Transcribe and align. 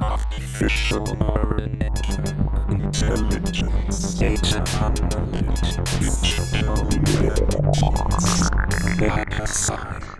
Artificial 0.00 1.06
intelligence, 2.70 4.14
data 4.14 4.62
analytics, 4.78 6.22
digital 6.22 6.82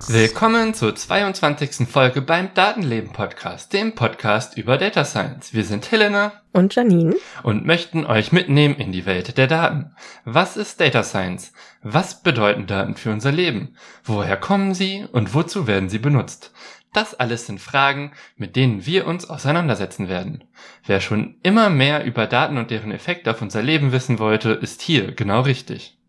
Willkommen 0.09 0.75
zur 0.75 0.97
22. 0.97 1.87
Folge 1.87 2.21
beim 2.21 2.53
Datenleben 2.53 3.13
Podcast, 3.13 3.73
dem 3.73 3.95
Podcast 3.95 4.59
über 4.59 4.77
Data 4.77 5.05
Science. 5.05 5.55
Wir 5.55 5.65
sind 5.65 5.89
Helena 5.93 6.33
und 6.53 6.75
Janine 6.75 7.15
und 7.45 7.65
möchten 7.65 8.05
euch 8.05 8.33
mitnehmen 8.33 8.75
in 8.75 8.91
die 8.91 9.07
Welt 9.07 9.39
der 9.39 9.47
Daten. 9.47 9.95
Was 10.25 10.57
ist 10.57 10.81
Data 10.81 11.05
Science? 11.05 11.53
Was 11.83 12.25
bedeuten 12.25 12.67
Daten 12.67 12.97
für 12.97 13.13
unser 13.13 13.31
Leben? 13.31 13.77
Woher 14.03 14.37
kommen 14.37 14.75
sie 14.75 15.07
und 15.13 15.33
wozu 15.33 15.69
werden 15.69 15.89
sie 15.89 16.01
benutzt? 16.01 16.53
Das 16.93 17.15
alles 17.15 17.47
sind 17.47 17.61
Fragen, 17.61 18.13
mit 18.37 18.57
denen 18.57 18.85
wir 18.85 19.07
uns 19.07 19.31
auseinandersetzen 19.31 20.09
werden. 20.09 20.43
Wer 20.85 21.01
schon 21.01 21.37
immer 21.45 21.71
mehr 21.71 22.05
über 22.05 22.27
Daten 22.27 22.59
und 22.59 22.73
deren 22.73 22.91
Effekte 22.91 23.31
auf 23.31 23.43
unser 23.43 23.63
Leben 23.63 23.93
wissen 23.93 24.19
wollte, 24.19 24.51
ist 24.51 24.83
hier 24.83 25.13
genau 25.13 25.43
richtig. 25.43 26.02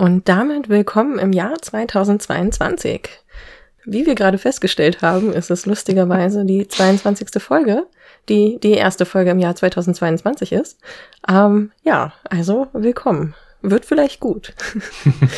Und 0.00 0.28
damit 0.28 0.68
willkommen 0.68 1.18
im 1.18 1.32
Jahr 1.32 1.60
2022. 1.60 3.08
Wie 3.84 4.06
wir 4.06 4.14
gerade 4.14 4.38
festgestellt 4.38 5.02
haben, 5.02 5.32
ist 5.32 5.50
es 5.50 5.66
lustigerweise 5.66 6.44
die 6.44 6.68
22. 6.68 7.42
Folge, 7.42 7.84
die 8.28 8.60
die 8.60 8.74
erste 8.74 9.06
Folge 9.06 9.30
im 9.30 9.40
Jahr 9.40 9.56
2022 9.56 10.52
ist. 10.52 10.78
Ähm, 11.28 11.72
ja, 11.82 12.12
also 12.30 12.68
willkommen. 12.72 13.34
Wird 13.60 13.86
vielleicht 13.86 14.20
gut. 14.20 14.54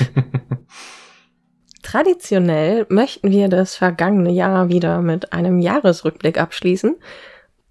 Traditionell 1.83 2.84
möchten 2.91 3.30
wir 3.30 3.48
das 3.48 3.77
vergangene 3.77 4.31
Jahr 4.31 4.69
wieder 4.69 5.00
mit 5.00 5.33
einem 5.33 5.61
Jahresrückblick 5.61 6.38
abschließen. 6.38 6.97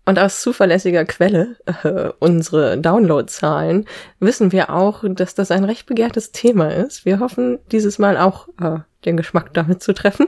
Und 0.10 0.18
aus 0.18 0.42
zuverlässiger 0.42 1.06
Quelle, 1.06 1.56
äh, 1.84 2.10
unsere 2.18 2.80
Downloadzahlen, 2.80 3.86
wissen 4.20 4.52
wir 4.52 4.72
auch, 4.72 5.04
dass 5.08 5.36
das 5.36 5.52
ein 5.52 5.64
recht 5.64 5.86
begehrtes 5.86 6.32
Thema 6.32 6.74
ist. 6.74 7.06
Wir 7.06 7.20
hoffen, 7.20 7.60
dieses 7.72 8.00
Mal 8.00 8.18
auch 8.18 8.48
äh, 8.60 8.80
den 9.06 9.18
Geschmack 9.18 9.54
damit 9.54 9.84
zu 9.84 9.94
treffen. 9.94 10.26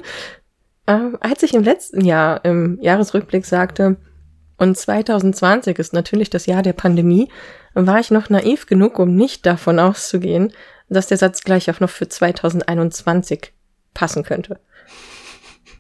Äh, 0.85 0.99
als 1.19 1.41
ich 1.41 1.55
im 1.55 1.63
letzten 1.63 2.05
Jahr 2.05 2.45
im 2.45 2.77
Jahresrückblick 2.79 3.43
sagte, 3.43 3.97
und 4.59 4.77
2020 4.77 5.79
ist 5.79 5.93
natürlich 5.93 6.29
das 6.29 6.45
Jahr 6.45 6.61
der 6.61 6.73
Pandemie, 6.73 7.31
war 7.73 7.99
ich 7.99 8.11
noch 8.11 8.29
naiv 8.29 8.67
genug, 8.67 8.99
um 8.99 9.15
nicht 9.15 9.47
davon 9.47 9.79
auszugehen, 9.79 10.53
dass 10.89 11.07
der 11.07 11.17
Satz 11.17 11.41
gleich 11.41 11.71
auch 11.71 11.79
noch 11.79 11.89
für 11.89 12.07
2021 12.07 13.51
passen 13.95 14.21
könnte. 14.21 14.59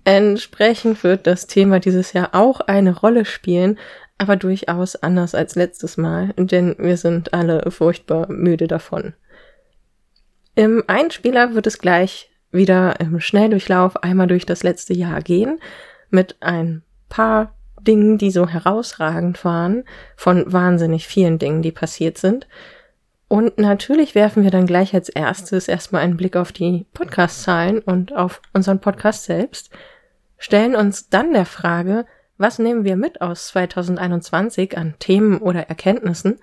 Entsprechend 0.03 1.03
wird 1.03 1.27
das 1.27 1.47
Thema 1.47 1.79
dieses 1.79 2.13
Jahr 2.13 2.29
auch 2.33 2.59
eine 2.61 2.97
Rolle 2.97 3.25
spielen, 3.25 3.77
aber 4.17 4.35
durchaus 4.35 4.95
anders 4.95 5.35
als 5.35 5.55
letztes 5.55 5.97
Mal, 5.97 6.33
denn 6.37 6.75
wir 6.77 6.97
sind 6.97 7.33
alle 7.33 7.69
furchtbar 7.71 8.31
müde 8.31 8.67
davon. 8.67 9.13
Im 10.55 10.83
Einspieler 10.87 11.55
wird 11.55 11.67
es 11.67 11.79
gleich 11.79 12.29
wieder 12.51 12.99
im 12.99 13.19
Schnelldurchlauf 13.19 14.03
einmal 14.03 14.27
durch 14.27 14.45
das 14.45 14.63
letzte 14.63 14.93
Jahr 14.93 15.21
gehen, 15.21 15.59
mit 16.09 16.35
ein 16.41 16.83
paar 17.09 17.55
Dingen, 17.81 18.17
die 18.17 18.31
so 18.31 18.47
herausragend 18.47 19.43
waren, 19.43 19.85
von 20.15 20.51
wahnsinnig 20.51 21.07
vielen 21.07 21.39
Dingen, 21.39 21.61
die 21.61 21.71
passiert 21.71 22.17
sind. 22.17 22.47
Und 23.31 23.57
natürlich 23.57 24.13
werfen 24.13 24.43
wir 24.43 24.51
dann 24.51 24.65
gleich 24.65 24.93
als 24.93 25.07
erstes 25.07 25.69
erstmal 25.69 26.01
einen 26.01 26.17
Blick 26.17 26.35
auf 26.35 26.51
die 26.51 26.85
Podcast-Zahlen 26.93 27.79
und 27.79 28.13
auf 28.13 28.41
unseren 28.51 28.81
Podcast 28.81 29.23
selbst, 29.23 29.71
stellen 30.37 30.75
uns 30.75 31.07
dann 31.07 31.31
der 31.31 31.45
Frage, 31.45 32.05
was 32.37 32.59
nehmen 32.59 32.83
wir 32.83 32.97
mit 32.97 33.21
aus 33.21 33.47
2021 33.47 34.77
an 34.77 34.95
Themen 34.99 35.37
oder 35.37 35.69
Erkenntnissen? 35.69 36.39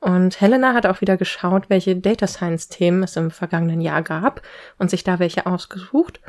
Und 0.00 0.40
Helena 0.40 0.74
hat 0.74 0.84
auch 0.84 1.00
wieder 1.00 1.16
geschaut, 1.16 1.70
welche 1.70 1.94
Data 1.94 2.26
Science 2.26 2.68
Themen 2.68 3.04
es 3.04 3.14
im 3.14 3.30
vergangenen 3.30 3.80
Jahr 3.80 4.02
gab 4.02 4.42
und 4.78 4.90
sich 4.90 5.04
da 5.04 5.20
welche 5.20 5.46
ausgesucht. 5.46 6.20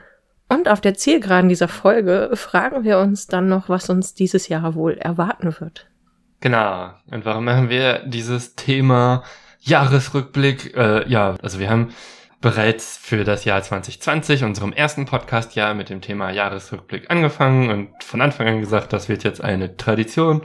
Und 0.47 0.69
auf 0.69 0.79
der 0.79 0.93
Zielgeraden 0.93 1.49
dieser 1.49 1.69
Folge 1.69 2.29
fragen 2.35 2.83
wir 2.83 2.99
uns 2.99 3.25
dann 3.25 3.49
noch, 3.49 3.67
was 3.67 3.89
uns 3.89 4.13
dieses 4.13 4.47
Jahr 4.47 4.75
wohl 4.75 4.93
erwarten 4.93 5.59
wird. 5.59 5.87
Genau. 6.39 6.91
Und 7.09 7.25
warum 7.25 7.45
machen 7.45 7.69
wir 7.69 8.03
dieses 8.05 8.53
Thema 8.53 9.23
Jahresrückblick. 9.63 10.75
Äh, 10.75 11.09
ja, 11.09 11.35
also 11.41 11.59
wir 11.59 11.69
haben 11.69 11.93
bereits 12.41 12.97
für 12.97 13.23
das 13.23 13.45
Jahr 13.45 13.63
2020, 13.63 14.43
unserem 14.43 14.73
ersten 14.73 15.05
Podcast-Jahr, 15.05 15.73
mit 15.73 15.89
dem 15.89 16.01
Thema 16.01 16.29
Jahresrückblick 16.29 17.09
angefangen 17.09 17.69
und 17.71 18.03
von 18.03 18.21
Anfang 18.21 18.47
an 18.47 18.59
gesagt, 18.59 18.91
das 18.91 19.07
wird 19.07 19.23
jetzt 19.23 19.41
eine 19.41 19.77
Tradition. 19.77 20.41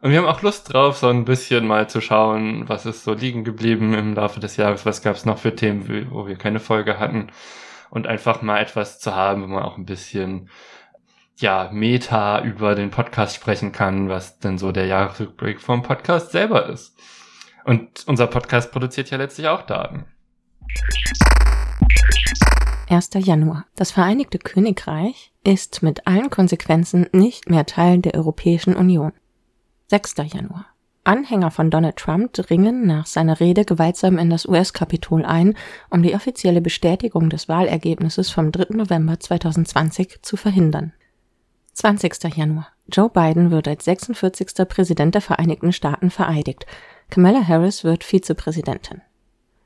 Und 0.00 0.10
wir 0.10 0.18
haben 0.18 0.28
auch 0.28 0.42
Lust 0.42 0.72
drauf, 0.72 0.98
so 0.98 1.08
ein 1.08 1.24
bisschen 1.24 1.66
mal 1.66 1.88
zu 1.88 2.00
schauen, 2.00 2.68
was 2.68 2.86
ist 2.86 3.02
so 3.02 3.14
liegen 3.14 3.42
geblieben 3.42 3.94
im 3.94 4.14
Laufe 4.14 4.38
des 4.38 4.56
Jahres, 4.56 4.86
was 4.86 5.02
gab 5.02 5.16
es 5.16 5.24
noch 5.24 5.38
für 5.38 5.56
Themen, 5.56 6.08
wo 6.10 6.28
wir 6.28 6.36
keine 6.36 6.60
Folge 6.60 7.00
hatten. 7.00 7.28
Und 7.90 8.06
einfach 8.06 8.42
mal 8.42 8.60
etwas 8.60 9.00
zu 9.00 9.14
haben, 9.14 9.42
wo 9.42 9.46
man 9.48 9.62
auch 9.62 9.76
ein 9.76 9.86
bisschen 9.86 10.48
ja, 11.36 11.68
Meta 11.72 12.42
über 12.42 12.76
den 12.76 12.90
Podcast 12.90 13.34
sprechen 13.34 13.72
kann, 13.72 14.08
was 14.08 14.38
denn 14.38 14.56
so 14.58 14.70
der 14.70 14.86
Jahresrückblick 14.86 15.60
vom 15.60 15.82
Podcast 15.82 16.30
selber 16.30 16.68
ist. 16.68 16.96
Und 17.64 18.04
unser 18.06 18.26
Podcast 18.26 18.72
produziert 18.72 19.10
ja 19.10 19.16
letztlich 19.16 19.48
auch 19.48 19.62
Daten. 19.62 20.04
1. 22.88 23.10
Januar. 23.14 23.66
Das 23.74 23.90
Vereinigte 23.90 24.38
Königreich 24.38 25.32
ist 25.42 25.82
mit 25.82 26.06
allen 26.06 26.30
Konsequenzen 26.30 27.06
nicht 27.12 27.48
mehr 27.48 27.66
Teil 27.66 27.98
der 27.98 28.14
Europäischen 28.14 28.76
Union. 28.76 29.12
6. 29.86 30.14
Januar. 30.32 30.66
Anhänger 31.04 31.50
von 31.50 31.70
Donald 31.70 31.96
Trump 31.96 32.32
dringen 32.32 32.86
nach 32.86 33.06
seiner 33.06 33.38
Rede 33.40 33.64
gewaltsam 33.64 34.18
in 34.18 34.30
das 34.30 34.46
US-Kapitol 34.46 35.24
ein, 35.24 35.54
um 35.90 36.02
die 36.02 36.14
offizielle 36.14 36.62
Bestätigung 36.62 37.28
des 37.28 37.48
Wahlergebnisses 37.48 38.30
vom 38.30 38.52
3. 38.52 38.74
November 38.74 39.20
2020 39.20 40.20
zu 40.22 40.36
verhindern. 40.36 40.94
20. 41.74 42.36
Januar. 42.36 42.68
Joe 42.86 43.10
Biden 43.10 43.50
wird 43.50 43.66
als 43.66 43.84
46. 43.84 44.68
Präsident 44.68 45.14
der 45.14 45.22
Vereinigten 45.22 45.72
Staaten 45.72 46.10
vereidigt. 46.10 46.66
Kamala 47.10 47.46
Harris 47.46 47.82
wird 47.84 48.04
Vizepräsidentin. 48.04 49.02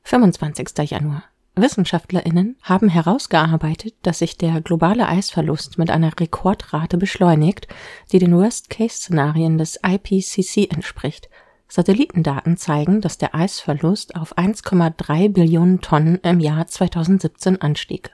25. 0.03 0.69
Januar. 0.89 1.23
WissenschaftlerInnen 1.55 2.57
haben 2.63 2.89
herausgearbeitet, 2.89 3.93
dass 4.01 4.19
sich 4.19 4.37
der 4.37 4.61
globale 4.61 5.07
Eisverlust 5.07 5.77
mit 5.77 5.91
einer 5.91 6.11
Rekordrate 6.19 6.97
beschleunigt, 6.97 7.67
die 8.11 8.19
den 8.19 8.35
Worst-Case-Szenarien 8.35 9.57
des 9.57 9.79
IPCC 9.85 10.71
entspricht. 10.71 11.29
Satellitendaten 11.67 12.57
zeigen, 12.57 13.01
dass 13.01 13.19
der 13.19 13.35
Eisverlust 13.35 14.15
auf 14.15 14.35
1,3 14.37 15.31
Billionen 15.31 15.81
Tonnen 15.81 16.15
im 16.23 16.39
Jahr 16.39 16.65
2017 16.65 17.61
anstieg. 17.61 18.11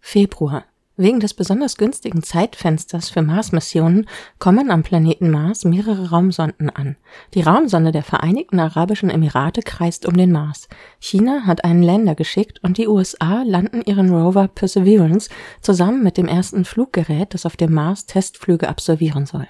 Februar. 0.00 0.64
Wegen 0.98 1.20
des 1.20 1.34
besonders 1.34 1.76
günstigen 1.76 2.22
Zeitfensters 2.22 3.10
für 3.10 3.20
Mars-Missionen 3.20 4.06
kommen 4.38 4.70
am 4.70 4.82
Planeten 4.82 5.30
Mars 5.30 5.66
mehrere 5.66 6.08
Raumsonden 6.08 6.70
an. 6.70 6.96
Die 7.34 7.42
Raumsonde 7.42 7.92
der 7.92 8.02
Vereinigten 8.02 8.58
Arabischen 8.58 9.10
Emirate 9.10 9.60
kreist 9.60 10.06
um 10.06 10.16
den 10.16 10.32
Mars. 10.32 10.68
China 10.98 11.42
hat 11.44 11.64
einen 11.64 11.82
Länder 11.82 12.14
geschickt 12.14 12.60
und 12.62 12.78
die 12.78 12.88
USA 12.88 13.42
landen 13.42 13.82
ihren 13.84 14.10
Rover 14.10 14.48
Perseverance 14.48 15.28
zusammen 15.60 16.02
mit 16.02 16.16
dem 16.16 16.28
ersten 16.28 16.64
Fluggerät, 16.64 17.34
das 17.34 17.44
auf 17.44 17.58
dem 17.58 17.74
Mars 17.74 18.06
Testflüge 18.06 18.66
absolvieren 18.66 19.26
soll. 19.26 19.46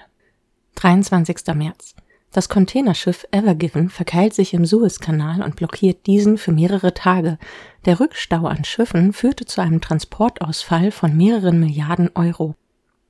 23. 0.75 1.37
März. 1.55 1.95
Das 2.31 2.49
Containerschiff 2.49 3.25
Ever 3.31 3.55
Given 3.55 3.89
verkeilt 3.89 4.33
sich 4.33 4.53
im 4.53 4.65
Suezkanal 4.65 5.41
und 5.41 5.55
blockiert 5.55 6.05
diesen 6.07 6.37
für 6.37 6.51
mehrere 6.51 6.93
Tage. 6.93 7.37
Der 7.85 7.99
Rückstau 7.99 8.45
an 8.45 8.65
Schiffen 8.65 9.13
führte 9.13 9.45
zu 9.45 9.61
einem 9.61 9.81
Transportausfall 9.81 10.91
von 10.91 11.15
mehreren 11.15 11.59
Milliarden 11.59 12.09
Euro. 12.15 12.55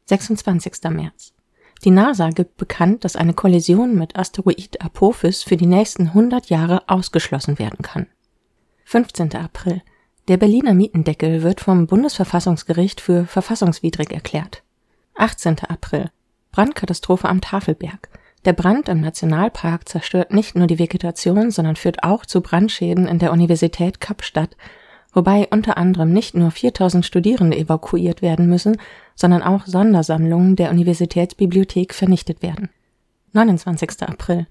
26. 0.05 0.83
März. 0.91 1.33
Die 1.83 1.91
NASA 1.91 2.29
gibt 2.29 2.57
bekannt, 2.57 3.03
dass 3.03 3.15
eine 3.15 3.33
Kollision 3.33 3.95
mit 3.95 4.15
Asteroid 4.15 4.81
Apophis 4.81 5.43
für 5.43 5.57
die 5.57 5.65
nächsten 5.65 6.07
100 6.07 6.49
Jahre 6.49 6.87
ausgeschlossen 6.87 7.59
werden 7.59 7.81
kann. 7.81 8.07
15. 8.85 9.35
April. 9.35 9.81
Der 10.27 10.37
Berliner 10.37 10.73
Mietendeckel 10.73 11.43
wird 11.43 11.61
vom 11.61 11.87
Bundesverfassungsgericht 11.87 13.01
für 13.01 13.25
verfassungswidrig 13.25 14.11
erklärt. 14.11 14.63
18. 15.15 15.59
April. 15.67 16.09
Brandkatastrophe 16.51 17.27
am 17.29 17.41
Tafelberg. 17.41 18.09
Der 18.47 18.53
Brand 18.53 18.87
im 18.87 19.01
Nationalpark 19.01 19.89
zerstört 19.89 20.31
nicht 20.31 20.55
nur 20.55 20.67
die 20.67 20.79
Vegetation, 20.79 21.51
sondern 21.51 21.75
führt 21.75 22.03
auch 22.03 22.25
zu 22.25 22.39
Brandschäden 22.39 23.05
in 23.05 23.19
der 23.19 23.33
Universität 23.33 23.99
Kapstadt, 23.99 24.55
wobei 25.11 25.49
unter 25.51 25.75
anderem 25.75 26.13
nicht 26.13 26.33
nur 26.33 26.51
4000 26.51 27.05
Studierende 27.05 27.57
evakuiert 27.57 28.21
werden 28.21 28.47
müssen, 28.47 28.77
sondern 29.15 29.43
auch 29.43 29.65
Sondersammlungen 29.65 30.55
der 30.55 30.71
Universitätsbibliothek 30.71 31.93
vernichtet 31.93 32.41
werden. 32.41 32.69
29. 33.33 34.03
April. 34.03 34.47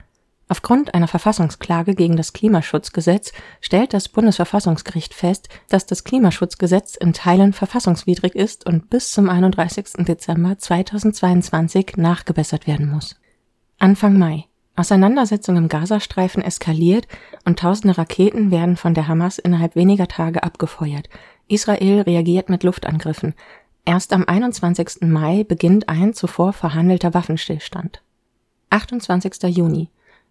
Aufgrund 0.47 0.93
einer 0.93 1.09
Verfassungsklage 1.09 1.95
gegen 1.95 2.19
das 2.19 2.35
Klimaschutzgesetz 2.35 3.33
stellt 3.63 3.95
das 3.95 4.11
Bundesverfassungsgericht 4.11 5.15
fest, 5.15 5.49
dass 5.71 5.87
das 5.87 6.05
Klimaschutzgesetz 6.05 6.97
in 6.97 7.15
Teilen 7.15 7.55
verfassungswidrig 7.55 8.35
ist 8.35 8.67
und 8.67 8.91
bis 8.91 9.13
zum 9.13 9.31
31. 9.31 10.05
Dezember 10.07 10.59
2022 10.59 11.95
nachgebessert 11.97 12.67
werden 12.67 12.91
muss. 12.91 13.17
Anfang 13.79 14.19
Mai. 14.19 14.45
Auseinandersetzung 14.75 15.57
im 15.57 15.69
Gazastreifen 15.69 16.43
eskaliert 16.43 17.07
und 17.45 17.59
tausende 17.59 17.97
Raketen 17.97 18.51
werden 18.51 18.77
von 18.77 18.95
der 18.95 19.07
Hamas 19.07 19.39
innerhalb 19.39 19.77
weniger 19.77 20.09
Tage 20.09 20.43
abgefeuert. 20.43 21.09
Israel 21.49 22.01
reagiert 22.01 22.49
mit 22.49 22.63
Luftangriffen. 22.63 23.35
Erst 23.85 24.13
am 24.13 24.25
21. 24.27 25.03
Mai 25.03 25.45
beginnt 25.45 25.89
ein 25.89 26.15
zuvor 26.15 26.53
verhandelter 26.53 27.13
Waffenstillstand. 27.15 28.03
28. 28.71 29.43
Juni. 29.55 29.91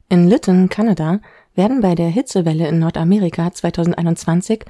In 0.10 0.28
Lytton, 0.28 0.70
Kanada, 0.70 1.20
werden 1.54 1.82
bei 1.82 1.96
der 1.96 2.10
Hitzewelle 2.10 2.68
in 2.68 2.80
Nordamerika 2.80 3.54
2021 3.54 4.66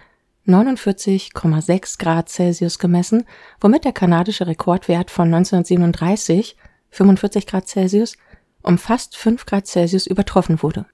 49,6 0.48 1.98
Grad 1.98 2.30
Celsius 2.30 2.78
gemessen, 2.78 3.25
womit 3.60 3.86
der 3.86 3.94
kanadische 3.94 4.48
Rekordwert 4.48 5.10
von 5.12 5.33
1937 5.33 6.56
45 6.92 7.48
Grad 7.48 7.68
Celsius 7.68 8.16
um 8.65 8.77
fast 8.77 9.15
5 9.15 9.45
Grad 9.45 9.67
Celsius 9.67 10.07
übertroffen 10.07 10.62
wurde. 10.62 10.85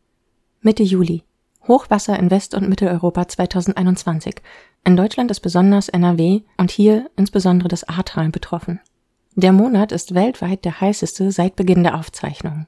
Mitte 0.62 0.84
Juli. 0.84 1.24
Hochwasser 1.68 2.18
in 2.18 2.32
West- 2.32 2.56
und 2.56 2.68
Mitteleuropa 2.68 3.28
2021. 3.28 4.36
In 4.84 4.98
Deutschland 4.98 5.30
ist 5.30 5.42
besonders 5.42 5.90
NRW 5.90 6.42
und 6.58 6.72
hier 6.72 7.10
insbesondere 7.16 7.68
das 7.68 7.84
Ahrtal 7.84 8.30
betroffen. 8.30 8.80
Der 9.36 9.54
Monat 9.54 9.92
ist 9.92 10.14
weltweit 10.14 10.66
der 10.66 10.82
heißeste 10.82 11.32
seit 11.32 11.56
Beginn 11.56 11.84
der 11.84 11.98
Aufzeichnungen. 11.98 12.68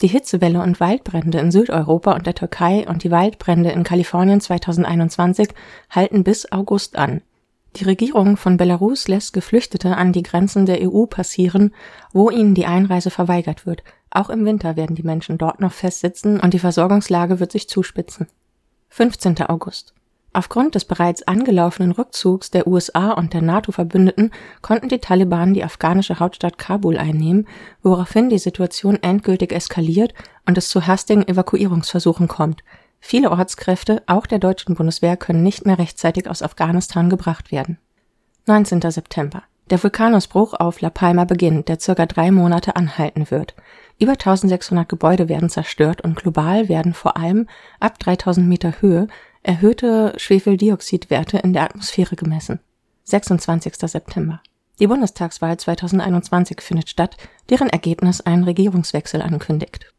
Die 0.00 0.08
Hitzewelle 0.08 0.62
und 0.62 0.80
Waldbrände 0.80 1.38
in 1.38 1.50
Südeuropa 1.50 2.12
und 2.12 2.26
der 2.26 2.34
Türkei 2.34 2.88
und 2.88 3.04
die 3.04 3.10
Waldbrände 3.10 3.70
in 3.70 3.84
Kalifornien 3.84 4.40
2021 4.40 5.50
halten 5.90 6.24
bis 6.24 6.50
August 6.50 6.96
an. 6.96 7.20
Die 7.76 7.84
Regierung 7.84 8.36
von 8.36 8.56
Belarus 8.56 9.06
lässt 9.06 9.32
Geflüchtete 9.32 9.96
an 9.96 10.12
die 10.12 10.22
Grenzen 10.22 10.66
der 10.66 10.80
EU 10.82 11.06
passieren, 11.06 11.72
wo 12.12 12.30
ihnen 12.30 12.54
die 12.54 12.66
Einreise 12.66 13.10
verweigert 13.10 13.64
wird. 13.64 13.84
Auch 14.10 14.28
im 14.28 14.44
Winter 14.44 14.76
werden 14.76 14.96
die 14.96 15.04
Menschen 15.04 15.38
dort 15.38 15.60
noch 15.60 15.72
festsitzen 15.72 16.40
und 16.40 16.52
die 16.52 16.58
Versorgungslage 16.58 17.38
wird 17.38 17.52
sich 17.52 17.68
zuspitzen. 17.68 18.26
15. 18.88 19.42
August. 19.42 19.94
Aufgrund 20.32 20.76
des 20.76 20.84
bereits 20.84 21.22
angelaufenen 21.22 21.90
Rückzugs 21.90 22.52
der 22.52 22.68
USA 22.68 23.12
und 23.12 23.34
der 23.34 23.42
NATO-Verbündeten 23.42 24.32
konnten 24.62 24.88
die 24.88 24.98
Taliban 24.98 25.54
die 25.54 25.64
afghanische 25.64 26.20
Hauptstadt 26.20 26.56
Kabul 26.56 26.98
einnehmen, 26.98 27.48
woraufhin 27.82 28.30
die 28.30 28.38
Situation 28.38 28.96
endgültig 29.02 29.52
eskaliert 29.52 30.14
und 30.46 30.56
es 30.56 30.68
zu 30.68 30.86
hastigen 30.86 31.26
Evakuierungsversuchen 31.26 32.28
kommt. 32.28 32.62
Viele 33.00 33.30
Ortskräfte, 33.30 34.02
auch 34.06 34.26
der 34.26 34.38
deutschen 34.38 34.74
Bundeswehr, 34.74 35.16
können 35.16 35.42
nicht 35.42 35.66
mehr 35.66 35.78
rechtzeitig 35.78 36.28
aus 36.28 36.42
Afghanistan 36.42 37.10
gebracht 37.10 37.50
werden. 37.50 37.78
19. 38.46 38.80
September. 38.90 39.42
Der 39.70 39.82
Vulkanausbruch 39.82 40.54
auf 40.54 40.80
La 40.80 40.90
Palma 40.90 41.24
beginnt, 41.24 41.68
der 41.68 41.78
circa 41.78 42.06
drei 42.06 42.30
Monate 42.32 42.74
anhalten 42.74 43.30
wird. 43.30 43.54
Über 44.00 44.12
1600 44.12 44.88
Gebäude 44.88 45.28
werden 45.28 45.48
zerstört 45.48 46.00
und 46.00 46.16
global 46.16 46.68
werden 46.68 46.92
vor 46.92 47.16
allem 47.16 47.48
ab 47.78 47.98
3000 48.00 48.48
Meter 48.48 48.80
Höhe 48.80 49.06
erhöhte 49.42 50.12
Schwefeldioxidwerte 50.16 51.38
in 51.38 51.52
der 51.52 51.62
Atmosphäre 51.62 52.16
gemessen. 52.16 52.60
26. 53.04 53.74
September. 53.76 54.40
Die 54.80 54.86
Bundestagswahl 54.86 55.56
2021 55.56 56.60
findet 56.60 56.88
statt, 56.88 57.16
deren 57.48 57.68
Ergebnis 57.68 58.20
einen 58.20 58.44
Regierungswechsel 58.44 59.22
ankündigt. 59.22 59.92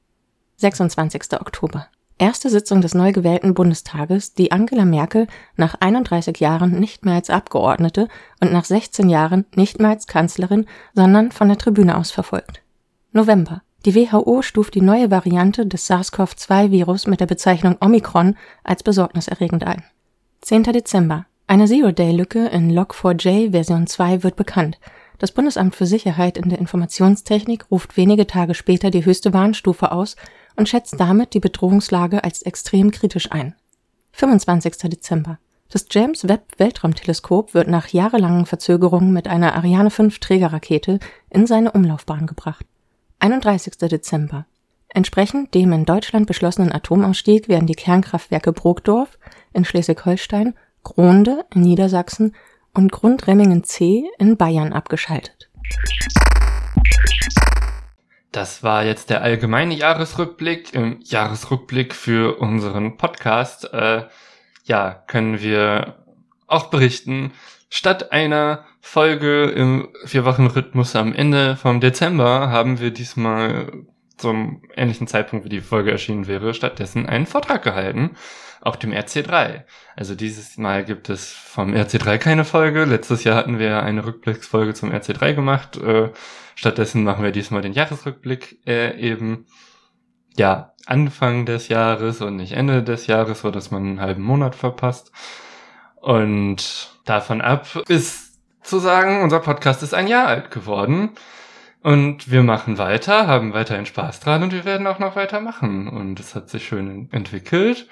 26. 0.57 1.39
Oktober. 1.39 1.87
Erste 2.21 2.51
Sitzung 2.51 2.81
des 2.81 2.93
neu 2.93 3.13
gewählten 3.13 3.55
Bundestages, 3.55 4.35
die 4.35 4.51
Angela 4.51 4.85
Merkel 4.85 5.25
nach 5.55 5.73
31 5.79 6.39
Jahren 6.39 6.79
nicht 6.79 7.03
mehr 7.03 7.15
als 7.15 7.31
Abgeordnete 7.31 8.09
und 8.39 8.53
nach 8.53 8.63
16 8.63 9.09
Jahren 9.09 9.45
nicht 9.55 9.79
mehr 9.79 9.89
als 9.89 10.05
Kanzlerin, 10.05 10.67
sondern 10.93 11.31
von 11.31 11.47
der 11.47 11.57
Tribüne 11.57 11.97
aus 11.97 12.11
verfolgt. 12.11 12.61
November. 13.11 13.63
Die 13.87 13.95
WHO 13.95 14.43
stuft 14.43 14.75
die 14.75 14.81
neue 14.81 15.09
Variante 15.09 15.65
des 15.65 15.87
SARS-CoV-2-Virus 15.89 17.07
mit 17.07 17.21
der 17.21 17.25
Bezeichnung 17.25 17.77
Omikron 17.79 18.35
als 18.63 18.83
besorgniserregend 18.83 19.63
ein. 19.63 19.83
10. 20.41 20.61
Dezember. 20.61 21.25
Eine 21.47 21.65
Zero-Day-Lücke 21.65 22.49
in 22.49 22.71
Log4j 22.71 23.49
Version 23.49 23.87
2 23.87 24.21
wird 24.21 24.35
bekannt. 24.35 24.79
Das 25.17 25.31
Bundesamt 25.31 25.75
für 25.75 25.87
Sicherheit 25.87 26.37
in 26.37 26.49
der 26.49 26.59
Informationstechnik 26.59 27.65
ruft 27.71 27.97
wenige 27.97 28.27
Tage 28.27 28.53
später 28.53 28.91
die 28.91 29.05
höchste 29.05 29.33
Warnstufe 29.33 29.91
aus 29.91 30.15
und 30.55 30.69
schätzt 30.69 30.99
damit 30.99 31.33
die 31.33 31.39
Bedrohungslage 31.39 32.23
als 32.23 32.41
extrem 32.41 32.91
kritisch 32.91 33.31
ein. 33.31 33.55
25. 34.13 34.77
Dezember. 34.89 35.39
Das 35.69 35.85
James 35.89 36.27
Webb 36.27 36.51
Weltraumteleskop 36.57 37.53
wird 37.53 37.69
nach 37.69 37.87
jahrelangen 37.87 38.45
Verzögerungen 38.45 39.13
mit 39.13 39.27
einer 39.27 39.55
Ariane 39.55 39.89
5 39.89 40.19
Trägerrakete 40.19 40.99
in 41.29 41.47
seine 41.47 41.71
Umlaufbahn 41.71 42.27
gebracht. 42.27 42.65
31. 43.19 43.77
Dezember. 43.77 44.45
Entsprechend 44.89 45.53
dem 45.53 45.71
in 45.71 45.85
Deutschland 45.85 46.27
beschlossenen 46.27 46.73
Atomausstieg 46.73 47.47
werden 47.47 47.67
die 47.67 47.75
Kernkraftwerke 47.75 48.51
Brokdorf 48.51 49.17
in 49.53 49.63
Schleswig-Holstein, 49.63 50.55
Gronde 50.83 51.45
in 51.55 51.61
Niedersachsen 51.61 52.35
und 52.73 52.91
Grundremmingen 52.91 53.63
C 53.63 54.09
in 54.19 54.35
Bayern 54.35 54.73
abgeschaltet. 54.73 55.49
Das 58.31 58.63
war 58.63 58.85
jetzt 58.85 59.09
der 59.09 59.21
allgemeine 59.23 59.73
Jahresrückblick. 59.73 60.73
Im 60.73 60.99
Jahresrückblick 61.03 61.93
für 61.93 62.39
unseren 62.39 62.95
Podcast, 62.95 63.73
äh, 63.73 64.05
ja, 64.63 65.03
können 65.07 65.41
wir 65.41 66.05
auch 66.47 66.67
berichten, 66.67 67.33
statt 67.69 68.13
einer 68.13 68.65
Folge 68.79 69.45
im 69.45 69.89
Vier-Wochen-Rhythmus 70.05 70.95
am 70.95 71.13
Ende 71.13 71.57
vom 71.57 71.81
Dezember 71.81 72.49
haben 72.49 72.79
wir 72.79 72.91
diesmal 72.91 73.71
zum 74.17 74.63
ähnlichen 74.75 75.07
Zeitpunkt, 75.07 75.45
wie 75.45 75.49
die 75.49 75.61
Folge 75.61 75.91
erschienen 75.91 76.27
wäre, 76.27 76.53
stattdessen 76.53 77.07
einen 77.07 77.25
Vortrag 77.25 77.63
gehalten 77.63 78.11
auf 78.61 78.77
dem 78.77 78.91
RC3. 78.91 79.63
Also 79.95 80.15
dieses 80.15 80.57
Mal 80.57 80.85
gibt 80.85 81.09
es 81.09 81.31
vom 81.31 81.73
RC3 81.73 82.17
keine 82.19 82.45
Folge. 82.45 82.85
Letztes 82.85 83.23
Jahr 83.23 83.35
hatten 83.35 83.59
wir 83.59 83.83
eine 83.83 84.05
Rückblicksfolge 84.05 84.73
zum 84.73 84.91
RC3 84.91 85.33
gemacht. 85.33 85.77
Äh, 85.77 86.11
stattdessen 86.55 87.03
machen 87.03 87.23
wir 87.23 87.31
diesmal 87.31 87.61
den 87.61 87.73
Jahresrückblick 87.73 88.59
äh, 88.67 88.97
eben 88.99 89.47
ja 90.37 90.73
Anfang 90.85 91.45
des 91.45 91.67
Jahres 91.67 92.21
und 92.21 92.37
nicht 92.37 92.53
Ende 92.53 92.83
des 92.83 93.07
Jahres, 93.07 93.41
so 93.41 93.51
dass 93.51 93.71
man 93.71 93.83
einen 93.83 94.01
halben 94.01 94.23
Monat 94.23 94.55
verpasst. 94.55 95.11
Und 95.95 96.91
davon 97.05 97.41
ab 97.41 97.67
ist 97.87 98.39
zu 98.63 98.79
sagen, 98.79 99.21
unser 99.21 99.39
Podcast 99.39 99.83
ist 99.83 99.93
ein 99.93 100.07
Jahr 100.07 100.27
alt 100.27 100.51
geworden. 100.51 101.11
Und 101.83 102.29
wir 102.29 102.43
machen 102.43 102.77
weiter, 102.77 103.25
haben 103.25 103.53
weiterhin 103.53 103.87
Spaß 103.87 104.19
dran 104.19 104.43
und 104.43 104.53
wir 104.53 104.65
werden 104.65 104.85
auch 104.85 104.99
noch 104.99 105.15
weitermachen. 105.15 105.87
Und 105.87 106.19
es 106.19 106.35
hat 106.35 106.49
sich 106.49 106.65
schön 106.65 107.09
entwickelt. 107.11 107.87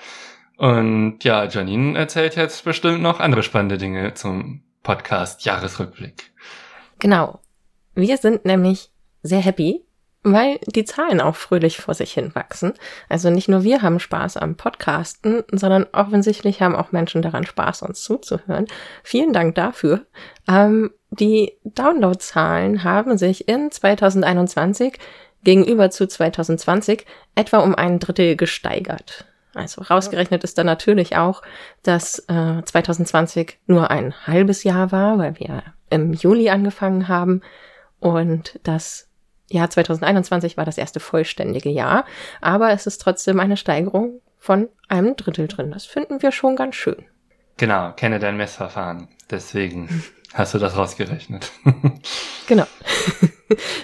Und 0.59 1.23
ja, 1.23 1.45
Janine 1.45 1.97
erzählt 1.97 2.35
jetzt 2.35 2.65
bestimmt 2.65 3.01
noch 3.01 3.21
andere 3.21 3.43
spannende 3.43 3.77
Dinge 3.77 4.13
zum 4.15 4.61
Podcast 4.83 5.45
Jahresrückblick. 5.45 6.33
Genau. 6.99 7.39
Wir 7.95 8.17
sind 8.17 8.43
nämlich 8.43 8.91
sehr 9.23 9.39
happy, 9.39 9.85
weil 10.23 10.59
die 10.67 10.83
Zahlen 10.83 11.21
auch 11.21 11.37
fröhlich 11.37 11.77
vor 11.77 11.93
sich 11.93 12.11
hin 12.11 12.35
wachsen. 12.35 12.73
Also 13.07 13.29
nicht 13.29 13.47
nur 13.47 13.63
wir 13.63 13.81
haben 13.81 14.01
Spaß 14.01 14.35
am 14.35 14.57
Podcasten, 14.57 15.43
sondern 15.49 15.87
offensichtlich 15.93 16.61
haben 16.61 16.75
auch 16.75 16.91
Menschen 16.91 17.21
daran 17.21 17.45
Spaß, 17.45 17.83
uns 17.83 18.03
zuzuhören. 18.03 18.67
Vielen 19.01 19.31
Dank 19.31 19.55
dafür. 19.55 20.07
Ähm, 20.45 20.91
die 21.09 21.53
Downloadzahlen 21.63 22.83
haben 22.83 23.17
sich 23.17 23.47
in 23.47 23.71
2021 23.71 24.99
gegenüber 25.45 25.89
zu 25.89 26.05
2020 26.05 27.05
etwa 27.35 27.59
um 27.59 27.75
ein 27.75 27.99
Drittel 27.99 28.35
gesteigert. 28.35 29.25
Also 29.59 29.81
rausgerechnet 29.81 30.43
ist 30.43 30.57
dann 30.57 30.65
natürlich 30.65 31.17
auch, 31.17 31.41
dass 31.83 32.19
äh, 32.27 32.63
2020 32.63 33.59
nur 33.67 33.91
ein 33.91 34.13
halbes 34.25 34.63
Jahr 34.63 34.91
war, 34.91 35.17
weil 35.17 35.37
wir 35.39 35.63
im 35.89 36.13
Juli 36.13 36.49
angefangen 36.49 37.07
haben 37.07 37.41
und 37.99 38.59
dass 38.63 39.09
Jahr 39.49 39.69
2021 39.69 40.57
war 40.57 40.65
das 40.65 40.77
erste 40.77 40.99
vollständige 40.99 41.69
Jahr, 41.69 42.05
aber 42.39 42.71
es 42.71 42.87
ist 42.87 43.01
trotzdem 43.01 43.39
eine 43.39 43.57
Steigerung 43.57 44.21
von 44.37 44.69
einem 44.87 45.15
Drittel 45.15 45.47
drin. 45.47 45.71
Das 45.71 45.85
finden 45.85 46.21
wir 46.21 46.31
schon 46.31 46.55
ganz 46.55 46.75
schön. 46.75 47.05
Genau, 47.57 47.91
kenne 47.91 48.19
dein 48.19 48.37
Messverfahren. 48.37 49.09
Deswegen 49.29 50.03
hast 50.33 50.53
du 50.53 50.59
das 50.59 50.77
rausgerechnet. 50.77 51.51
genau. 52.47 52.65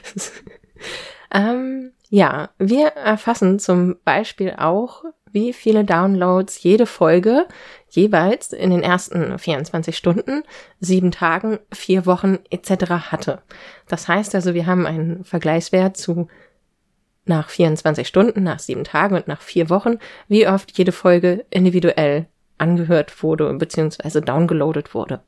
ähm, 1.34 1.92
ja, 2.10 2.50
wir 2.58 2.88
erfassen 2.88 3.60
zum 3.60 3.98
Beispiel 4.06 4.56
auch, 4.58 5.04
wie 5.36 5.54
viele 5.54 5.84
Downloads 5.84 6.64
jede 6.64 6.88
Folge 6.88 7.46
jeweils 7.90 8.54
in 8.54 8.72
den 8.72 8.82
ersten 8.82 9.38
24 9.38 9.96
Stunden, 9.96 10.44
sieben 10.80 11.12
Tagen, 11.12 11.60
vier 11.72 12.08
Wochen 12.08 12.40
etc. 12.50 13.12
hatte. 13.12 13.44
Das 13.88 14.08
heißt 14.08 14.34
also, 14.34 14.56
wir 14.56 14.66
haben 14.66 14.88
einen 14.88 15.24
Vergleichswert 15.24 15.98
zu 15.98 16.30
nach 17.26 17.50
24 17.50 18.08
Stunden, 18.08 18.44
nach 18.44 18.60
sieben 18.60 18.84
Tagen 18.84 19.16
und 19.16 19.28
nach 19.28 19.42
vier 19.42 19.70
Wochen, 19.70 19.98
wie 20.28 20.48
oft 20.48 20.78
jede 20.78 20.92
Folge 20.92 21.46
individuell 21.50 22.28
angehört 22.58 23.22
wurde 23.22 23.54
bzw. 23.54 24.22
downgeloadet 24.22 24.94
wurde. 24.94 25.22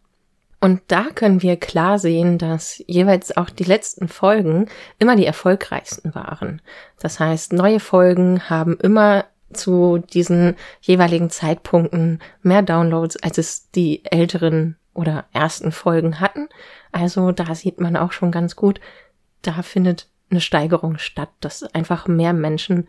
Und 0.59 0.81
da 0.87 1.07
können 1.13 1.41
wir 1.41 1.57
klar 1.57 1.99
sehen, 1.99 2.37
dass 2.37 2.81
jeweils 2.87 3.35
auch 3.35 3.49
die 3.49 3.63
letzten 3.63 4.07
Folgen 4.07 4.69
immer 4.99 5.15
die 5.15 5.25
erfolgreichsten 5.25 6.15
waren. 6.15 6.61
Das 6.99 7.19
heißt, 7.19 7.53
neue 7.53 7.79
Folgen 7.79 8.49
haben 8.49 8.77
immer 8.79 9.25
zu 9.53 9.99
diesen 9.99 10.55
jeweiligen 10.81 11.29
Zeitpunkten 11.29 12.19
mehr 12.41 12.61
Downloads, 12.61 13.17
als 13.17 13.37
es 13.37 13.71
die 13.71 14.03
älteren 14.05 14.77
oder 14.93 15.25
ersten 15.31 15.71
Folgen 15.71 16.19
hatten. 16.19 16.49
Also 16.91 17.31
da 17.31 17.55
sieht 17.55 17.79
man 17.79 17.95
auch 17.95 18.11
schon 18.11 18.31
ganz 18.31 18.55
gut, 18.55 18.81
da 19.41 19.61
findet 19.61 20.09
eine 20.29 20.41
Steigerung 20.41 20.97
statt, 20.97 21.29
dass 21.39 21.63
einfach 21.63 22.07
mehr 22.07 22.33
Menschen 22.33 22.87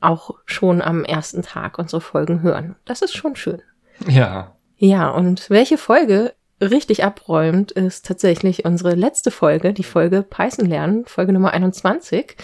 auch 0.00 0.36
schon 0.46 0.80
am 0.80 1.04
ersten 1.04 1.42
Tag 1.42 1.78
unsere 1.78 2.00
Folgen 2.00 2.42
hören. 2.42 2.76
Das 2.84 3.02
ist 3.02 3.16
schon 3.16 3.36
schön. 3.36 3.62
Ja. 4.06 4.54
Ja, 4.76 5.10
und 5.10 5.50
welche 5.50 5.76
Folge 5.76 6.34
richtig 6.60 7.04
abräumt, 7.04 7.72
ist 7.72 8.06
tatsächlich 8.06 8.64
unsere 8.64 8.94
letzte 8.94 9.30
Folge, 9.30 9.72
die 9.72 9.84
Folge 9.84 10.22
Python 10.22 10.66
lernen, 10.66 11.04
Folge 11.06 11.32
Nummer 11.32 11.52
21. 11.52 12.36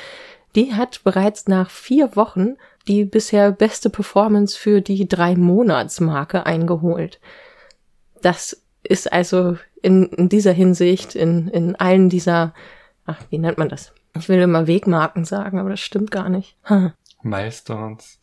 Die 0.54 0.74
hat 0.74 1.02
bereits 1.04 1.46
nach 1.48 1.70
vier 1.70 2.16
Wochen 2.16 2.56
die 2.88 3.04
bisher 3.04 3.52
beste 3.52 3.90
Performance 3.90 4.58
für 4.58 4.80
die 4.80 5.08
drei 5.08 5.36
Monatsmarke 5.36 6.46
eingeholt. 6.46 7.20
Das 8.20 8.62
ist 8.82 9.12
also 9.12 9.56
in, 9.82 10.06
in 10.06 10.28
dieser 10.28 10.52
Hinsicht, 10.52 11.14
in, 11.14 11.48
in 11.48 11.76
allen 11.76 12.08
dieser, 12.08 12.54
ach, 13.06 13.20
wie 13.30 13.38
nennt 13.38 13.58
man 13.58 13.68
das? 13.68 13.92
Ich 14.16 14.28
will 14.28 14.40
immer 14.40 14.66
Wegmarken 14.66 15.24
sagen, 15.24 15.58
aber 15.58 15.70
das 15.70 15.80
stimmt 15.80 16.10
gar 16.10 16.28
nicht. 16.28 16.56
Hm. 16.64 16.92
Milestones. 17.22 18.18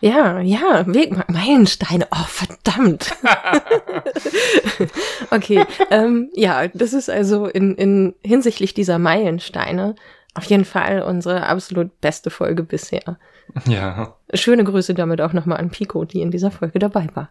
Ja, 0.00 0.40
ja, 0.40 0.84
Wegmarken, 0.86 1.34
Meilensteine. 1.34 2.08
Oh, 2.10 2.24
verdammt. 2.26 3.14
okay, 5.30 5.64
ähm, 5.90 6.30
ja, 6.34 6.66
das 6.68 6.92
ist 6.92 7.08
also 7.08 7.46
in, 7.46 7.76
in 7.76 8.14
hinsichtlich 8.24 8.74
dieser 8.74 8.98
Meilensteine 8.98 9.94
auf 10.34 10.44
jeden 10.44 10.64
Fall 10.64 11.02
unsere 11.02 11.46
absolut 11.46 12.00
beste 12.00 12.30
Folge 12.30 12.62
bisher. 12.62 13.18
Ja. 13.66 14.16
Schöne 14.34 14.64
Grüße 14.64 14.94
damit 14.94 15.20
auch 15.20 15.32
nochmal 15.32 15.58
an 15.58 15.70
Pico, 15.70 16.04
die 16.04 16.22
in 16.22 16.30
dieser 16.30 16.50
Folge 16.50 16.78
dabei 16.78 17.08
war. 17.14 17.30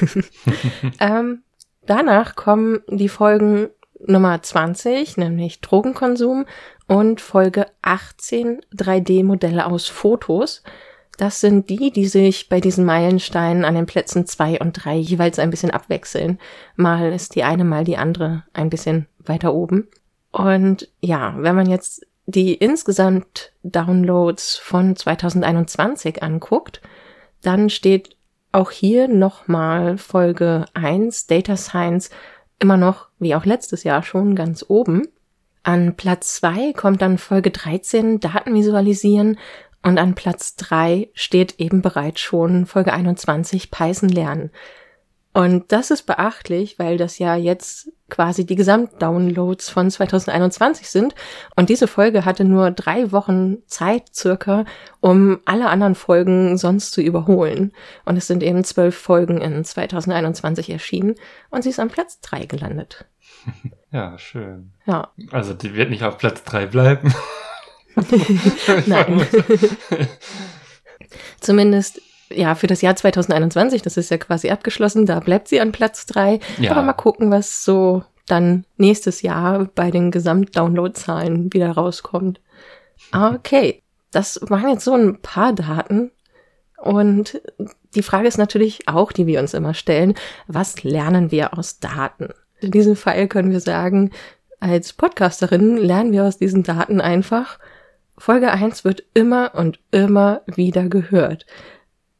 ähm, 1.00 1.42
danach 1.86 2.36
kommen 2.36 2.80
die 2.88 3.08
Folgen 3.08 3.68
Nummer 4.06 4.42
20, 4.42 5.16
nämlich 5.16 5.60
Drogenkonsum, 5.60 6.46
und 6.86 7.20
Folge 7.20 7.66
18, 7.82 8.60
3D-Modelle 8.74 9.66
aus 9.66 9.88
Fotos. 9.88 10.62
Das 11.16 11.40
sind 11.40 11.70
die, 11.70 11.92
die 11.92 12.06
sich 12.06 12.48
bei 12.48 12.60
diesen 12.60 12.84
Meilensteinen 12.84 13.64
an 13.64 13.74
den 13.74 13.86
Plätzen 13.86 14.26
zwei 14.26 14.58
und 14.58 14.72
drei 14.72 14.96
jeweils 14.96 15.38
ein 15.38 15.50
bisschen 15.50 15.70
abwechseln. 15.70 16.38
Mal 16.76 17.12
ist 17.12 17.36
die 17.36 17.44
eine, 17.44 17.64
mal 17.64 17.84
die 17.84 17.96
andere 17.96 18.42
ein 18.52 18.68
bisschen 18.68 19.06
weiter 19.18 19.54
oben. 19.54 19.88
Und 20.32 20.90
ja, 21.00 21.34
wenn 21.38 21.54
man 21.54 21.70
jetzt 21.70 22.04
die 22.26 22.54
insgesamt 22.54 23.52
Downloads 23.62 24.56
von 24.56 24.96
2021 24.96 26.22
anguckt, 26.22 26.80
dann 27.42 27.68
steht 27.70 28.16
auch 28.52 28.70
hier 28.70 29.08
nochmal 29.08 29.98
Folge 29.98 30.64
1 30.74 31.26
Data 31.26 31.56
Science 31.56 32.10
immer 32.58 32.76
noch, 32.76 33.08
wie 33.18 33.34
auch 33.34 33.44
letztes 33.44 33.84
Jahr 33.84 34.02
schon, 34.02 34.34
ganz 34.34 34.64
oben. 34.68 35.08
An 35.62 35.96
Platz 35.96 36.36
2 36.36 36.72
kommt 36.72 37.02
dann 37.02 37.18
Folge 37.18 37.50
13 37.50 38.20
Daten 38.20 38.54
visualisieren 38.54 39.38
und 39.82 39.98
an 39.98 40.14
Platz 40.14 40.56
3 40.56 41.10
steht 41.14 41.58
eben 41.58 41.82
bereits 41.82 42.20
schon 42.20 42.66
Folge 42.66 42.92
21 42.92 43.70
Python 43.70 44.08
lernen. 44.08 44.50
Und 45.34 45.72
das 45.72 45.90
ist 45.90 46.04
beachtlich, 46.04 46.78
weil 46.78 46.96
das 46.96 47.18
ja 47.18 47.34
jetzt 47.34 47.90
quasi 48.08 48.46
die 48.46 48.54
Gesamtdownloads 48.54 49.68
von 49.68 49.90
2021 49.90 50.88
sind. 50.88 51.14
Und 51.56 51.68
diese 51.68 51.88
Folge 51.88 52.24
hatte 52.24 52.44
nur 52.44 52.70
drei 52.70 53.10
Wochen 53.10 53.58
Zeit 53.66 54.14
circa, 54.14 54.64
um 55.00 55.40
alle 55.44 55.68
anderen 55.68 55.96
Folgen 55.96 56.56
sonst 56.56 56.92
zu 56.92 57.02
überholen. 57.02 57.72
Und 58.04 58.16
es 58.16 58.28
sind 58.28 58.44
eben 58.44 58.62
zwölf 58.62 58.96
Folgen 58.96 59.40
in 59.40 59.64
2021 59.64 60.70
erschienen 60.70 61.16
und 61.50 61.62
sie 61.62 61.70
ist 61.70 61.80
am 61.80 61.88
Platz 61.88 62.20
drei 62.20 62.46
gelandet. 62.46 63.04
Ja, 63.90 64.18
schön. 64.18 64.72
Ja. 64.86 65.12
Also 65.30 65.54
die 65.54 65.76
wird 65.76 65.88
nicht 65.88 66.02
auf 66.02 66.18
Platz 66.18 66.42
drei 66.42 66.66
bleiben. 66.66 67.14
Nein. 68.86 69.24
Zumindest 71.38 72.00
ja, 72.36 72.54
für 72.54 72.66
das 72.66 72.82
Jahr 72.82 72.96
2021, 72.96 73.82
das 73.82 73.96
ist 73.96 74.10
ja 74.10 74.18
quasi 74.18 74.50
abgeschlossen, 74.50 75.06
da 75.06 75.20
bleibt 75.20 75.48
sie 75.48 75.60
an 75.60 75.72
Platz 75.72 76.06
drei. 76.06 76.40
Ja. 76.58 76.72
Aber 76.72 76.82
mal 76.82 76.92
gucken, 76.92 77.30
was 77.30 77.64
so 77.64 78.02
dann 78.26 78.64
nächstes 78.76 79.22
Jahr 79.22 79.66
bei 79.74 79.90
den 79.90 80.10
Gesamtdownloadzahlen 80.10 81.52
wieder 81.52 81.70
rauskommt. 81.72 82.40
Okay, 83.12 83.82
das 84.10 84.40
waren 84.42 84.70
jetzt 84.70 84.84
so 84.84 84.94
ein 84.94 85.20
paar 85.20 85.52
Daten. 85.52 86.10
Und 86.78 87.40
die 87.94 88.02
Frage 88.02 88.28
ist 88.28 88.38
natürlich 88.38 88.88
auch, 88.88 89.12
die 89.12 89.26
wir 89.26 89.40
uns 89.40 89.54
immer 89.54 89.74
stellen, 89.74 90.14
was 90.46 90.82
lernen 90.82 91.30
wir 91.30 91.56
aus 91.56 91.80
Daten? 91.80 92.28
In 92.60 92.70
diesem 92.70 92.96
Fall 92.96 93.28
können 93.28 93.50
wir 93.50 93.60
sagen, 93.60 94.10
als 94.60 94.92
Podcasterin 94.92 95.76
lernen 95.76 96.12
wir 96.12 96.24
aus 96.24 96.38
diesen 96.38 96.62
Daten 96.62 97.00
einfach, 97.00 97.58
Folge 98.16 98.50
1 98.50 98.84
wird 98.84 99.02
immer 99.12 99.52
und 99.54 99.80
immer 99.90 100.42
wieder 100.46 100.88
gehört. 100.88 101.46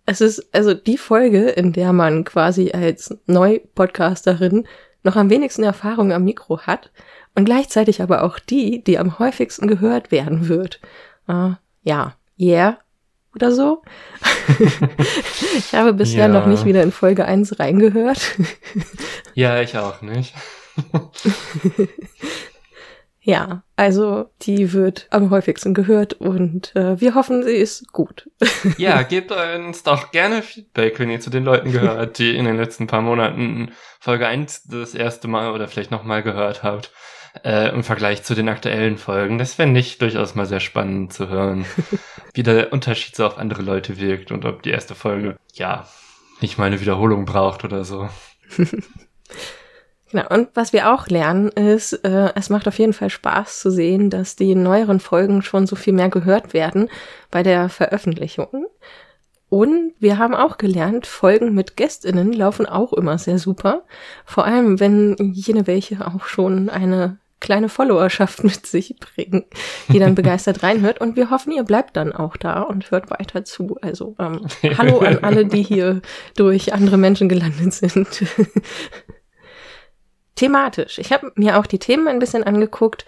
Es 0.07 0.21
ist 0.21 0.55
also 0.55 0.75
die 0.75 0.99
Folge, 0.99 1.49
in 1.49 1.73
der 1.73 1.93
man 1.93 2.25
quasi 2.25 2.73
als 2.73 3.17
Neu-Podcasterin 3.27 4.67
noch 5.03 5.17
am 5.17 5.31
wenigsten 5.31 5.63
Erfahrung 5.63 6.13
am 6.13 6.25
Mikro 6.25 6.61
hat 6.61 6.91
und 7.35 7.45
gleichzeitig 7.45 8.03
aber 8.03 8.23
auch 8.23 8.39
die, 8.39 8.83
die 8.85 8.99
am 8.99 9.19
häufigsten 9.19 9.67
gehört 9.67 10.11
werden 10.11 10.49
wird. 10.49 10.81
Uh, 11.29 11.55
ja, 11.83 12.15
yeah 12.39 12.79
oder 13.35 13.53
so. 13.53 13.83
ich 15.57 15.75
habe 15.75 15.93
bisher 15.93 16.27
ja. 16.27 16.29
noch 16.29 16.47
nicht 16.47 16.65
wieder 16.65 16.83
in 16.83 16.93
Folge 16.93 17.25
1 17.25 17.59
reingehört. 17.59 18.37
ja, 19.35 19.61
ich 19.61 19.77
auch 19.77 20.03
nicht. 20.03 20.35
Ja, 23.27 23.63
also 23.75 24.27
die 24.43 24.75
wird 24.75 25.07
am 25.09 25.31
häufigsten 25.31 25.73
gehört 25.73 26.13
und 26.13 26.77
äh, 26.77 27.01
wir 27.01 27.15
hoffen, 27.15 27.43
sie 27.43 27.57
ist 27.57 27.91
gut. 27.91 28.31
ja, 28.77 29.03
gebt 29.03 29.33
uns 29.33 29.83
doch 29.83 30.11
gerne 30.11 30.43
Feedback, 30.43 30.99
wenn 30.99 31.09
ihr 31.09 31.21
zu 31.21 31.31
den 31.31 31.43
Leuten 31.43 31.73
gehört, 31.73 32.19
die 32.19 32.37
in 32.37 32.45
den 32.45 32.59
letzten 32.59 32.87
paar 32.87 33.01
Monaten 33.01 33.73
Folge 33.99 34.27
1 34.27 34.65
das 34.65 34.95
erste 34.95 35.27
Mal 35.27 35.53
oder 35.53 35.69
vielleicht 35.69 35.91
nochmal 35.91 36.23
gehört 36.23 36.63
habt. 36.63 36.93
Äh, 37.43 37.71
Im 37.71 37.83
Vergleich 37.83 38.25
zu 38.25 38.35
den 38.35 38.49
aktuellen 38.51 38.99
Folgen. 38.99 39.39
Das 39.39 39.55
fände 39.55 39.81
ich 39.81 39.97
durchaus 39.97 40.35
mal 40.35 40.47
sehr 40.47 40.61
spannend 40.61 41.15
zu 41.15 41.31
hören, 41.31 41.65
wie 42.35 42.43
der 42.43 42.75
Unterschied 42.75 43.17
so 43.17 43.27
auf 43.27 43.39
andere 43.39 43.63
Leute 43.63 43.99
wirkt 43.99 44.33
und 44.33 44.45
ob 44.45 44.63
die 44.63 44.71
erste 44.71 44.95
Folge, 44.95 45.37
ja, 45.55 45.89
nicht 46.43 46.59
mal 46.59 46.67
eine 46.67 46.81
Wiederholung 46.81 47.25
braucht 47.25 47.65
oder 47.65 47.85
so. 47.85 48.11
Genau, 50.15 50.29
und 50.29 50.51
was 50.55 50.73
wir 50.73 50.93
auch 50.93 51.09
lernen 51.09 51.49
ist, 51.49 51.93
äh, 52.05 52.31
es 52.37 52.49
macht 52.49 52.69
auf 52.69 52.79
jeden 52.79 52.93
Fall 52.93 53.11
Spaß 53.11 53.59
zu 53.59 53.73
sehen, 53.73 54.11
dass 54.11 54.37
die 54.37 54.55
neueren 54.55 55.01
Folgen 55.01 55.43
schon 55.43 55.67
so 55.67 55.75
viel 55.75 55.93
mehr 55.93 56.09
gehört 56.09 56.55
werden 56.55 56.89
bei 57.33 57.43
der 57.43 57.69
Veröffentlichung. 57.69 58.67
Und 59.49 59.93
wir 59.99 60.17
haben 60.19 60.37
auch 60.37 60.57
gelernt, 60.57 61.09
Folgen 61.09 61.53
mit 61.53 61.77
GästInnen 61.77 62.33
laufen 62.33 62.65
auch 62.65 62.93
immer 62.93 63.19
sehr 63.19 63.41
super. 63.41 63.83
Vor 64.25 64.45
allem, 64.45 64.79
wenn 64.79 65.17
jene 65.35 65.67
welche 65.67 66.07
auch 66.07 66.27
schon 66.27 66.69
eine 66.69 67.19
kleine 67.41 67.69
Followerschaft 67.69 68.45
mit 68.45 68.67
sich 68.67 68.95
bringen, 69.01 69.45
die 69.89 69.99
dann 69.99 70.15
begeistert 70.15 70.63
reinhört. 70.63 71.01
Und 71.01 71.17
wir 71.17 71.31
hoffen, 71.31 71.53
ihr 71.53 71.65
bleibt 71.65 71.97
dann 71.97 72.13
auch 72.13 72.37
da 72.37 72.63
und 72.63 72.93
hört 72.93 73.11
weiter 73.11 73.45
zu. 73.45 73.79
Also 73.83 74.15
ähm, 74.21 74.47
hallo 74.79 75.01
an 75.01 75.19
alle, 75.25 75.45
die 75.45 75.65
hier 75.65 76.03
durch 76.37 76.73
andere 76.73 76.99
Menschen 76.99 77.29
gelandet 77.29 77.75
sind. 77.75 78.07
thematisch. 80.35 80.99
Ich 80.99 81.13
habe 81.13 81.33
mir 81.37 81.59
auch 81.59 81.67
die 81.67 81.79
Themen 81.79 82.09
ein 82.09 82.19
bisschen 82.19 82.45
angeguckt 82.45 83.05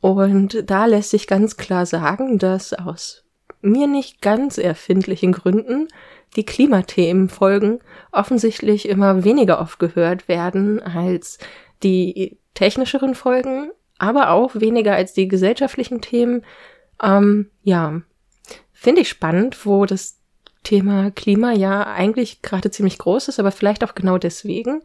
und 0.00 0.68
da 0.68 0.86
lässt 0.86 1.10
sich 1.10 1.26
ganz 1.26 1.56
klar 1.56 1.86
sagen, 1.86 2.38
dass 2.38 2.72
aus 2.72 3.24
mir 3.60 3.86
nicht 3.86 4.20
ganz 4.20 4.58
erfindlichen 4.58 5.32
Gründen 5.32 5.88
die 6.36 6.44
Klimathemen 6.44 7.28
folgen 7.28 7.80
offensichtlich 8.10 8.88
immer 8.88 9.24
weniger 9.24 9.60
oft 9.60 9.78
gehört 9.78 10.28
werden 10.28 10.82
als 10.82 11.38
die 11.82 12.38
technischeren 12.54 13.14
Folgen, 13.14 13.70
aber 13.98 14.30
auch 14.30 14.54
weniger 14.54 14.94
als 14.94 15.12
die 15.12 15.28
gesellschaftlichen 15.28 16.00
Themen. 16.00 16.44
Ähm, 17.02 17.50
ja, 17.62 18.00
finde 18.72 19.02
ich 19.02 19.08
spannend, 19.08 19.64
wo 19.64 19.86
das 19.86 20.18
Thema 20.64 21.10
Klima 21.10 21.52
ja 21.52 21.86
eigentlich 21.86 22.42
gerade 22.42 22.70
ziemlich 22.70 22.98
groß 22.98 23.28
ist, 23.28 23.40
aber 23.40 23.52
vielleicht 23.52 23.84
auch 23.84 23.94
genau 23.94 24.18
deswegen 24.18 24.82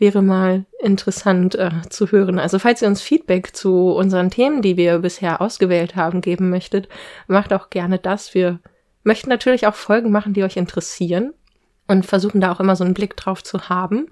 wäre 0.00 0.22
mal 0.22 0.64
interessant 0.80 1.54
äh, 1.54 1.70
zu 1.90 2.10
hören. 2.10 2.38
Also 2.38 2.58
falls 2.58 2.82
ihr 2.82 2.88
uns 2.88 3.02
Feedback 3.02 3.54
zu 3.54 3.92
unseren 3.92 4.30
Themen, 4.30 4.62
die 4.62 4.76
wir 4.76 4.98
bisher 4.98 5.40
ausgewählt 5.40 5.94
haben, 5.94 6.22
geben 6.22 6.50
möchtet, 6.50 6.88
macht 7.28 7.52
auch 7.52 7.70
gerne 7.70 7.98
das. 7.98 8.34
Wir 8.34 8.58
möchten 9.04 9.28
natürlich 9.28 9.66
auch 9.66 9.74
Folgen 9.74 10.10
machen, 10.10 10.32
die 10.32 10.42
euch 10.42 10.56
interessieren 10.56 11.34
und 11.86 12.06
versuchen 12.06 12.40
da 12.40 12.50
auch 12.50 12.60
immer 12.60 12.76
so 12.76 12.84
einen 12.84 12.94
Blick 12.94 13.16
drauf 13.16 13.44
zu 13.44 13.68
haben. 13.68 14.08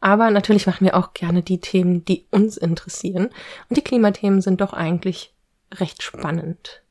Aber 0.00 0.30
natürlich 0.30 0.66
machen 0.66 0.84
wir 0.84 0.96
auch 0.96 1.14
gerne 1.14 1.42
die 1.42 1.60
Themen, 1.60 2.04
die 2.04 2.26
uns 2.30 2.56
interessieren. 2.56 3.30
Und 3.68 3.76
die 3.76 3.84
Klimathemen 3.84 4.40
sind 4.40 4.60
doch 4.60 4.72
eigentlich 4.72 5.34
recht 5.74 6.02
spannend. 6.02 6.82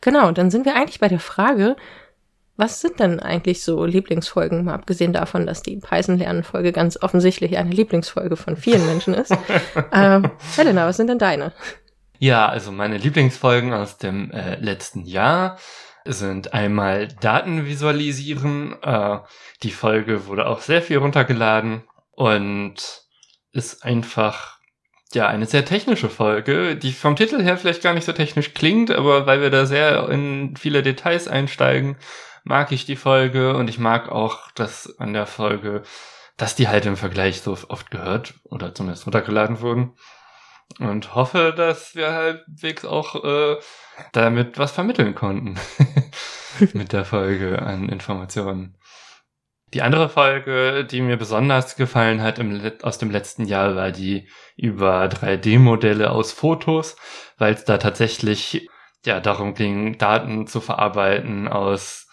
Genau, 0.00 0.30
dann 0.30 0.50
sind 0.50 0.64
wir 0.64 0.76
eigentlich 0.76 1.00
bei 1.00 1.08
der 1.08 1.20
Frage, 1.20 1.76
was 2.58 2.80
sind 2.80 2.98
denn 2.98 3.20
eigentlich 3.20 3.62
so 3.62 3.84
Lieblingsfolgen, 3.84 4.64
mal 4.64 4.74
abgesehen 4.74 5.12
davon, 5.12 5.46
dass 5.46 5.62
die 5.62 5.76
Python-Lernen-Folge 5.76 6.72
ganz 6.72 7.00
offensichtlich 7.00 7.56
eine 7.56 7.70
Lieblingsfolge 7.70 8.36
von 8.36 8.56
vielen 8.56 8.84
Menschen 8.84 9.14
ist? 9.14 9.32
ähm, 9.92 10.28
Helena, 10.56 10.86
was 10.86 10.96
sind 10.96 11.06
denn 11.06 11.20
deine? 11.20 11.52
Ja, 12.18 12.48
also 12.48 12.72
meine 12.72 12.98
Lieblingsfolgen 12.98 13.72
aus 13.72 13.98
dem 13.98 14.32
äh, 14.32 14.56
letzten 14.56 15.04
Jahr 15.04 15.56
sind 16.04 16.52
einmal 16.52 17.06
Daten 17.20 17.64
visualisieren. 17.64 18.74
Äh, 18.82 19.18
die 19.62 19.70
Folge 19.70 20.26
wurde 20.26 20.48
auch 20.48 20.60
sehr 20.60 20.82
viel 20.82 20.98
runtergeladen 20.98 21.84
und 22.10 23.04
ist 23.52 23.84
einfach 23.84 24.58
ja 25.14 25.28
eine 25.28 25.46
sehr 25.46 25.64
technische 25.64 26.08
Folge, 26.08 26.74
die 26.74 26.92
vom 26.92 27.14
Titel 27.14 27.40
her 27.40 27.56
vielleicht 27.56 27.82
gar 27.82 27.94
nicht 27.94 28.04
so 28.04 28.12
technisch 28.12 28.52
klingt, 28.52 28.90
aber 28.90 29.26
weil 29.26 29.40
wir 29.40 29.50
da 29.50 29.64
sehr 29.64 30.08
in 30.08 30.56
viele 30.56 30.82
Details 30.82 31.28
einsteigen, 31.28 31.96
mag 32.48 32.72
ich 32.72 32.86
die 32.86 32.96
Folge 32.96 33.54
und 33.54 33.68
ich 33.68 33.78
mag 33.78 34.08
auch 34.08 34.50
das 34.52 34.98
an 34.98 35.12
der 35.12 35.26
Folge, 35.26 35.82
dass 36.36 36.56
die 36.56 36.68
halt 36.68 36.86
im 36.86 36.96
Vergleich 36.96 37.42
so 37.42 37.56
oft 37.68 37.90
gehört 37.90 38.34
oder 38.44 38.74
zumindest 38.74 39.06
runtergeladen 39.06 39.60
wurden. 39.60 39.94
Und 40.78 41.14
hoffe, 41.14 41.54
dass 41.56 41.94
wir 41.94 42.12
halbwegs 42.12 42.84
auch 42.84 43.24
äh, 43.24 43.56
damit 44.12 44.58
was 44.58 44.72
vermitteln 44.72 45.14
konnten 45.14 45.58
mit 46.74 46.92
der 46.92 47.04
Folge 47.04 47.62
an 47.62 47.88
Informationen. 47.88 48.76
Die 49.74 49.82
andere 49.82 50.08
Folge, 50.08 50.84
die 50.84 51.00
mir 51.00 51.16
besonders 51.16 51.76
gefallen 51.76 52.22
hat 52.22 52.38
im, 52.38 52.60
aus 52.82 52.98
dem 52.98 53.10
letzten 53.10 53.44
Jahr, 53.44 53.76
war 53.76 53.92
die 53.92 54.28
über 54.56 55.04
3D-Modelle 55.04 56.10
aus 56.10 56.32
Fotos, 56.32 56.96
weil 57.38 57.54
es 57.54 57.64
da 57.64 57.78
tatsächlich 57.78 58.68
ja 59.04 59.20
darum 59.20 59.54
ging, 59.54 59.98
Daten 59.98 60.46
zu 60.46 60.60
verarbeiten 60.60 61.48
aus 61.48 62.07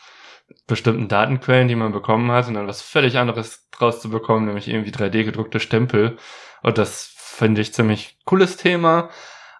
bestimmten 0.68 1.08
Datenquellen, 1.08 1.68
die 1.68 1.76
man 1.76 1.92
bekommen 1.92 2.32
hat, 2.32 2.48
und 2.48 2.54
dann 2.56 2.68
was 2.68 2.82
völlig 2.82 3.18
anderes 3.18 3.70
draus 3.72 4.02
zu 4.02 4.10
bekommen, 4.10 4.46
nämlich 4.46 4.68
irgendwie 4.68 4.92
3D 4.92 5.24
gedruckte 5.24 5.60
Stempel. 5.60 6.18
Und 6.62 6.78
das 6.78 7.14
finde 7.18 7.62
ich 7.62 7.74
ziemlich 7.74 8.20
cooles 8.26 8.58
Thema. 8.58 9.10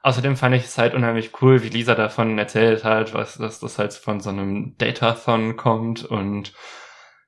Außerdem 0.04 0.36
fand 0.38 0.56
ich 0.56 0.66
es 0.66 0.78
halt 0.78 0.94
unheimlich 0.94 1.42
cool, 1.42 1.64
wie 1.64 1.70
Lisa 1.70 1.96
davon 1.96 2.38
erzählt 2.38 2.84
hat, 2.84 3.14
was, 3.14 3.38
dass 3.38 3.60
das 3.60 3.80
halt 3.80 3.94
von 3.94 4.20
so 4.20 4.30
einem 4.30 4.76
Datathon 4.78 5.58
kommt 5.58 6.06
und 6.06 6.54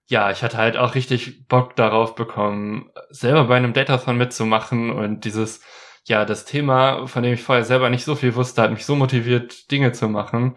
ja, 0.08 0.32
ich 0.32 0.42
hatte 0.42 0.58
halt 0.58 0.78
auch 0.78 0.96
richtig 0.96 1.48
Bock 1.48 1.76
darauf 1.76 2.16
bekommen, 2.16 2.90
selber 3.10 3.46
bei 3.46 3.58
einem 3.58 3.74
Datathon 3.74 4.18
mitzumachen 4.18 4.90
und 4.90 5.26
dieses, 5.26 5.62
ja, 6.06 6.24
das 6.24 6.46
Thema, 6.46 7.08
von 7.08 7.24
dem 7.24 7.34
ich 7.34 7.44
vorher 7.44 7.66
selber 7.66 7.90
nicht 7.90 8.06
so 8.06 8.16
viel 8.16 8.36
wusste, 8.36 8.62
hat 8.62 8.72
mich 8.72 8.86
so 8.86 8.96
motiviert, 8.96 9.70
Dinge 9.70 9.92
zu 9.92 10.08
machen. 10.08 10.56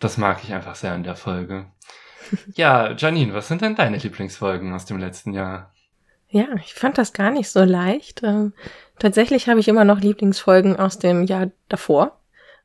Das 0.00 0.16
mag 0.18 0.40
ich 0.42 0.52
einfach 0.52 0.74
sehr 0.74 0.94
in 0.94 1.04
der 1.04 1.16
Folge. 1.16 1.70
Ja, 2.54 2.92
Janine, 2.96 3.34
was 3.34 3.48
sind 3.48 3.62
denn 3.62 3.74
deine 3.76 3.96
Lieblingsfolgen 3.96 4.72
aus 4.72 4.86
dem 4.86 4.98
letzten 4.98 5.32
Jahr? 5.32 5.72
Ja, 6.30 6.46
ich 6.56 6.74
fand 6.74 6.98
das 6.98 7.12
gar 7.12 7.30
nicht 7.30 7.48
so 7.48 7.64
leicht. 7.64 8.22
Ähm, 8.22 8.52
tatsächlich 8.98 9.48
habe 9.48 9.60
ich 9.60 9.68
immer 9.68 9.84
noch 9.84 10.00
Lieblingsfolgen 10.00 10.76
aus 10.76 10.98
dem 10.98 11.24
Jahr 11.24 11.50
davor. 11.68 12.20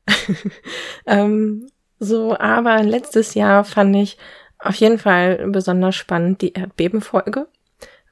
ähm, 1.06 1.68
so, 1.98 2.36
aber 2.38 2.82
letztes 2.82 3.34
Jahr 3.34 3.64
fand 3.64 3.96
ich 3.96 4.18
auf 4.58 4.74
jeden 4.76 4.98
Fall 4.98 5.46
besonders 5.48 5.94
spannend 5.94 6.42
die 6.42 6.52
Erdbebenfolge, 6.52 7.46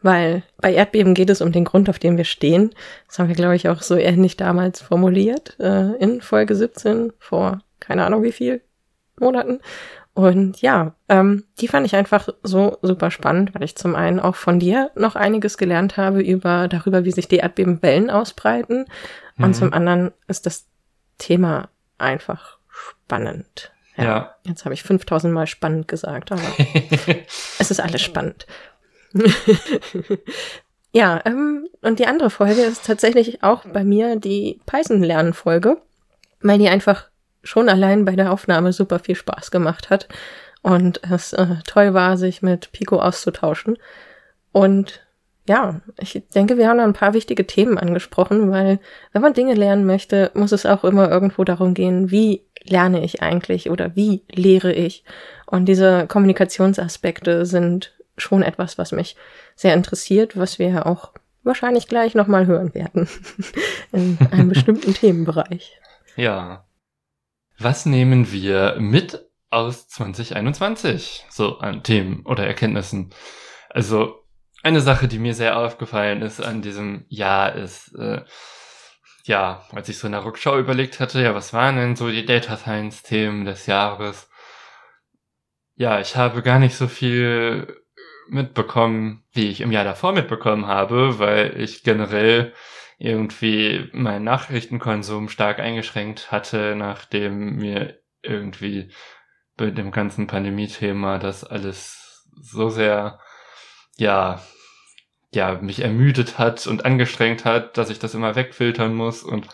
weil 0.01 0.43
bei 0.59 0.73
Erdbeben 0.73 1.15
geht 1.15 1.29
es 1.29 1.43
um 1.43 1.53
den 1.53 1.65
Grund, 1.65 1.91
auf 1.91 1.99
dem 1.99 2.17
wir 2.17 2.25
stehen. 2.25 2.75
Das 3.07 3.19
haben 3.19 3.29
wir, 3.29 3.35
glaube 3.35 3.57
ich, 3.57 3.69
auch 3.69 3.83
so 3.83 3.97
ähnlich 3.97 4.37
damals 4.37 4.81
formuliert 4.81 5.59
äh, 5.61 5.95
in 5.97 6.23
Folge 6.23 6.55
17 6.55 7.13
vor 7.19 7.61
keine 7.83 8.05
Ahnung 8.07 8.23
wie 8.23 8.33
viel 8.33 8.63
Monaten. 9.19 9.61
Und 10.15 10.61
ja, 10.61 10.95
ähm, 11.09 11.45
die 11.59 11.69
fand 11.69 11.87
ich 11.87 11.97
einfach 11.97 12.29
so 12.43 12.77
super 12.83 13.11
spannend, 13.11 13.55
weil 13.55 13.63
ich 13.63 13.77
zum 13.77 13.95
einen 13.95 14.21
auch 14.21 14.37
von 14.37 14.59
dir 14.59 14.91
noch 14.95 15.17
einiges 15.17 15.57
gelernt 15.57 15.97
habe 15.97 16.21
über 16.21 16.69
darüber, 16.69 17.05
wie 17.05 17.13
sich 17.13 17.29
die 17.29 17.39
Erdbebenwellen 17.39 18.11
ausbreiten. 18.11 18.87
Mhm. 19.37 19.45
Und 19.45 19.55
zum 19.55 19.73
anderen 19.73 20.13
ist 20.29 20.45
das 20.45 20.67
Thema 21.17 21.71
einfach 21.97 22.59
spannend. 22.69 23.73
Ja. 23.97 24.05
ja. 24.05 24.35
Jetzt 24.45 24.65
habe 24.65 24.75
ich 24.75 24.83
5000 24.83 25.33
Mal 25.33 25.47
spannend 25.47 25.89
gesagt, 25.89 26.33
aber 26.33 26.43
es 27.59 27.71
ist 27.71 27.81
alles 27.81 28.03
spannend. 28.03 28.47
ja, 30.93 31.21
ähm, 31.25 31.69
und 31.81 31.99
die 31.99 32.07
andere 32.07 32.31
Folge 32.31 32.63
ist 32.63 32.85
tatsächlich 32.85 33.43
auch 33.43 33.65
bei 33.65 33.85
mir 33.85 34.17
die 34.17 34.61
Python-Lernen-Folge, 34.67 35.79
weil 36.41 36.59
die 36.59 36.69
einfach 36.69 37.09
schon 37.43 37.69
allein 37.69 38.05
bei 38.05 38.17
der 38.17 38.33
Aufnahme 38.33 38.73
super 38.73 38.99
viel 38.99 39.17
Spaß 39.17 39.51
gemacht 39.51 39.91
hat 39.91 40.09
und 40.63 41.01
es 41.11 41.33
äh, 41.33 41.57
toll 41.67 41.95
war, 41.95 42.17
sich 42.17 42.43
mit 42.43 42.73
Pico 42.73 43.01
auszutauschen. 43.01 43.77
Und 44.53 45.05
ja, 45.49 45.81
ich 45.99 46.23
denke, 46.35 46.57
wir 46.57 46.69
haben 46.69 46.79
da 46.79 46.85
ein 46.85 46.93
paar 46.93 47.15
wichtige 47.15 47.47
Themen 47.47 47.79
angesprochen, 47.79 48.51
weil 48.53 48.79
wenn 49.13 49.23
man 49.23 49.35
Dinge 49.35 49.55
lernen 49.55 49.85
möchte, 49.85 50.31
muss 50.35 50.53
es 50.53 50.67
auch 50.67 50.85
immer 50.85 51.11
irgendwo 51.11 51.43
darum 51.43 51.75
gehen, 51.75 52.11
wie 52.13 52.43
lerne 52.63 53.05
ich 53.05 53.23
eigentlich 53.23 53.71
oder 53.71 53.97
wie 53.97 54.23
lehre 54.31 54.73
ich. 54.73 55.05
Und 55.47 55.67
diese 55.67 56.07
Kommunikationsaspekte 56.07 57.45
sind 57.45 57.93
schon 58.17 58.43
etwas, 58.43 58.79
was 58.79 58.93
mich 58.93 59.17
sehr 59.57 59.75
interessiert, 59.75 60.37
was 60.37 60.61
wir 60.61 60.87
auch 60.87 61.13
wahrscheinlich 61.43 61.89
gleich 61.89 62.15
nochmal 62.15 62.47
hören 62.47 62.73
werden 62.75 63.09
in 63.93 64.19
einem 64.31 64.49
bestimmten 64.49 64.95
Themenbereich. 64.95 65.81
Ja, 66.15 66.65
was 67.59 67.87
nehmen 67.87 68.33
wir 68.33 68.77
mit 68.79 69.25
aus 69.51 69.89
2021 69.89 71.27
so 71.31 71.59
an 71.59 71.83
Themen 71.83 72.25
oder 72.27 72.47
Erkenntnissen? 72.47 73.11
Also 73.69 74.23
eine 74.63 74.81
Sache, 74.81 75.09
die 75.09 75.19
mir 75.19 75.35
sehr 75.35 75.59
aufgefallen 75.59 76.23
ist 76.23 76.41
an 76.41 76.63
diesem 76.63 77.05
Jahr, 77.09 77.55
ist, 77.55 77.95
äh, 77.97 78.23
ja, 79.25 79.67
als 79.73 79.89
ich 79.89 79.99
so 79.99 80.07
in 80.07 80.13
der 80.13 80.25
Rückschau 80.25 80.59
überlegt 80.59 81.01
hatte, 81.01 81.21
ja, 81.21 81.35
was 81.35 81.53
waren 81.53 81.77
denn 81.77 81.97
so 81.97 82.11
die 82.11 82.25
Data 82.25 82.57
Science 82.57 83.03
Themen 83.03 83.45
des 83.45 83.67
Jahres? 83.67 84.29
Ja, 85.75 86.01
ich 86.01 86.17
habe 86.17 86.43
gar 86.43 86.59
nicht 86.59 86.77
so 86.77 86.87
viel 86.87 87.83
mitbekommen, 88.29 89.25
wie 89.33 89.49
ich 89.49 89.61
im 89.61 89.73
Jahr 89.73 89.85
davor 89.85 90.13
mitbekommen 90.13 90.67
habe, 90.67 91.19
weil 91.19 91.61
ich 91.61 91.83
generell 91.83 92.53
irgendwie 93.03 93.91
meinen 93.93 94.25
Nachrichtenkonsum 94.25 95.29
stark 95.29 95.59
eingeschränkt 95.59 96.31
hatte, 96.31 96.77
nachdem 96.77 97.57
mir 97.57 97.99
irgendwie 98.23 98.93
mit 99.59 99.77
dem 99.77 99.91
ganzen 99.91 100.29
Pandemie-Thema 100.29 101.19
das 101.19 101.43
alles 101.43 102.29
so 102.41 102.69
sehr, 102.69 103.19
ja, 103.97 104.41
ja, 105.35 105.59
mich 105.61 105.83
ermüdet 105.83 106.39
hat 106.39 106.65
und 106.69 106.85
angestrengt 106.85 107.45
hat, 107.45 107.77
dass 107.77 107.91
ich 107.91 107.99
das 107.99 108.15
immer 108.15 108.37
wegfiltern 108.37 108.95
muss 108.95 109.25
und 109.25 109.49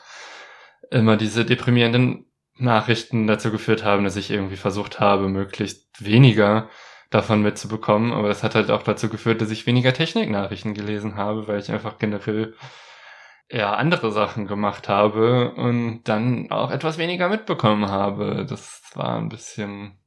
immer 0.91 1.17
diese 1.17 1.47
deprimierenden 1.47 2.27
Nachrichten 2.57 3.27
dazu 3.27 3.51
geführt 3.51 3.83
haben, 3.83 4.05
dass 4.05 4.17
ich 4.17 4.31
irgendwie 4.31 4.57
versucht 4.57 5.01
habe, 5.01 5.29
möglichst 5.29 6.05
weniger 6.05 6.69
davon 7.09 7.41
mitzubekommen. 7.41 8.13
Aber 8.13 8.29
das 8.29 8.43
hat 8.43 8.55
halt 8.55 8.71
auch 8.71 8.83
dazu 8.83 9.09
geführt, 9.09 9.41
dass 9.41 9.51
ich 9.51 9.67
weniger 9.67 9.95
Techniknachrichten 9.95 10.75
gelesen 10.75 11.17
habe, 11.17 11.49
weil 11.49 11.61
ich 11.61 11.71
einfach 11.71 11.99
generell 11.99 12.55
ja 13.51 13.75
andere 13.75 14.13
Sachen 14.13 14.47
gemacht 14.47 14.89
habe 14.89 15.55
und 15.55 16.03
dann 16.05 16.51
auch 16.51 16.71
etwas 16.71 16.99
weniger 16.99 17.29
mitbekommen 17.29 17.89
habe. 17.89 18.47
Das 18.49 18.83
war 18.95 19.17
ein 19.17 19.29
bisschen 19.29 19.99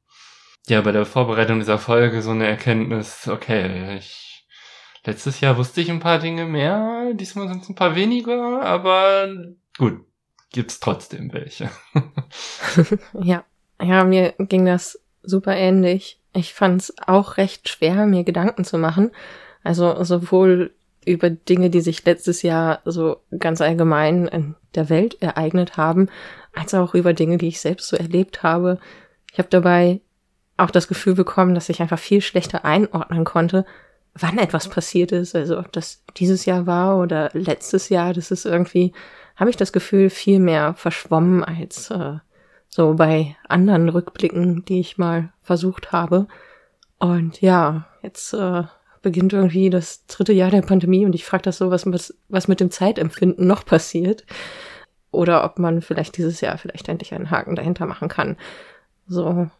ja 0.68 0.80
bei 0.80 0.92
der 0.92 1.06
Vorbereitung 1.06 1.58
dieser 1.58 1.78
Folge 1.78 2.22
so 2.22 2.30
eine 2.30 2.46
Erkenntnis, 2.46 3.28
okay, 3.28 3.96
ich 3.96 4.46
letztes 5.04 5.40
Jahr 5.40 5.56
wusste 5.56 5.80
ich 5.80 5.90
ein 5.90 6.00
paar 6.00 6.18
Dinge 6.18 6.44
mehr, 6.44 7.12
diesmal 7.14 7.48
sind 7.48 7.62
es 7.62 7.68
ein 7.68 7.74
paar 7.74 7.96
weniger, 7.96 8.62
aber 8.62 9.28
gut, 9.76 10.04
gibt's 10.52 10.78
trotzdem 10.78 11.32
welche. 11.32 11.70
ja. 13.20 13.44
Ja, 13.82 14.04
mir 14.04 14.34
ging 14.38 14.64
das 14.64 15.00
super 15.22 15.56
ähnlich. 15.56 16.20
Ich 16.32 16.54
fand 16.54 16.82
es 16.82 16.94
auch 17.04 17.36
recht 17.36 17.68
schwer, 17.68 18.06
mir 18.06 18.22
Gedanken 18.22 18.64
zu 18.64 18.78
machen. 18.78 19.10
Also 19.64 20.02
sowohl 20.04 20.72
über 21.04 21.30
Dinge, 21.30 21.70
die 21.70 21.80
sich 21.80 22.04
letztes 22.04 22.42
Jahr 22.42 22.80
so 22.84 23.18
ganz 23.38 23.60
allgemein 23.60 24.26
in 24.28 24.54
der 24.74 24.88
Welt 24.88 25.20
ereignet 25.20 25.76
haben, 25.76 26.08
als 26.54 26.74
auch 26.74 26.94
über 26.94 27.12
Dinge, 27.12 27.38
die 27.38 27.48
ich 27.48 27.60
selbst 27.60 27.88
so 27.88 27.96
erlebt 27.96 28.42
habe. 28.42 28.78
Ich 29.32 29.38
habe 29.38 29.48
dabei 29.48 30.00
auch 30.56 30.70
das 30.70 30.88
Gefühl 30.88 31.14
bekommen, 31.14 31.54
dass 31.54 31.68
ich 31.68 31.80
einfach 31.80 31.98
viel 31.98 32.20
schlechter 32.20 32.64
einordnen 32.64 33.24
konnte, 33.24 33.64
wann 34.14 34.38
etwas 34.38 34.68
passiert 34.68 35.12
ist, 35.12 35.34
also 35.34 35.58
ob 35.58 35.72
das 35.72 36.02
dieses 36.16 36.44
Jahr 36.44 36.66
war 36.66 36.98
oder 36.98 37.30
letztes 37.32 37.88
Jahr, 37.88 38.12
das 38.12 38.30
ist 38.30 38.44
irgendwie, 38.44 38.92
habe 39.36 39.50
ich 39.50 39.56
das 39.56 39.72
Gefühl, 39.72 40.10
viel 40.10 40.38
mehr 40.38 40.74
verschwommen 40.74 41.42
als 41.42 41.90
äh, 41.90 42.18
so 42.68 42.94
bei 42.94 43.36
anderen 43.48 43.88
Rückblicken, 43.88 44.64
die 44.64 44.80
ich 44.80 44.98
mal 44.98 45.32
versucht 45.42 45.92
habe. 45.92 46.26
Und 46.98 47.40
ja, 47.40 47.86
jetzt 48.02 48.32
äh, 48.34 48.64
beginnt 49.02 49.32
irgendwie 49.32 49.68
das 49.68 50.06
dritte 50.06 50.32
Jahr 50.32 50.50
der 50.50 50.62
Pandemie 50.62 51.04
und 51.04 51.14
ich 51.14 51.24
frage 51.24 51.42
das 51.42 51.58
so, 51.58 51.70
was, 51.70 51.86
was, 52.28 52.48
mit 52.48 52.60
dem 52.60 52.70
Zeitempfinden 52.70 53.46
noch 53.46 53.64
passiert. 53.64 54.24
Oder 55.10 55.44
ob 55.44 55.58
man 55.58 55.82
vielleicht 55.82 56.16
dieses 56.16 56.40
Jahr 56.40 56.56
vielleicht 56.56 56.88
endlich 56.88 57.12
einen 57.12 57.30
Haken 57.30 57.54
dahinter 57.54 57.84
machen 57.84 58.08
kann. 58.08 58.36
So, 59.06 59.50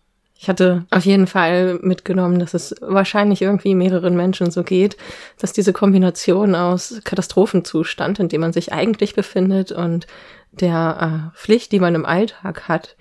ich 0.42 0.48
hatte 0.48 0.86
auf 0.90 1.04
jeden 1.04 1.26
Fall 1.26 1.78
mitgenommen, 1.82 2.38
dass 2.38 2.54
es 2.54 2.74
wahrscheinlich 2.80 3.42
irgendwie 3.42 3.74
mehreren 3.74 4.16
Menschen 4.16 4.50
so 4.50 4.64
geht, 4.64 4.96
dass 5.38 5.52
diese 5.52 5.72
Kombination 5.72 6.54
aus 6.54 7.00
Katastrophenzustand, 7.04 8.18
in 8.18 8.28
dem 8.28 8.40
man 8.40 8.52
sich 8.52 8.72
eigentlich 8.72 9.14
befindet, 9.14 9.70
und 9.70 10.06
der 10.50 11.32
äh, 11.34 11.38
Pflicht, 11.38 11.70
die 11.70 11.80
man 11.80 11.94
im 11.94 12.04
Alltag 12.04 12.66
hat, 12.66 12.96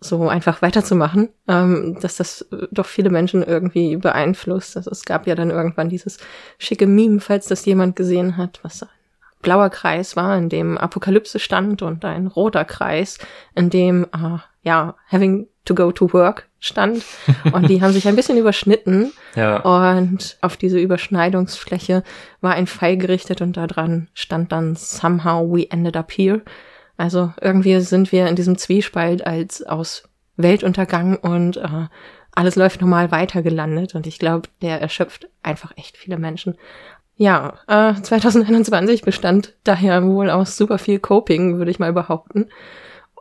so 0.00 0.28
einfach 0.28 0.62
weiterzumachen, 0.62 1.28
ähm, 1.48 1.98
dass 2.00 2.16
das 2.16 2.46
doch 2.70 2.86
viele 2.86 3.10
Menschen 3.10 3.42
irgendwie 3.42 3.96
beeinflusst. 3.96 4.76
Also 4.76 4.90
es 4.90 5.04
gab 5.04 5.26
ja 5.26 5.34
dann 5.34 5.50
irgendwann 5.50 5.88
dieses 5.88 6.18
schicke 6.58 6.86
Meme, 6.86 7.20
falls 7.20 7.46
das 7.46 7.64
jemand 7.64 7.96
gesehen 7.96 8.36
hat, 8.36 8.60
was 8.62 8.84
ein 8.84 8.88
blauer 9.42 9.70
Kreis 9.70 10.14
war, 10.16 10.36
in 10.36 10.48
dem 10.48 10.78
Apokalypse 10.78 11.38
stand 11.38 11.82
und 11.82 12.04
ein 12.04 12.26
roter 12.28 12.64
Kreis, 12.64 13.18
in 13.54 13.70
dem 13.70 14.04
äh, 14.04 14.38
ja 14.62 14.94
having 15.10 15.48
to 15.64 15.74
go 15.74 15.92
to 15.92 16.12
work 16.12 16.48
stand. 16.60 17.04
Und 17.52 17.68
die 17.68 17.82
haben 17.82 17.92
sich 17.92 18.08
ein 18.08 18.16
bisschen 18.16 18.38
überschnitten. 18.38 19.12
Ja. 19.34 19.60
Und 19.60 20.38
auf 20.40 20.56
diese 20.56 20.78
Überschneidungsfläche 20.78 22.02
war 22.40 22.54
ein 22.54 22.66
Pfeil 22.66 22.96
gerichtet 22.96 23.40
und 23.40 23.56
da 23.56 23.66
dran 23.66 24.08
stand 24.14 24.52
dann 24.52 24.76
somehow 24.76 25.44
we 25.48 25.70
ended 25.70 25.96
up 25.96 26.10
here. 26.12 26.42
Also 26.98 27.32
irgendwie 27.40 27.80
sind 27.80 28.12
wir 28.12 28.26
in 28.26 28.36
diesem 28.36 28.58
Zwiespalt 28.58 29.26
als 29.26 29.62
aus 29.62 30.02
Weltuntergang 30.36 31.16
und 31.16 31.56
äh, 31.56 31.86
alles 32.32 32.56
läuft 32.56 32.80
normal 32.80 33.10
weiter 33.10 33.42
gelandet. 33.42 33.94
Und 33.94 34.06
ich 34.06 34.18
glaube, 34.18 34.48
der 34.62 34.80
erschöpft 34.80 35.28
einfach 35.42 35.72
echt 35.76 35.96
viele 35.96 36.18
Menschen. 36.18 36.58
Ja, 37.16 37.54
äh, 37.66 37.94
2021 38.00 39.02
bestand 39.02 39.54
daher 39.64 40.04
wohl 40.04 40.28
aus 40.28 40.56
super 40.56 40.78
viel 40.78 40.98
Coping, 40.98 41.58
würde 41.58 41.70
ich 41.70 41.78
mal 41.78 41.92
behaupten. 41.92 42.48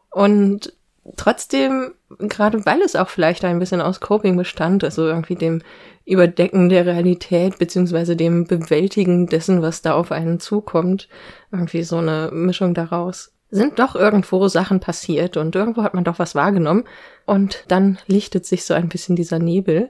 Und 0.10 0.74
trotzdem, 1.16 1.94
gerade 2.20 2.66
weil 2.66 2.82
es 2.82 2.96
auch 2.96 3.10
vielleicht 3.10 3.46
ein 3.46 3.60
bisschen 3.60 3.82
aus 3.82 4.00
Coping 4.00 4.38
bestand, 4.38 4.84
also 4.84 5.08
irgendwie 5.08 5.36
dem 5.36 5.62
Überdecken 6.06 6.70
der 6.70 6.86
Realität 6.86 7.60
beziehungsweise 7.60 8.16
dem 8.16 8.46
Bewältigen 8.46 9.28
dessen, 9.28 9.62
was 9.62 9.82
da 9.82 9.94
auf 9.94 10.12
einen 10.12 10.40
zukommt, 10.40 11.10
irgendwie 11.52 11.84
so 11.84 11.98
eine 11.98 12.30
Mischung 12.32 12.74
daraus, 12.74 13.34
sind 13.50 13.80
doch 13.80 13.96
irgendwo 13.96 14.48
Sachen 14.48 14.80
passiert 14.80 15.38
und 15.38 15.56
irgendwo 15.56 15.84
hat 15.84 15.94
man 15.94 16.04
doch 16.04 16.20
was 16.20 16.36
wahrgenommen 16.36 16.84
und 17.26 17.64
dann 17.68 17.98
lichtet 18.08 18.46
sich 18.46 18.66
so 18.66 18.74
ein 18.74 18.90
bisschen 18.90 19.16
dieser 19.16 19.40
Nebel 19.40 19.90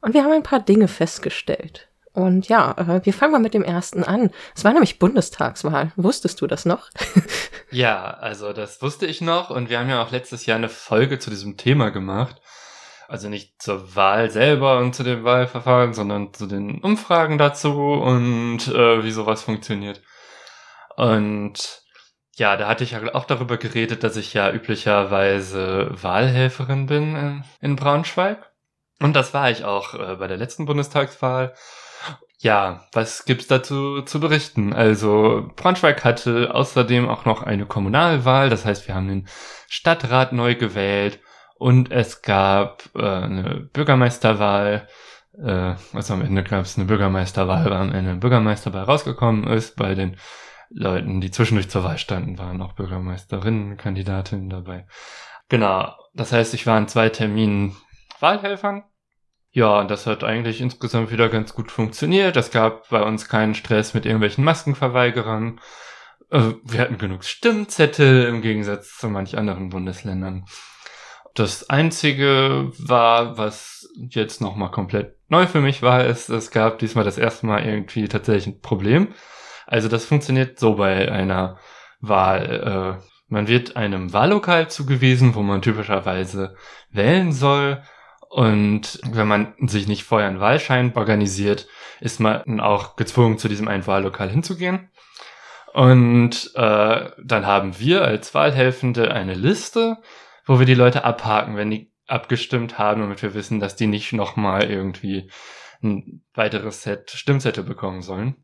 und 0.00 0.14
wir 0.14 0.22
haben 0.22 0.32
ein 0.32 0.42
paar 0.42 0.60
Dinge 0.60 0.88
festgestellt. 0.88 1.88
Und 2.12 2.48
ja, 2.48 2.72
äh, 2.76 3.04
wir 3.04 3.12
fangen 3.12 3.32
mal 3.32 3.38
mit 3.38 3.54
dem 3.54 3.62
ersten 3.62 4.02
an. 4.02 4.30
Es 4.56 4.64
war 4.64 4.72
nämlich 4.72 4.98
Bundestagswahl. 4.98 5.92
Wusstest 5.94 6.40
du 6.40 6.48
das 6.48 6.64
noch? 6.64 6.90
ja, 7.70 8.10
also 8.10 8.52
das 8.52 8.82
wusste 8.82 9.06
ich 9.06 9.20
noch 9.20 9.50
und 9.50 9.70
wir 9.70 9.78
haben 9.78 9.88
ja 9.88 10.02
auch 10.02 10.10
letztes 10.10 10.44
Jahr 10.44 10.58
eine 10.58 10.68
Folge 10.68 11.18
zu 11.20 11.30
diesem 11.30 11.56
Thema 11.56 11.90
gemacht. 11.90 12.40
Also 13.06 13.28
nicht 13.28 13.62
zur 13.62 13.94
Wahl 13.94 14.30
selber 14.30 14.78
und 14.78 14.94
zu 14.94 15.02
dem 15.02 15.24
Wahlverfahren, 15.24 15.94
sondern 15.94 16.34
zu 16.34 16.46
den 16.46 16.82
Umfragen 16.82 17.38
dazu 17.38 17.72
und 17.72 18.66
äh, 18.68 19.04
wie 19.04 19.12
sowas 19.12 19.42
funktioniert. 19.42 20.02
Und 20.96 21.82
ja, 22.38 22.56
da 22.56 22.68
hatte 22.68 22.84
ich 22.84 22.92
ja 22.92 23.14
auch 23.14 23.24
darüber 23.24 23.56
geredet, 23.56 24.04
dass 24.04 24.16
ich 24.16 24.32
ja 24.32 24.50
üblicherweise 24.52 25.90
Wahlhelferin 25.90 26.86
bin 26.86 27.16
in, 27.16 27.44
in 27.60 27.76
Braunschweig. 27.76 28.38
Und 29.00 29.14
das 29.14 29.34
war 29.34 29.50
ich 29.50 29.64
auch 29.64 29.94
äh, 29.94 30.16
bei 30.16 30.28
der 30.28 30.36
letzten 30.36 30.64
Bundestagswahl. 30.64 31.54
Ja, 32.40 32.86
was 32.92 33.24
gibt's 33.24 33.48
dazu 33.48 34.02
zu 34.02 34.20
berichten? 34.20 34.72
Also 34.72 35.50
Braunschweig 35.56 36.04
hatte 36.04 36.54
außerdem 36.54 37.08
auch 37.08 37.24
noch 37.24 37.42
eine 37.42 37.66
Kommunalwahl, 37.66 38.48
das 38.48 38.64
heißt, 38.64 38.86
wir 38.86 38.94
haben 38.94 39.08
den 39.08 39.28
Stadtrat 39.66 40.32
neu 40.32 40.54
gewählt 40.54 41.18
und 41.56 41.90
es 41.90 42.22
gab 42.22 42.84
äh, 42.94 43.02
eine 43.02 43.68
Bürgermeisterwahl. 43.72 44.86
Äh, 45.36 45.74
also 45.92 46.14
am 46.14 46.22
Ende 46.22 46.44
gab 46.44 46.64
es 46.64 46.76
eine 46.76 46.86
Bürgermeisterwahl, 46.86 47.64
weil 47.64 47.72
am 47.72 47.92
Ende 47.92 48.10
eine 48.10 48.20
Bürgermeisterwahl 48.20 48.84
rausgekommen 48.84 49.48
ist. 49.48 49.74
Bei 49.74 49.96
den 49.96 50.16
Leuten, 50.70 51.20
die 51.20 51.30
zwischendurch 51.30 51.70
zur 51.70 51.84
Wahl 51.84 51.98
standen, 51.98 52.38
waren 52.38 52.60
auch 52.62 52.74
Bürgermeisterinnen-Kandidatinnen 52.74 54.50
dabei. 54.50 54.86
Genau, 55.48 55.94
das 56.14 56.32
heißt, 56.32 56.54
ich 56.54 56.66
war 56.66 56.78
in 56.78 56.88
zwei 56.88 57.08
Terminen 57.08 57.76
Wahlhelfern 58.20 58.84
ja, 59.50 59.84
das 59.84 60.06
hat 60.06 60.24
eigentlich 60.24 60.60
insgesamt 60.60 61.10
wieder 61.10 61.28
ganz 61.28 61.54
gut 61.54 61.72
funktioniert. 61.72 62.36
Es 62.36 62.50
gab 62.50 62.88
bei 62.90 63.02
uns 63.02 63.28
keinen 63.28 63.54
Stress 63.54 63.94
mit 63.94 64.04
irgendwelchen 64.04 64.44
Maskenverweigerern. 64.44 65.60
Äh, 66.30 66.52
wir 66.62 66.80
hatten 66.80 66.98
genug 66.98 67.24
Stimmzettel 67.24 68.26
im 68.26 68.42
Gegensatz 68.42 68.98
zu 68.98 69.08
manch 69.08 69.38
anderen 69.38 69.70
Bundesländern. 69.70 70.44
Das 71.34 71.70
einzige 71.70 72.70
war, 72.78 73.38
was 73.38 73.88
jetzt 73.96 74.40
nochmal 74.40 74.70
komplett 74.70 75.16
neu 75.28 75.46
für 75.46 75.60
mich 75.60 75.82
war, 75.82 76.04
ist, 76.04 76.28
es 76.28 76.50
gab 76.50 76.78
diesmal 76.78 77.04
das 77.04 77.18
erste 77.18 77.46
Mal 77.46 77.64
irgendwie 77.64 78.06
tatsächlich 78.08 78.54
ein 78.54 78.60
Problem. 78.60 79.14
Also 79.68 79.88
das 79.88 80.06
funktioniert 80.06 80.58
so 80.58 80.76
bei 80.76 81.12
einer 81.12 81.58
Wahl. 82.00 82.98
Äh, 83.00 83.04
man 83.28 83.48
wird 83.48 83.76
einem 83.76 84.14
Wahllokal 84.14 84.70
zugewiesen, 84.70 85.34
wo 85.34 85.42
man 85.42 85.60
typischerweise 85.60 86.56
wählen 86.90 87.32
soll. 87.32 87.82
Und 88.30 88.98
wenn 89.10 89.28
man 89.28 89.54
sich 89.60 89.86
nicht 89.86 90.04
vorher 90.04 90.28
einen 90.28 90.40
Wahlschein 90.40 90.94
organisiert, 90.96 91.68
ist 92.00 92.18
man 92.18 92.60
auch 92.60 92.96
gezwungen, 92.96 93.36
zu 93.36 93.48
diesem 93.48 93.68
einen 93.68 93.86
Wahllokal 93.86 94.30
hinzugehen. 94.30 94.90
Und 95.74 96.50
äh, 96.54 97.10
dann 97.22 97.46
haben 97.46 97.78
wir 97.78 98.02
als 98.02 98.34
Wahlhelfende 98.34 99.12
eine 99.12 99.34
Liste, 99.34 99.98
wo 100.46 100.58
wir 100.58 100.66
die 100.66 100.74
Leute 100.74 101.04
abhaken, 101.04 101.56
wenn 101.56 101.70
die 101.70 101.92
abgestimmt 102.06 102.78
haben, 102.78 103.02
damit 103.02 103.22
wir 103.22 103.34
wissen, 103.34 103.60
dass 103.60 103.76
die 103.76 103.86
nicht 103.86 104.14
nochmal 104.14 104.70
irgendwie 104.70 105.30
ein 105.82 106.22
weiteres 106.32 106.82
Set 106.82 107.10
Stimmzettel 107.10 107.64
bekommen 107.64 108.00
sollen. 108.00 108.36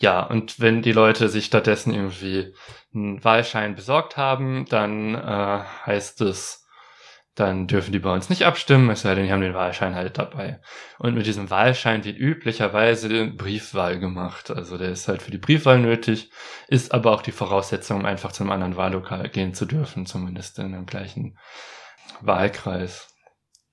Ja, 0.00 0.22
und 0.22 0.60
wenn 0.60 0.82
die 0.82 0.92
Leute 0.92 1.28
sich 1.28 1.46
stattdessen 1.46 1.92
irgendwie 1.92 2.54
einen 2.94 3.22
Wahlschein 3.24 3.74
besorgt 3.74 4.16
haben, 4.16 4.64
dann 4.68 5.14
äh, 5.14 5.64
heißt 5.86 6.20
es, 6.20 6.64
dann 7.38 7.68
dürfen 7.68 7.92
die 7.92 8.00
bei 8.00 8.12
uns 8.12 8.30
nicht 8.30 8.44
abstimmen, 8.44 8.90
es 8.90 9.02
sei 9.02 9.14
denn, 9.14 9.24
die 9.24 9.32
haben 9.32 9.40
den 9.40 9.54
Wahlschein 9.54 9.94
halt 9.94 10.18
dabei. 10.18 10.60
Und 10.98 11.14
mit 11.14 11.26
diesem 11.26 11.50
Wahlschein 11.50 12.04
wird 12.04 12.18
üblicherweise 12.18 13.28
Briefwahl 13.28 14.00
gemacht. 14.00 14.50
Also 14.50 14.76
der 14.76 14.90
ist 14.90 15.06
halt 15.06 15.22
für 15.22 15.30
die 15.30 15.38
Briefwahl 15.38 15.78
nötig, 15.78 16.30
ist 16.66 16.92
aber 16.92 17.12
auch 17.12 17.22
die 17.22 17.32
Voraussetzung, 17.32 18.00
um 18.00 18.06
einfach 18.06 18.32
zum 18.32 18.50
anderen 18.50 18.76
Wahllokal 18.76 19.28
gehen 19.28 19.54
zu 19.54 19.66
dürfen, 19.66 20.04
zumindest 20.04 20.58
in 20.58 20.72
dem 20.72 20.86
gleichen 20.86 21.38
Wahlkreis. 22.20 23.14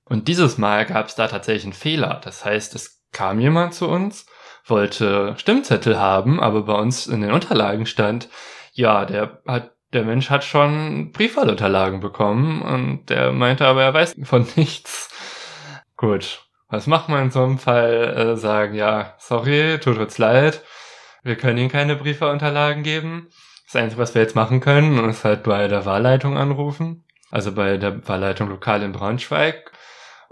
Und 0.04 0.28
dieses 0.28 0.58
Mal 0.58 0.86
gab 0.86 1.06
es 1.06 1.16
da 1.16 1.26
tatsächlich 1.26 1.64
einen 1.64 1.72
Fehler. 1.72 2.20
Das 2.22 2.44
heißt, 2.44 2.74
es 2.76 3.02
kam 3.10 3.40
jemand 3.40 3.74
zu 3.74 3.88
uns, 3.88 4.26
wollte 4.66 5.34
Stimmzettel 5.38 5.98
haben, 5.98 6.40
aber 6.40 6.62
bei 6.62 6.74
uns 6.74 7.06
in 7.06 7.20
den 7.20 7.32
Unterlagen 7.32 7.86
stand, 7.86 8.28
ja, 8.72 9.04
der 9.04 9.40
hat 9.46 9.72
der 9.92 10.04
Mensch 10.04 10.30
hat 10.30 10.44
schon 10.44 11.12
Briefwahlunterlagen 11.12 12.00
bekommen 12.00 12.60
und 12.60 13.06
der 13.08 13.32
meinte 13.32 13.66
aber, 13.66 13.82
er 13.82 13.94
weiß 13.94 14.16
von 14.24 14.46
nichts. 14.56 15.08
Gut, 15.96 16.42
was 16.68 16.86
macht 16.86 17.08
man 17.08 17.24
in 17.24 17.30
so 17.30 17.42
einem 17.42 17.58
Fall? 17.58 18.14
Äh, 18.16 18.36
sagen, 18.36 18.74
ja, 18.74 19.14
sorry, 19.18 19.78
tut 19.80 19.98
uns 19.98 20.18
leid, 20.18 20.62
wir 21.22 21.36
können 21.36 21.58
Ihnen 21.58 21.70
keine 21.70 21.96
Briefwahlunterlagen 21.96 22.82
geben. 22.82 23.28
Das 23.66 23.76
Einzige, 23.76 24.00
was 24.00 24.14
wir 24.14 24.22
jetzt 24.22 24.36
machen 24.36 24.60
können, 24.60 25.08
ist 25.08 25.24
halt 25.24 25.42
bei 25.42 25.66
der 25.66 25.84
Wahlleitung 25.84 26.36
anrufen. 26.36 27.04
Also 27.30 27.52
bei 27.52 27.76
der 27.78 28.06
Wahlleitung 28.06 28.48
lokal 28.48 28.82
in 28.82 28.92
Braunschweig. 28.92 29.72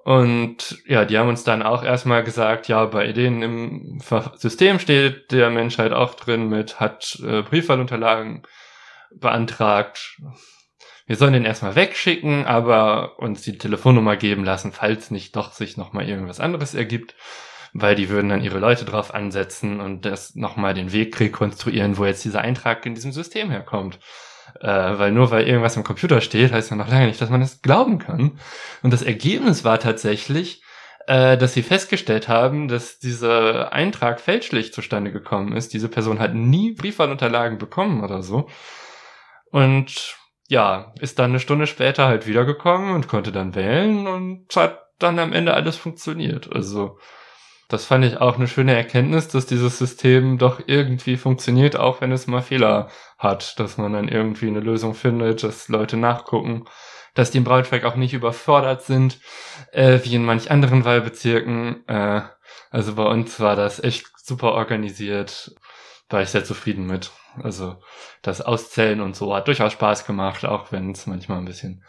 Und 0.04 0.82
ja, 0.86 1.06
die 1.06 1.16
haben 1.16 1.30
uns 1.30 1.44
dann 1.44 1.62
auch 1.62 1.82
erstmal 1.82 2.22
gesagt, 2.22 2.68
ja, 2.68 2.84
bei 2.84 3.12
denen 3.12 3.42
im 3.42 4.00
System 4.36 4.78
steht 4.78 5.32
der 5.32 5.48
Mensch 5.48 5.78
halt 5.78 5.94
auch 5.94 6.12
drin 6.12 6.50
mit, 6.50 6.78
hat 6.78 7.18
äh, 7.26 7.40
Briefwahlunterlagen 7.40 8.42
beantragt. 9.14 10.20
Wir 11.06 11.16
sollen 11.16 11.32
den 11.32 11.46
erstmal 11.46 11.74
wegschicken, 11.74 12.44
aber 12.44 13.18
uns 13.18 13.40
die 13.42 13.56
Telefonnummer 13.56 14.16
geben 14.16 14.44
lassen, 14.44 14.72
falls 14.72 15.10
nicht 15.10 15.36
doch 15.36 15.52
sich 15.52 15.78
nochmal 15.78 16.06
irgendwas 16.06 16.38
anderes 16.38 16.74
ergibt, 16.74 17.14
weil 17.72 17.94
die 17.94 18.10
würden 18.10 18.28
dann 18.28 18.44
ihre 18.44 18.58
Leute 18.58 18.84
drauf 18.84 19.14
ansetzen 19.14 19.80
und 19.80 20.04
das 20.04 20.34
nochmal 20.34 20.74
den 20.74 20.92
Weg 20.92 21.18
rekonstruieren, 21.18 21.96
wo 21.96 22.04
jetzt 22.04 22.26
dieser 22.26 22.42
Eintrag 22.42 22.84
in 22.84 22.94
diesem 22.94 23.12
System 23.12 23.50
herkommt. 23.50 23.98
Äh, 24.60 24.68
weil 24.68 25.12
nur 25.12 25.30
weil 25.30 25.46
irgendwas 25.46 25.76
im 25.76 25.84
Computer 25.84 26.20
steht, 26.20 26.52
heißt 26.52 26.70
ja 26.70 26.76
noch 26.76 26.88
lange 26.88 27.06
nicht, 27.06 27.20
dass 27.20 27.30
man 27.30 27.42
es 27.42 27.62
glauben 27.62 27.98
kann. 27.98 28.38
Und 28.82 28.92
das 28.92 29.02
Ergebnis 29.02 29.64
war 29.64 29.78
tatsächlich, 29.80 30.62
äh, 31.06 31.36
dass 31.36 31.54
sie 31.54 31.62
festgestellt 31.62 32.28
haben, 32.28 32.68
dass 32.68 32.98
dieser 32.98 33.72
Eintrag 33.72 34.20
fälschlich 34.20 34.72
zustande 34.72 35.12
gekommen 35.12 35.54
ist. 35.56 35.74
Diese 35.74 35.88
Person 35.88 36.18
hat 36.18 36.34
nie 36.34 36.72
Briefwahlunterlagen 36.72 37.58
bekommen 37.58 38.02
oder 38.02 38.22
so. 38.22 38.48
Und 39.50 40.16
ja, 40.48 40.92
ist 41.00 41.18
dann 41.18 41.30
eine 41.30 41.40
Stunde 41.40 41.66
später 41.66 42.06
halt 42.06 42.26
wiedergekommen 42.26 42.94
und 42.94 43.08
konnte 43.08 43.32
dann 43.32 43.54
wählen 43.54 44.06
und 44.06 44.46
hat 44.56 44.78
dann 44.98 45.18
am 45.18 45.32
Ende 45.32 45.54
alles 45.54 45.76
funktioniert. 45.76 46.52
Also 46.52 46.98
das 47.68 47.86
fand 47.86 48.04
ich 48.04 48.18
auch 48.18 48.36
eine 48.36 48.46
schöne 48.46 48.74
Erkenntnis, 48.74 49.28
dass 49.28 49.46
dieses 49.46 49.78
System 49.78 50.38
doch 50.38 50.60
irgendwie 50.66 51.16
funktioniert, 51.16 51.76
auch 51.76 52.00
wenn 52.00 52.12
es 52.12 52.26
mal 52.26 52.42
Fehler 52.42 52.88
hat, 53.18 53.58
dass 53.58 53.78
man 53.78 53.92
dann 53.92 54.08
irgendwie 54.08 54.48
eine 54.48 54.60
Lösung 54.60 54.94
findet, 54.94 55.42
dass 55.42 55.68
Leute 55.68 55.96
nachgucken, 55.96 56.64
dass 57.14 57.30
die 57.30 57.38
im 57.38 57.44
Braunschweig 57.44 57.84
auch 57.84 57.96
nicht 57.96 58.12
überfordert 58.12 58.82
sind, 58.82 59.18
äh, 59.72 60.00
wie 60.02 60.14
in 60.14 60.24
manch 60.24 60.50
anderen 60.50 60.84
Wahlbezirken. 60.84 61.86
Äh, 61.88 62.22
also 62.70 62.94
bei 62.94 63.04
uns 63.04 63.40
war 63.40 63.56
das 63.56 63.82
echt 63.82 64.06
super 64.16 64.52
organisiert, 64.52 65.54
war 66.10 66.22
ich 66.22 66.28
sehr 66.28 66.44
zufrieden 66.44 66.86
mit. 66.86 67.12
Also 67.42 67.76
das 68.22 68.40
Auszählen 68.40 69.00
und 69.00 69.16
so 69.16 69.34
hat 69.34 69.48
durchaus 69.48 69.72
Spaß 69.72 70.06
gemacht, 70.06 70.44
auch 70.44 70.70
wenn 70.70 70.92
es 70.92 71.06
manchmal 71.06 71.38
ein 71.38 71.44
bisschen 71.44 71.82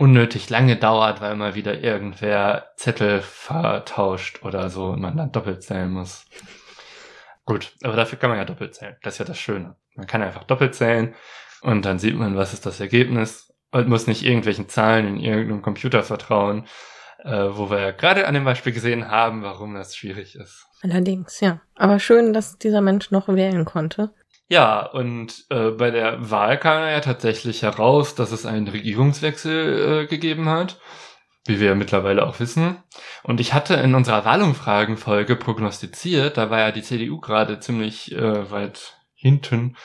unnötig 0.00 0.48
lange 0.48 0.76
dauert, 0.76 1.20
weil 1.20 1.36
mal 1.36 1.54
wieder 1.54 1.78
irgendwer 1.78 2.72
Zettel 2.76 3.20
vertauscht 3.20 4.42
oder 4.42 4.70
so 4.70 4.86
und 4.86 5.00
man 5.00 5.16
dann 5.18 5.30
doppelt 5.30 5.62
zählen 5.62 5.90
muss. 5.90 6.24
Gut, 7.44 7.74
aber 7.82 7.96
dafür 7.96 8.18
kann 8.18 8.30
man 8.30 8.38
ja 8.38 8.46
doppelt 8.46 8.74
zählen. 8.74 8.96
Das 9.02 9.14
ist 9.14 9.18
ja 9.18 9.26
das 9.26 9.38
Schöne. 9.38 9.76
Man 9.96 10.06
kann 10.06 10.22
einfach 10.22 10.44
doppelt 10.44 10.74
zählen 10.74 11.14
und 11.60 11.84
dann 11.84 11.98
sieht 11.98 12.16
man, 12.16 12.34
was 12.34 12.54
ist 12.54 12.64
das 12.64 12.80
Ergebnis 12.80 13.52
und 13.72 13.88
muss 13.88 14.06
nicht 14.06 14.24
irgendwelchen 14.24 14.70
Zahlen 14.70 15.06
in 15.06 15.20
irgendeinem 15.20 15.60
Computer 15.60 16.02
vertrauen, 16.02 16.64
äh, 17.22 17.48
wo 17.50 17.68
wir 17.68 17.80
ja 17.80 17.90
gerade 17.90 18.26
an 18.26 18.32
dem 18.32 18.44
Beispiel 18.44 18.72
gesehen 18.72 19.06
haben, 19.06 19.42
warum 19.42 19.74
das 19.74 19.94
schwierig 19.94 20.34
ist. 20.34 20.66
Allerdings, 20.82 21.40
ja. 21.40 21.60
Aber 21.74 21.98
schön, 21.98 22.32
dass 22.32 22.56
dieser 22.56 22.80
Mensch 22.80 23.10
noch 23.10 23.28
wählen 23.28 23.66
konnte. 23.66 24.14
Ja, 24.50 24.84
und 24.84 25.46
äh, 25.50 25.70
bei 25.70 25.92
der 25.92 26.28
Wahl 26.28 26.58
kam 26.58 26.82
ja 26.82 26.98
tatsächlich 26.98 27.62
heraus, 27.62 28.16
dass 28.16 28.32
es 28.32 28.46
einen 28.46 28.66
Regierungswechsel 28.66 30.02
äh, 30.02 30.06
gegeben 30.08 30.48
hat, 30.48 30.80
wie 31.46 31.60
wir 31.60 31.68
ja 31.68 31.74
mittlerweile 31.76 32.26
auch 32.26 32.40
wissen. 32.40 32.82
Und 33.22 33.38
ich 33.38 33.54
hatte 33.54 33.74
in 33.74 33.94
unserer 33.94 34.24
Wahlumfragenfolge 34.24 35.36
prognostiziert, 35.36 36.36
da 36.36 36.50
war 36.50 36.58
ja 36.58 36.72
die 36.72 36.82
CDU 36.82 37.20
gerade 37.20 37.60
ziemlich 37.60 38.10
äh, 38.10 38.50
weit 38.50 38.96
hinten, 39.14 39.76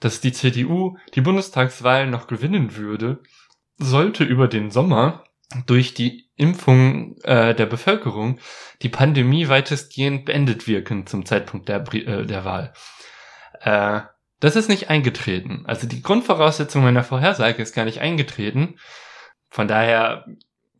dass 0.00 0.20
die 0.20 0.32
CDU 0.32 0.96
die 1.14 1.20
Bundestagswahl 1.20 2.08
noch 2.08 2.26
gewinnen 2.26 2.74
würde, 2.74 3.22
sollte 3.76 4.24
über 4.24 4.48
den 4.48 4.72
Sommer 4.72 5.22
durch 5.66 5.94
die 5.94 6.28
Impfung 6.34 7.18
äh, 7.22 7.54
der 7.54 7.66
Bevölkerung 7.66 8.40
die 8.82 8.88
Pandemie 8.88 9.48
weitestgehend 9.48 10.24
beendet 10.24 10.66
wirken 10.66 11.06
zum 11.06 11.24
Zeitpunkt 11.24 11.68
der, 11.68 11.84
äh, 11.94 12.26
der 12.26 12.44
Wahl. 12.44 12.72
Äh, 13.60 14.00
das 14.40 14.56
ist 14.56 14.68
nicht 14.68 14.88
eingetreten. 14.88 15.64
Also 15.66 15.86
die 15.86 16.02
Grundvoraussetzung 16.02 16.82
meiner 16.82 17.04
Vorhersage 17.04 17.62
ist 17.62 17.74
gar 17.74 17.84
nicht 17.84 18.00
eingetreten. 18.00 18.78
Von 19.48 19.66
daher 19.66 20.26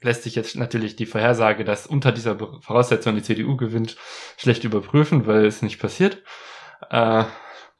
lässt 0.01 0.23
sich 0.23 0.35
jetzt 0.35 0.57
natürlich 0.57 0.95
die 0.97 1.07
Vorhersage, 1.07 1.65
dass 1.65 1.87
unter 1.87 2.13
dieser 2.13 2.39
Voraussetzung 2.39 3.17
die 3.17 3.23
CDU 3.23 3.57
gewinnt, 3.57 3.97
schlecht 4.37 4.65
überprüfen, 4.65 5.27
weil 5.27 5.45
es 5.45 5.63
nicht 5.63 5.81
passiert. 5.81 6.23
Äh, 6.91 7.25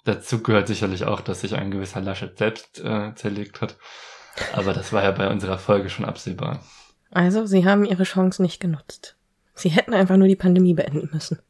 dazu 0.05 0.43
gehört 0.43 0.67
sicherlich 0.67 1.05
auch, 1.05 1.21
dass 1.21 1.43
sich 1.43 1.55
ein 1.55 1.71
gewisser 1.71 2.01
Laschet 2.01 2.37
selbst 2.37 2.81
äh, 2.81 3.15
zerlegt 3.15 3.61
hat. 3.61 3.77
Aber 4.53 4.73
das 4.73 4.93
war 4.93 5.03
ja 5.03 5.11
bei 5.13 5.29
unserer 5.29 5.59
Folge 5.59 5.91
schon 5.91 6.05
absehbar. 6.05 6.61
Also, 7.11 7.47
sie 7.47 7.65
haben 7.65 7.85
ihre 7.85 8.05
Chance 8.05 8.43
nicht 8.43 8.61
genutzt. 8.61 9.17
Sie 9.55 9.71
hätten 9.71 9.95
einfach 9.95 10.17
nur 10.17 10.29
die 10.29 10.37
Pandemie 10.37 10.75
beenden 10.75 11.09
müssen. 11.13 11.41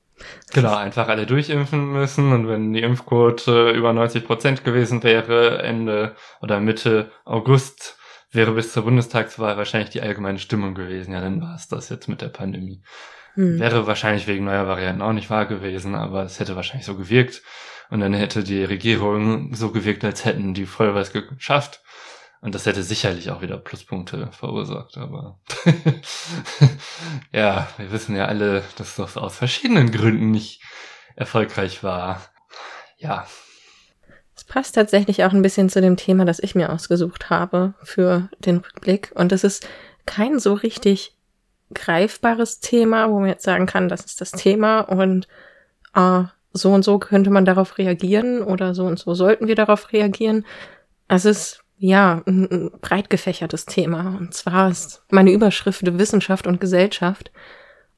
Genau, 0.53 0.75
einfach 0.75 1.09
alle 1.09 1.27
durchimpfen 1.27 1.93
müssen 1.93 2.33
und 2.33 2.49
wenn 2.49 2.73
die 2.73 2.83
Impfquote 2.83 3.71
über 3.71 3.93
90 3.93 4.27
Prozent 4.27 4.65
gewesen 4.65 5.03
wäre, 5.03 5.63
Ende 5.63 6.17
oder 6.41 6.61
Mitte 6.61 7.11
August, 7.25 7.99
wäre 8.33 8.53
bis 8.53 8.73
zur 8.73 8.85
Bundestagswahl 8.85 9.57
wahrscheinlich 9.57 9.91
die 9.91 10.03
allgemeine 10.03 10.39
Stimmung 10.39 10.75
gewesen. 10.75 11.13
Ja, 11.13 11.21
dann 11.21 11.41
war 11.41 11.55
es 11.55 11.69
das 11.69 11.89
jetzt 11.89 12.09
mit 12.09 12.21
der 12.21 12.29
Pandemie. 12.29 12.83
Hm. 13.35 13.59
Wäre 13.59 13.87
wahrscheinlich 13.87 14.27
wegen 14.27 14.45
neuer 14.45 14.67
Varianten 14.67 15.03
auch 15.03 15.13
nicht 15.13 15.31
wahr 15.31 15.47
gewesen, 15.47 15.95
aber 15.95 16.25
es 16.25 16.41
hätte 16.41 16.57
wahrscheinlich 16.57 16.87
so 16.87 16.97
gewirkt. 16.97 17.43
Und 17.91 18.01
dann 18.01 18.13
hätte 18.13 18.45
die 18.45 18.65
Regierung 18.65 19.55
so 19.55 19.71
gewirkt, 19.71 20.05
als 20.05 20.25
hätten 20.25 20.53
die 20.53 20.67
voll 20.67 20.95
was 20.95 21.13
geschafft. 21.13 21.83
Und 22.41 22.55
das 22.55 22.67
hätte 22.67 22.83
sicherlich 22.83 23.31
auch 23.31 23.43
wieder 23.43 23.57
Pluspunkte 23.57 24.29
verursacht, 24.31 24.97
aber 24.97 25.41
ja, 27.33 27.69
wir 27.77 27.91
wissen 27.91 28.15
ja 28.15 28.27
alle, 28.27 28.63
dass 28.77 28.95
das 28.95 29.17
aus 29.17 29.37
verschiedenen 29.37 29.91
Gründen 29.91 30.31
nicht 30.31 30.63
erfolgreich 31.17 31.83
war. 31.83 32.23
Ja. 32.97 33.27
Es 34.37 34.45
passt 34.45 34.77
tatsächlich 34.77 35.25
auch 35.25 35.33
ein 35.33 35.43
bisschen 35.43 35.69
zu 35.69 35.81
dem 35.81 35.97
Thema, 35.97 36.25
das 36.25 36.39
ich 36.39 36.55
mir 36.55 36.71
ausgesucht 36.71 37.29
habe 37.29 37.75
für 37.83 38.29
den 38.39 38.59
Rückblick. 38.59 39.11
Und 39.17 39.33
es 39.33 39.43
ist 39.43 39.67
kein 40.07 40.39
so 40.39 40.55
richtig 40.55 41.17
greifbares 41.75 42.61
Thema, 42.61 43.11
wo 43.11 43.19
man 43.19 43.29
jetzt 43.29 43.45
sagen 43.45 43.67
kann, 43.67 43.89
das 43.89 44.05
ist 44.05 44.21
das 44.21 44.31
Thema 44.31 44.81
und 44.81 45.27
äh, 45.95 46.23
so 46.53 46.73
und 46.73 46.85
so 46.85 46.99
könnte 46.99 47.31
man 47.31 47.45
darauf 47.45 47.79
reagieren 47.79 48.43
oder 48.43 48.75
so 48.75 48.87
und 48.87 48.99
so 48.99 49.15
sollten 49.15 49.49
wir 49.49 49.55
darauf 49.55 49.93
reagieren. 49.93 50.47
Es 51.09 51.25
ist 51.25 51.65
ja, 51.79 52.23
ein, 52.27 52.71
breit 52.81 53.09
gefächertes 53.09 53.67
Thema. 53.67 54.17
Und 54.19 54.35
zwar 54.35 54.71
ist 54.71 55.03
meine 55.11 55.33
Überschrift 55.33 55.99
Wissenschaft 55.99 56.47
und 56.47 56.61
Gesellschaft. 56.61 57.31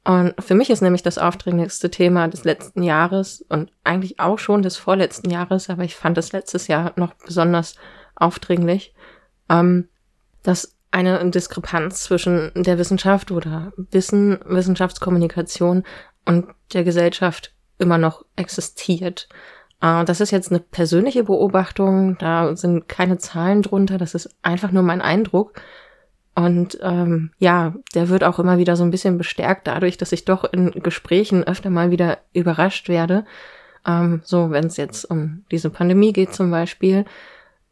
Und 0.04 0.34
für 0.42 0.54
mich 0.54 0.70
ist 0.70 0.80
nämlich 0.80 1.02
das 1.02 1.18
aufdringlichste 1.18 1.90
Thema 1.90 2.28
des 2.28 2.44
letzten 2.44 2.82
Jahres 2.82 3.44
und 3.48 3.70
eigentlich 3.84 4.18
auch 4.18 4.38
schon 4.38 4.62
des 4.62 4.76
vorletzten 4.76 5.30
Jahres, 5.30 5.68
aber 5.68 5.84
ich 5.84 5.94
fand 5.94 6.16
es 6.16 6.32
letztes 6.32 6.68
Jahr 6.68 6.92
noch 6.96 7.14
besonders 7.14 7.74
aufdringlich, 8.16 8.94
ähm, 9.50 9.88
dass 10.42 10.74
eine 10.90 11.30
Diskrepanz 11.30 12.02
zwischen 12.04 12.50
der 12.54 12.78
Wissenschaft 12.78 13.30
oder 13.30 13.72
Wissen, 13.76 14.40
Wissenschaftskommunikation 14.44 15.84
und 16.24 16.48
der 16.72 16.84
Gesellschaft 16.84 17.54
immer 17.78 17.98
noch 17.98 18.24
existiert. 18.36 19.28
Uh, 19.82 20.04
das 20.04 20.20
ist 20.20 20.30
jetzt 20.30 20.50
eine 20.50 20.60
persönliche 20.60 21.24
Beobachtung, 21.24 22.18
da 22.18 22.54
sind 22.54 22.86
keine 22.88 23.16
Zahlen 23.16 23.62
drunter, 23.62 23.96
das 23.96 24.14
ist 24.14 24.28
einfach 24.42 24.72
nur 24.72 24.82
mein 24.82 25.00
Eindruck. 25.00 25.54
Und 26.34 26.78
ähm, 26.82 27.30
ja, 27.38 27.74
der 27.94 28.08
wird 28.08 28.22
auch 28.24 28.38
immer 28.38 28.58
wieder 28.58 28.76
so 28.76 28.84
ein 28.84 28.90
bisschen 28.90 29.18
bestärkt 29.18 29.66
dadurch, 29.66 29.96
dass 29.96 30.12
ich 30.12 30.24
doch 30.24 30.44
in 30.44 30.70
Gesprächen 30.70 31.44
öfter 31.44 31.70
mal 31.70 31.90
wieder 31.90 32.18
überrascht 32.32 32.88
werde. 32.88 33.24
Ähm, 33.86 34.20
so, 34.24 34.50
wenn 34.50 34.66
es 34.66 34.76
jetzt 34.76 35.04
um 35.04 35.44
diese 35.50 35.70
Pandemie 35.70 36.12
geht 36.12 36.34
zum 36.34 36.50
Beispiel, 36.50 37.04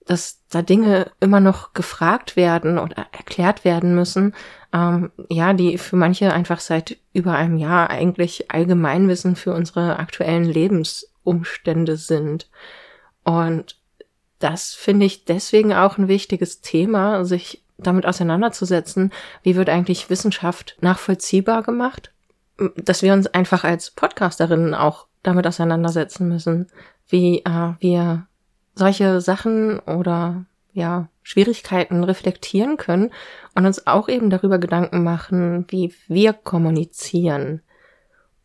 dass 0.06 0.40
da 0.48 0.62
Dinge 0.62 1.10
immer 1.20 1.40
noch 1.40 1.74
gefragt 1.74 2.34
werden 2.34 2.78
oder 2.78 3.06
erklärt 3.12 3.64
werden 3.64 3.94
müssen, 3.94 4.34
ähm, 4.72 5.10
ja, 5.28 5.52
die 5.52 5.78
für 5.78 5.96
manche 5.96 6.32
einfach 6.32 6.60
seit 6.60 6.96
über 7.12 7.34
einem 7.34 7.58
Jahr 7.58 7.90
eigentlich 7.90 8.50
Allgemeinwissen 8.50 9.36
für 9.36 9.52
unsere 9.52 9.98
aktuellen 9.98 10.44
Lebens 10.44 11.10
Umstände 11.28 11.96
sind. 11.96 12.48
Und 13.24 13.76
das 14.38 14.74
finde 14.74 15.06
ich 15.06 15.24
deswegen 15.24 15.72
auch 15.74 15.98
ein 15.98 16.08
wichtiges 16.08 16.60
Thema, 16.60 17.24
sich 17.24 17.62
damit 17.76 18.06
auseinanderzusetzen, 18.06 19.12
wie 19.42 19.56
wird 19.56 19.68
eigentlich 19.68 20.10
Wissenschaft 20.10 20.76
nachvollziehbar 20.80 21.62
gemacht, 21.62 22.12
dass 22.76 23.02
wir 23.02 23.12
uns 23.12 23.26
einfach 23.28 23.64
als 23.64 23.90
Podcasterinnen 23.90 24.74
auch 24.74 25.06
damit 25.22 25.46
auseinandersetzen 25.46 26.28
müssen, 26.28 26.68
wie 27.08 27.38
äh, 27.44 27.74
wir 27.78 28.26
solche 28.74 29.20
Sachen 29.20 29.78
oder 29.80 30.44
ja 30.72 31.08
Schwierigkeiten 31.22 32.04
reflektieren 32.04 32.76
können 32.76 33.12
und 33.54 33.66
uns 33.66 33.86
auch 33.86 34.08
eben 34.08 34.30
darüber 34.30 34.58
Gedanken 34.58 35.02
machen, 35.02 35.66
wie 35.68 35.92
wir 36.06 36.32
kommunizieren. 36.32 37.62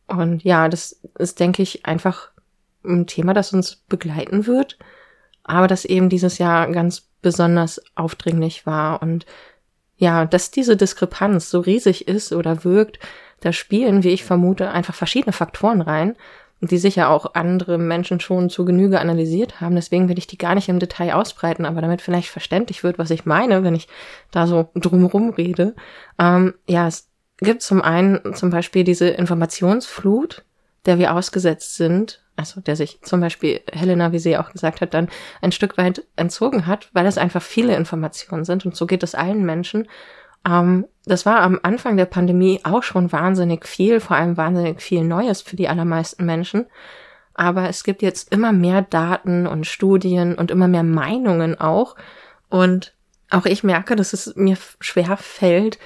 Und 0.08 0.43
ja, 0.43 0.67
das 0.67 1.00
ist, 1.17 1.39
denke 1.39 1.63
ich, 1.63 1.86
einfach 1.86 2.33
ein 2.86 3.08
Thema, 3.08 3.34
das 3.34 3.54
uns 3.54 3.76
begleiten 3.76 4.48
wird, 4.48 4.78
aber 5.43 5.67
das 5.67 5.86
eben 5.86 6.10
dieses 6.10 6.38
Jahr 6.38 6.72
ganz 6.72 7.08
besonders 7.22 7.82
aufdringlich 7.96 8.65
war. 8.65 9.02
Und 9.02 9.26
ja, 9.98 10.26
dass 10.26 10.52
diese 10.52 10.78
Diskrepanz 10.78 11.50
so 11.50 11.60
riesig 11.60 12.08
ist 12.08 12.34
oder 12.34 12.63
wirkt, 12.63 13.00
da 13.39 13.52
spielen, 13.52 14.04
wie 14.04 14.10
ich 14.10 14.24
vermute, 14.24 14.72
einfach 14.72 14.96
verschiedene 14.96 15.34
Faktoren 15.34 15.82
rein, 15.82 16.15
die 16.62 16.78
sicher 16.78 17.10
auch 17.10 17.34
andere 17.34 17.78
Menschen 17.78 18.19
schon 18.19 18.50
zu 18.50 18.63
Genüge 18.63 19.00
analysiert 19.00 19.60
haben. 19.60 19.76
Deswegen 19.76 20.08
will 20.08 20.17
ich 20.17 20.28
die 20.28 20.38
gar 20.38 20.56
nicht 20.56 20.69
im 20.69 20.80
Detail 20.80 21.13
ausbreiten, 21.13 21.65
aber 21.65 21.82
damit 21.82 22.02
vielleicht 22.02 22.30
verständlich 22.30 22.84
wird, 22.84 22.98
was 22.98 23.12
ich 23.12 23.26
meine, 23.26 23.63
wenn 23.63 23.76
ich 23.76 23.88
da 24.32 24.48
so 24.48 24.69
drumherum 24.76 25.32
rede. 25.32 25.76
Ähm, 26.17 26.54
ja, 26.67 26.88
es 26.88 27.10
gibt 27.38 27.62
zum 27.62 27.82
einen 27.82 28.34
zum 28.34 28.50
Beispiel 28.50 28.84
diese 28.84 29.10
Informationsflut, 29.10 30.43
der 30.86 31.00
wir 31.00 31.13
ausgesetzt 31.13 31.76
sind 31.76 32.24
also 32.36 32.62
der 32.62 32.76
sich 32.76 33.00
zum 33.02 33.22
Beispiel 33.22 33.62
Helena, 33.72 34.12
wie 34.12 34.19
sie 34.19 34.38
auch 34.38 34.52
gesagt 34.52 34.82
hat, 34.82 34.93
dann 34.93 35.10
ein 35.41 35.52
Stück 35.52 35.78
weit 35.78 36.04
entzogen 36.15 36.65
hat, 36.65 36.89
weil 36.93 37.06
es 37.06 37.17
einfach 37.17 37.41
viele 37.41 37.76
Informationen 37.76 38.43
sind 38.43 38.65
und 38.65 38.76
so 38.76 38.88
geht 38.88 39.04
es 39.04 39.15
allen 39.15 39.46
Menschen. 39.46 39.88
Ähm, 40.48 40.86
das 41.06 41.26
war 41.26 41.41
am 41.41 41.60
Anfang 41.62 41.96
der 41.96 42.06
Pandemie 42.06 42.60
auch 42.63 42.84
schon 42.84 43.12
wahnsinnig 43.12 43.67
viel, 43.67 44.00
vor 44.00 44.17
allem 44.17 44.38
wahnsinnig 44.38 44.82
viel 44.82 45.04
Neues 45.04 45.41
für 45.41 45.56
die 45.56 45.69
allermeisten 45.69 46.26
Menschen. 46.26 46.65
Aber 47.36 47.69
es 47.69 47.84
gibt 47.84 48.02
jetzt 48.02 48.32
immer 48.32 48.52
mehr 48.52 48.82
Daten 48.82 49.48
und 49.48 49.65
Studien 49.67 50.36
und 50.36 50.52
immer 50.52 50.67
mehr 50.67 50.84
Meinungen 50.84 51.60
auch. 51.60 51.96
Und 52.50 52.93
auch 53.32 53.46
ich 53.46 53.63
merke, 53.63 53.96
dass 53.96 54.13
es 54.13 54.36
mir 54.36 54.58
schwer 54.80 55.17
fällt, 55.17 55.80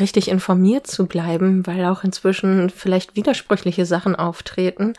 richtig 0.00 0.28
informiert 0.28 0.86
zu 0.86 1.06
bleiben, 1.06 1.66
weil 1.66 1.84
auch 1.84 2.04
inzwischen 2.04 2.70
vielleicht 2.70 3.16
widersprüchliche 3.16 3.86
Sachen 3.86 4.16
auftreten. 4.16 4.94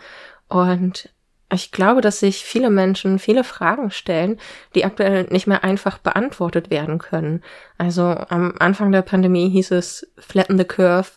Und 0.48 1.10
ich 1.52 1.72
glaube, 1.72 2.02
dass 2.02 2.20
sich 2.20 2.44
viele 2.44 2.70
Menschen 2.70 3.20
viele 3.20 3.44
Fragen 3.44 3.90
stellen, 3.92 4.40
die 4.76 4.86
aktuell 4.86 5.28
nicht 5.30 5.48
mehr 5.48 5.64
einfach 5.64 5.98
beantwortet 5.98 6.70
werden 6.70 7.00
können. 7.00 7.42
Also 7.78 8.04
am 8.04 8.56
Anfang 8.60 8.92
der 8.92 9.02
Pandemie 9.02 9.50
hieß 9.50 9.72
es 9.72 10.12
flatten 10.18 10.58
the 10.58 10.66
curve, 10.66 11.10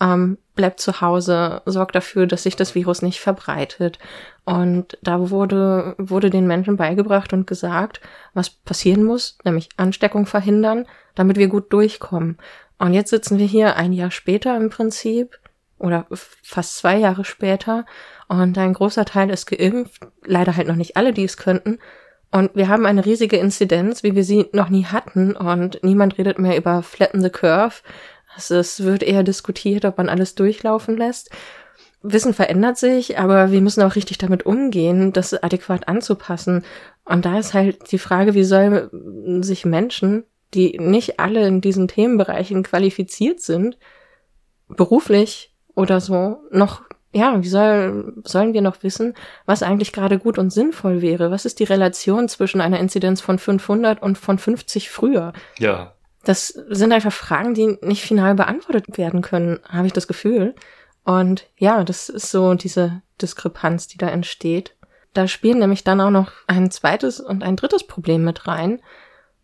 ähm, 0.00 0.38
bleibt 0.54 0.80
zu 0.80 1.00
Hause, 1.00 1.62
sorgt 1.66 1.94
dafür, 1.94 2.26
dass 2.26 2.42
sich 2.42 2.56
das 2.56 2.74
Virus 2.74 3.02
nicht 3.02 3.20
verbreitet. 3.20 3.98
Und 4.44 4.98
da 5.02 5.30
wurde, 5.30 5.94
wurde 5.98 6.30
den 6.30 6.46
Menschen 6.46 6.76
beigebracht 6.76 7.32
und 7.32 7.46
gesagt, 7.46 8.00
was 8.34 8.50
passieren 8.50 9.04
muss, 9.04 9.38
nämlich 9.44 9.68
Ansteckung 9.76 10.26
verhindern, 10.26 10.86
damit 11.14 11.36
wir 11.36 11.48
gut 11.48 11.72
durchkommen. 11.72 12.38
Und 12.78 12.94
jetzt 12.94 13.10
sitzen 13.10 13.38
wir 13.38 13.46
hier 13.46 13.76
ein 13.76 13.92
Jahr 13.92 14.10
später 14.10 14.56
im 14.56 14.70
Prinzip 14.70 15.38
oder 15.78 16.06
fast 16.10 16.76
zwei 16.76 16.96
Jahre 16.96 17.24
später 17.24 17.84
und 18.28 18.56
ein 18.58 18.72
großer 18.72 19.04
Teil 19.04 19.30
ist 19.30 19.46
geimpft, 19.46 20.00
leider 20.24 20.56
halt 20.56 20.68
noch 20.68 20.76
nicht 20.76 20.96
alle, 20.96 21.12
die 21.12 21.24
es 21.24 21.36
könnten. 21.36 21.78
Und 22.30 22.54
wir 22.54 22.68
haben 22.68 22.84
eine 22.84 23.04
riesige 23.04 23.38
Inzidenz, 23.38 24.02
wie 24.02 24.14
wir 24.14 24.24
sie 24.24 24.46
noch 24.52 24.68
nie 24.68 24.84
hatten 24.84 25.34
und 25.34 25.82
niemand 25.82 26.18
redet 26.18 26.38
mehr 26.38 26.56
über 26.56 26.82
flatten 26.82 27.22
the 27.22 27.30
curve. 27.30 27.76
Es 28.36 28.84
wird 28.84 29.02
eher 29.02 29.22
diskutiert, 29.22 29.84
ob 29.84 29.98
man 29.98 30.08
alles 30.08 30.34
durchlaufen 30.34 30.96
lässt. 30.96 31.30
Wissen 32.02 32.34
verändert 32.34 32.78
sich, 32.78 33.18
aber 33.18 33.50
wir 33.50 33.60
müssen 33.60 33.82
auch 33.82 33.96
richtig 33.96 34.18
damit 34.18 34.46
umgehen, 34.46 35.12
das 35.12 35.34
adäquat 35.34 35.88
anzupassen. 35.88 36.64
Und 37.04 37.24
da 37.24 37.38
ist 37.38 37.54
halt 37.54 37.90
die 37.90 37.98
Frage, 37.98 38.34
wie 38.34 38.44
sollen 38.44 39.42
sich 39.42 39.64
Menschen, 39.64 40.24
die 40.54 40.78
nicht 40.78 41.20
alle 41.20 41.46
in 41.46 41.60
diesen 41.60 41.88
Themenbereichen 41.88 42.62
qualifiziert 42.62 43.40
sind, 43.40 43.78
beruflich 44.68 45.54
oder 45.74 46.00
so, 46.00 46.38
noch, 46.50 46.82
ja, 47.12 47.42
wie 47.42 47.48
soll, 47.48 48.14
sollen 48.24 48.52
wir 48.52 48.62
noch 48.62 48.82
wissen, 48.82 49.14
was 49.46 49.62
eigentlich 49.62 49.92
gerade 49.92 50.18
gut 50.18 50.38
und 50.38 50.50
sinnvoll 50.50 51.02
wäre? 51.02 51.30
Was 51.30 51.44
ist 51.44 51.60
die 51.60 51.64
Relation 51.64 52.28
zwischen 52.28 52.60
einer 52.60 52.80
Inzidenz 52.80 53.20
von 53.20 53.38
500 53.38 54.02
und 54.02 54.18
von 54.18 54.38
50 54.38 54.90
früher? 54.90 55.32
Ja. 55.58 55.94
Das 56.24 56.48
sind 56.48 56.92
einfach 56.92 57.12
Fragen, 57.12 57.54
die 57.54 57.78
nicht 57.80 58.02
final 58.02 58.34
beantwortet 58.34 58.98
werden 58.98 59.22
können, 59.22 59.60
habe 59.68 59.86
ich 59.86 59.92
das 59.92 60.08
Gefühl. 60.08 60.54
Und 61.04 61.46
ja, 61.56 61.84
das 61.84 62.08
ist 62.08 62.30
so 62.30 62.54
diese 62.54 63.02
Diskrepanz, 63.22 63.86
die 63.86 63.98
da 63.98 64.08
entsteht. 64.08 64.74
Da 65.14 65.26
spielen 65.26 65.58
nämlich 65.58 65.84
dann 65.84 66.00
auch 66.00 66.10
noch 66.10 66.32
ein 66.46 66.70
zweites 66.70 67.18
und 67.20 67.42
ein 67.42 67.56
drittes 67.56 67.86
Problem 67.86 68.24
mit 68.24 68.46
rein, 68.46 68.80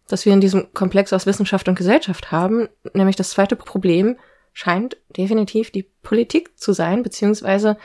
das 0.08 0.26
wir 0.26 0.32
in 0.32 0.40
diesem 0.40 0.72
Komplex 0.74 1.12
aus 1.12 1.26
Wissenschaft 1.26 1.68
und 1.68 1.76
Gesellschaft 1.76 2.30
haben, 2.30 2.68
nämlich 2.92 3.16
das 3.16 3.30
zweite 3.30 3.56
Problem, 3.56 4.16
scheint 4.52 4.96
definitiv 5.16 5.70
die 5.70 5.88
Politik 6.02 6.58
zu 6.58 6.72
sein, 6.72 7.02
beziehungsweise 7.02 7.76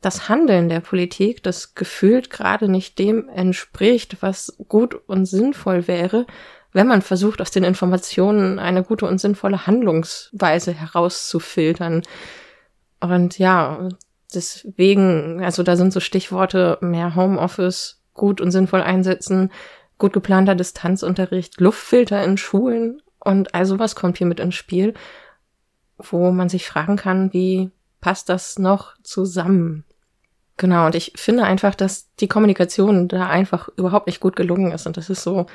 das 0.00 0.28
Handeln 0.28 0.68
der 0.68 0.80
Politik, 0.80 1.42
das 1.42 1.74
gefühlt 1.74 2.30
gerade 2.30 2.68
nicht 2.68 2.98
dem 2.98 3.28
entspricht, 3.28 4.18
was 4.20 4.56
gut 4.68 4.94
und 5.06 5.26
sinnvoll 5.26 5.86
wäre, 5.86 6.26
wenn 6.72 6.86
man 6.86 7.02
versucht, 7.02 7.40
aus 7.40 7.50
den 7.50 7.64
Informationen 7.64 8.58
eine 8.58 8.82
gute 8.82 9.06
und 9.06 9.18
sinnvolle 9.18 9.66
Handlungsweise 9.66 10.72
herauszufiltern. 10.72 12.02
Und 13.00 13.38
ja, 13.38 13.88
deswegen, 14.34 15.42
also 15.42 15.62
da 15.62 15.76
sind 15.76 15.92
so 15.92 16.00
Stichworte 16.00 16.78
mehr 16.80 17.14
Homeoffice, 17.14 18.02
gut 18.14 18.40
und 18.40 18.50
sinnvoll 18.50 18.82
einsetzen, 18.82 19.50
gut 20.02 20.12
geplanter 20.12 20.54
Distanzunterricht, 20.54 21.60
Luftfilter 21.60 22.22
in 22.22 22.36
Schulen 22.36 23.00
und 23.18 23.54
all 23.54 23.64
sowas 23.64 23.96
kommt 23.96 24.18
hier 24.18 24.26
mit 24.26 24.40
ins 24.40 24.54
Spiel 24.54 24.94
wo 26.10 26.30
man 26.30 26.48
sich 26.48 26.66
fragen 26.66 26.96
kann, 26.96 27.32
wie 27.32 27.70
passt 28.00 28.28
das 28.28 28.58
noch 28.58 28.94
zusammen? 29.02 29.84
Genau, 30.56 30.86
und 30.86 30.94
ich 30.94 31.12
finde 31.16 31.44
einfach, 31.44 31.74
dass 31.74 32.14
die 32.16 32.28
Kommunikation 32.28 33.08
da 33.08 33.28
einfach 33.28 33.68
überhaupt 33.76 34.06
nicht 34.06 34.20
gut 34.20 34.36
gelungen 34.36 34.72
ist. 34.72 34.86
Und 34.86 34.96
das 34.96 35.10
ist 35.10 35.22
so 35.22 35.46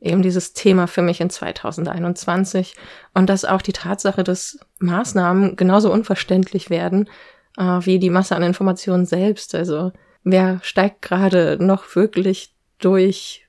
eben 0.00 0.22
dieses 0.22 0.52
Thema 0.52 0.86
für 0.86 1.02
mich 1.02 1.20
in 1.20 1.30
2021. 1.30 2.74
Und 3.14 3.28
dass 3.28 3.44
auch 3.44 3.62
die 3.62 3.72
Tatsache, 3.72 4.24
dass 4.24 4.58
Maßnahmen 4.78 5.56
genauso 5.56 5.92
unverständlich 5.92 6.70
werden 6.70 7.08
äh, 7.56 7.62
wie 7.62 7.98
die 7.98 8.10
Masse 8.10 8.36
an 8.36 8.42
Informationen 8.42 9.06
selbst. 9.06 9.54
Also 9.54 9.92
wer 10.22 10.60
steigt 10.62 11.02
gerade 11.02 11.56
noch 11.60 11.96
wirklich 11.96 12.54
durch 12.78 13.46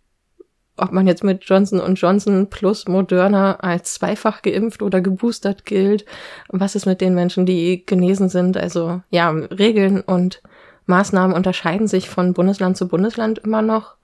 ob 0.77 0.91
man 0.91 1.07
jetzt 1.07 1.23
mit 1.23 1.43
Johnson 1.43 1.95
Johnson 1.95 2.49
plus 2.49 2.87
Moderna 2.87 3.57
als 3.57 3.93
zweifach 3.93 4.41
geimpft 4.41 4.81
oder 4.81 5.01
geboostert 5.01 5.65
gilt. 5.65 6.05
Was 6.49 6.75
ist 6.75 6.85
mit 6.85 7.01
den 7.01 7.13
Menschen, 7.13 7.45
die 7.45 7.85
genesen 7.85 8.29
sind? 8.29 8.57
Also 8.57 9.01
ja, 9.09 9.29
Regeln 9.29 10.01
und 10.01 10.41
Maßnahmen 10.85 11.35
unterscheiden 11.35 11.87
sich 11.87 12.09
von 12.09 12.33
Bundesland 12.33 12.77
zu 12.77 12.87
Bundesland 12.87 13.39
immer 13.39 13.61
noch. 13.61 13.95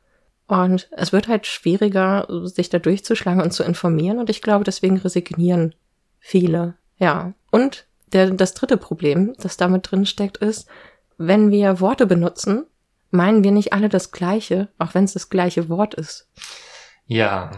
Und 0.47 0.89
es 0.91 1.12
wird 1.12 1.27
halt 1.27 1.45
schwieriger, 1.45 2.27
sich 2.45 2.69
da 2.69 2.79
durchzuschlagen 2.79 3.41
und 3.41 3.51
zu 3.51 3.63
informieren. 3.63 4.17
Und 4.17 4.29
ich 4.29 4.41
glaube, 4.41 4.63
deswegen 4.63 4.97
resignieren 4.97 5.75
viele. 6.19 6.75
Ja. 6.97 7.34
Und 7.51 7.86
der, 8.13 8.32
das 8.32 8.53
dritte 8.53 8.77
Problem, 8.77 9.36
das 9.39 9.58
damit 9.58 9.91
drin 9.91 10.05
steckt, 10.05 10.38
ist, 10.38 10.67
wenn 11.17 11.51
wir 11.51 11.79
Worte 11.79 12.08
benutzen, 12.08 12.65
meinen 13.12 13.43
wir 13.43 13.52
nicht 13.52 13.74
alle 13.74 13.89
das 13.89 14.12
Gleiche, 14.12 14.69
auch 14.78 14.93
wenn 14.93 15.04
es 15.04 15.13
das 15.13 15.30
gleiche 15.30 15.69
Wort 15.69 15.93
ist. 15.93 16.28
Ja. 17.06 17.52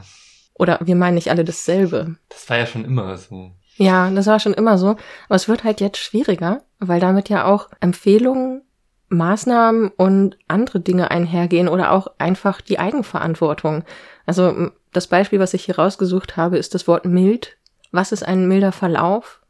Oder 0.53 0.79
wir 0.81 0.95
meinen 0.95 1.15
nicht 1.15 1.29
alle 1.29 1.43
dasselbe. 1.43 2.15
Das 2.29 2.49
war 2.49 2.57
ja 2.57 2.65
schon 2.65 2.85
immer 2.85 3.17
so. 3.17 3.51
Ja, 3.77 4.09
das 4.11 4.27
war 4.27 4.39
schon 4.39 4.53
immer 4.53 4.77
so. 4.77 4.89
Aber 4.89 5.35
es 5.35 5.47
wird 5.47 5.63
halt 5.63 5.81
jetzt 5.81 5.97
schwieriger, 5.97 6.61
weil 6.79 6.99
damit 6.99 7.29
ja 7.29 7.45
auch 7.45 7.69
Empfehlungen, 7.79 8.61
Maßnahmen 9.09 9.89
und 9.89 10.37
andere 10.47 10.79
Dinge 10.79 11.11
einhergehen 11.11 11.67
oder 11.67 11.91
auch 11.91 12.07
einfach 12.17 12.61
die 12.61 12.79
Eigenverantwortung. 12.79 13.83
Also 14.25 14.71
das 14.93 15.07
Beispiel, 15.07 15.39
was 15.39 15.53
ich 15.53 15.65
hier 15.65 15.77
rausgesucht 15.77 16.37
habe, 16.37 16.57
ist 16.57 16.75
das 16.75 16.87
Wort 16.87 17.05
mild. 17.05 17.57
Was 17.91 18.11
ist 18.11 18.23
ein 18.23 18.47
milder 18.47 18.71
Verlauf? 18.71 19.40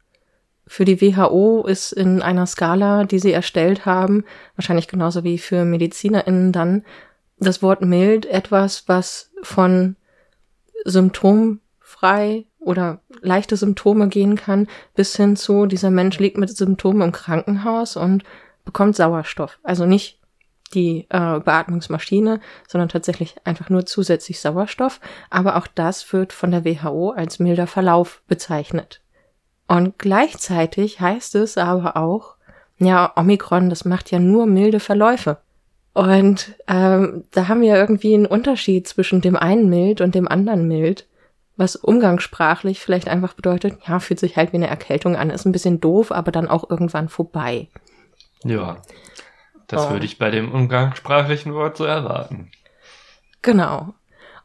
Für 0.66 0.84
die 0.84 1.00
WHO 1.00 1.64
ist 1.66 1.92
in 1.92 2.22
einer 2.22 2.46
Skala, 2.46 3.04
die 3.04 3.18
sie 3.18 3.32
erstellt 3.32 3.84
haben, 3.84 4.24
wahrscheinlich 4.56 4.88
genauso 4.88 5.24
wie 5.24 5.38
für 5.38 5.64
MedizinerInnen 5.64 6.52
dann, 6.52 6.84
das 7.38 7.62
Wort 7.62 7.82
mild 7.82 8.26
etwas, 8.26 8.84
was 8.86 9.32
von 9.42 9.96
symptomfrei 10.84 12.44
oder 12.60 13.00
leichte 13.20 13.56
Symptome 13.56 14.08
gehen 14.08 14.36
kann, 14.36 14.68
bis 14.94 15.16
hin 15.16 15.36
zu, 15.36 15.66
dieser 15.66 15.90
Mensch 15.90 16.18
liegt 16.18 16.38
mit 16.38 16.56
Symptomen 16.56 17.02
im 17.02 17.12
Krankenhaus 17.12 17.96
und 17.96 18.22
bekommt 18.64 18.96
Sauerstoff. 18.96 19.58
Also 19.64 19.86
nicht 19.86 20.20
die 20.74 21.06
äh, 21.10 21.40
Beatmungsmaschine, 21.40 22.40
sondern 22.66 22.88
tatsächlich 22.88 23.34
einfach 23.44 23.68
nur 23.68 23.84
zusätzlich 23.84 24.40
Sauerstoff. 24.40 25.00
Aber 25.28 25.56
auch 25.56 25.66
das 25.66 26.12
wird 26.12 26.32
von 26.32 26.50
der 26.50 26.64
WHO 26.64 27.10
als 27.10 27.38
milder 27.38 27.66
Verlauf 27.66 28.22
bezeichnet. 28.26 29.00
Und 29.72 29.98
gleichzeitig 29.98 31.00
heißt 31.00 31.34
es 31.34 31.56
aber 31.56 31.96
auch, 31.96 32.34
ja, 32.76 33.10
Omikron, 33.16 33.70
das 33.70 33.86
macht 33.86 34.10
ja 34.10 34.18
nur 34.18 34.44
milde 34.44 34.80
Verläufe. 34.80 35.38
Und 35.94 36.54
ähm, 36.68 37.24
da 37.30 37.48
haben 37.48 37.62
wir 37.62 37.76
irgendwie 37.76 38.12
einen 38.12 38.26
Unterschied 38.26 38.86
zwischen 38.86 39.22
dem 39.22 39.34
einen 39.34 39.70
mild 39.70 40.02
und 40.02 40.14
dem 40.14 40.28
anderen 40.28 40.68
mild, 40.68 41.06
was 41.56 41.74
umgangssprachlich 41.74 42.80
vielleicht 42.80 43.08
einfach 43.08 43.32
bedeutet, 43.32 43.78
ja, 43.88 43.98
fühlt 43.98 44.20
sich 44.20 44.36
halt 44.36 44.52
wie 44.52 44.58
eine 44.58 44.68
Erkältung 44.68 45.16
an, 45.16 45.30
ist 45.30 45.46
ein 45.46 45.52
bisschen 45.52 45.80
doof, 45.80 46.12
aber 46.12 46.32
dann 46.32 46.48
auch 46.48 46.68
irgendwann 46.68 47.08
vorbei. 47.08 47.68
Ja, 48.44 48.76
das 49.68 49.86
oh. 49.86 49.90
würde 49.92 50.04
ich 50.04 50.18
bei 50.18 50.30
dem 50.30 50.52
umgangssprachlichen 50.52 51.54
Wort 51.54 51.78
so 51.78 51.86
erwarten. 51.86 52.50
Genau. 53.40 53.94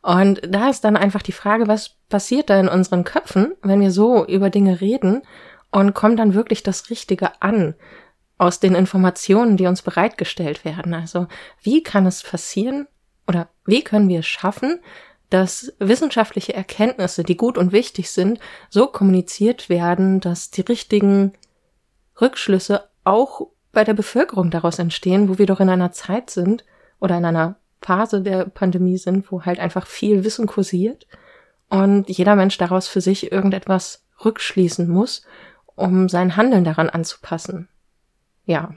Und 0.08 0.40
da 0.48 0.70
ist 0.70 0.86
dann 0.86 0.96
einfach 0.96 1.22
die 1.22 1.34
Frage, 1.34 1.68
was 1.68 1.98
passiert 2.08 2.50
da 2.50 2.58
in 2.58 2.70
unseren 2.70 3.04
Köpfen, 3.04 3.56
wenn 3.62 3.82
wir 3.82 3.92
so 3.92 4.26
über 4.26 4.50
Dinge 4.50 4.80
reden 4.80 5.22
und 5.70 5.96
kommt 5.96 6.18
dann 6.18 6.34
wirklich 6.34 6.64
das 6.64 6.90
Richtige 6.90 7.42
an 7.42 7.76
aus 8.38 8.62
den 8.62 8.74
Informationen, 8.74 9.58
die 9.58 9.68
uns 9.68 9.82
bereitgestellt 9.82 10.64
werden? 10.64 10.94
Also 10.94 11.28
wie 11.62 11.84
kann 11.84 12.06
es 12.06 12.24
passieren 12.24 12.88
oder 13.28 13.50
wie 13.66 13.84
können 13.84 14.08
wir 14.08 14.20
es 14.20 14.28
schaffen, 14.28 14.80
dass 15.30 15.74
wissenschaftliche 15.78 16.54
Erkenntnisse, 16.54 17.26
die 17.26 17.36
gut 17.36 17.58
und 17.58 17.74
wichtig 17.74 18.10
sind, 18.10 18.40
so 18.70 18.88
kommuniziert 18.88 19.68
werden, 19.68 20.22
dass 20.22 20.52
die 20.52 20.62
richtigen 20.62 21.34
Rückschlüsse 22.22 22.88
auch 23.04 23.48
bei 23.74 23.84
der 23.84 23.94
Bevölkerung 23.94 24.52
daraus 24.52 24.80
entstehen, 24.80 25.28
wo 25.28 25.38
wir 25.38 25.48
doch 25.48 25.60
in 25.60 25.70
einer 25.70 25.92
Zeit 25.92 26.30
sind 26.30 26.64
oder 27.02 27.18
in 27.18 27.26
einer 27.26 27.58
Phase 27.82 28.22
der 28.22 28.46
Pandemie 28.46 28.98
sind, 28.98 29.32
wo 29.32 29.44
halt 29.44 29.60
einfach 29.60 29.88
viel 29.88 30.24
Wissen 30.24 30.48
kursiert 30.48 31.08
und 31.70 32.10
jeder 32.10 32.36
Mensch 32.36 32.58
daraus 32.58 32.88
für 32.88 33.02
sich 33.02 33.32
irgendetwas 33.32 34.06
rückschließen 34.24 34.88
muss, 34.88 35.24
um 35.76 36.10
sein 36.10 36.36
Handeln 36.36 36.64
daran 36.64 36.90
anzupassen. 36.90 37.70
Ja, 38.46 38.74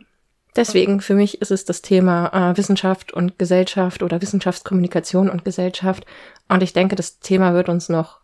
deswegen 0.56 1.00
für 1.00 1.14
mich 1.14 1.40
ist 1.40 1.50
es 1.50 1.64
das 1.64 1.82
Thema 1.82 2.50
äh, 2.52 2.56
Wissenschaft 2.56 3.12
und 3.12 3.38
Gesellschaft 3.38 4.02
oder 4.02 4.20
Wissenschaftskommunikation 4.20 5.30
und 5.30 5.44
Gesellschaft. 5.44 6.04
Und 6.48 6.62
ich 6.62 6.72
denke, 6.72 6.96
das 6.96 7.20
Thema 7.20 7.54
wird 7.54 7.68
uns 7.68 7.88
noch 7.88 8.20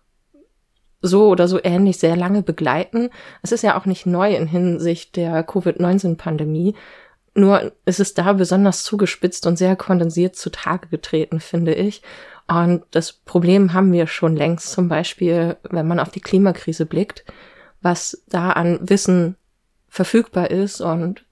so 1.00 1.28
oder 1.28 1.46
so 1.46 1.60
ähnlich 1.62 1.98
sehr 1.98 2.16
lange 2.16 2.42
begleiten. 2.42 3.10
Es 3.42 3.52
ist 3.52 3.62
ja 3.62 3.78
auch 3.78 3.86
nicht 3.86 4.06
neu 4.06 4.34
in 4.34 4.46
Hinsicht 4.46 5.16
der 5.16 5.44
Covid-19-Pandemie. 5.44 6.74
Nur 7.36 7.72
ist 7.84 8.00
es 8.00 8.14
da 8.14 8.32
besonders 8.32 8.82
zugespitzt 8.82 9.46
und 9.46 9.58
sehr 9.58 9.76
kondensiert 9.76 10.36
zutage 10.36 10.88
getreten, 10.88 11.38
finde 11.38 11.74
ich. 11.74 12.00
Und 12.48 12.84
das 12.92 13.12
Problem 13.12 13.74
haben 13.74 13.92
wir 13.92 14.06
schon 14.06 14.34
längst, 14.34 14.72
zum 14.72 14.88
Beispiel, 14.88 15.56
wenn 15.68 15.86
man 15.86 16.00
auf 16.00 16.08
die 16.08 16.20
Klimakrise 16.20 16.86
blickt, 16.86 17.24
was 17.82 18.22
da 18.28 18.52
an 18.52 18.78
Wissen 18.82 19.36
verfügbar 19.88 20.50
ist 20.50 20.80
und 20.80 21.24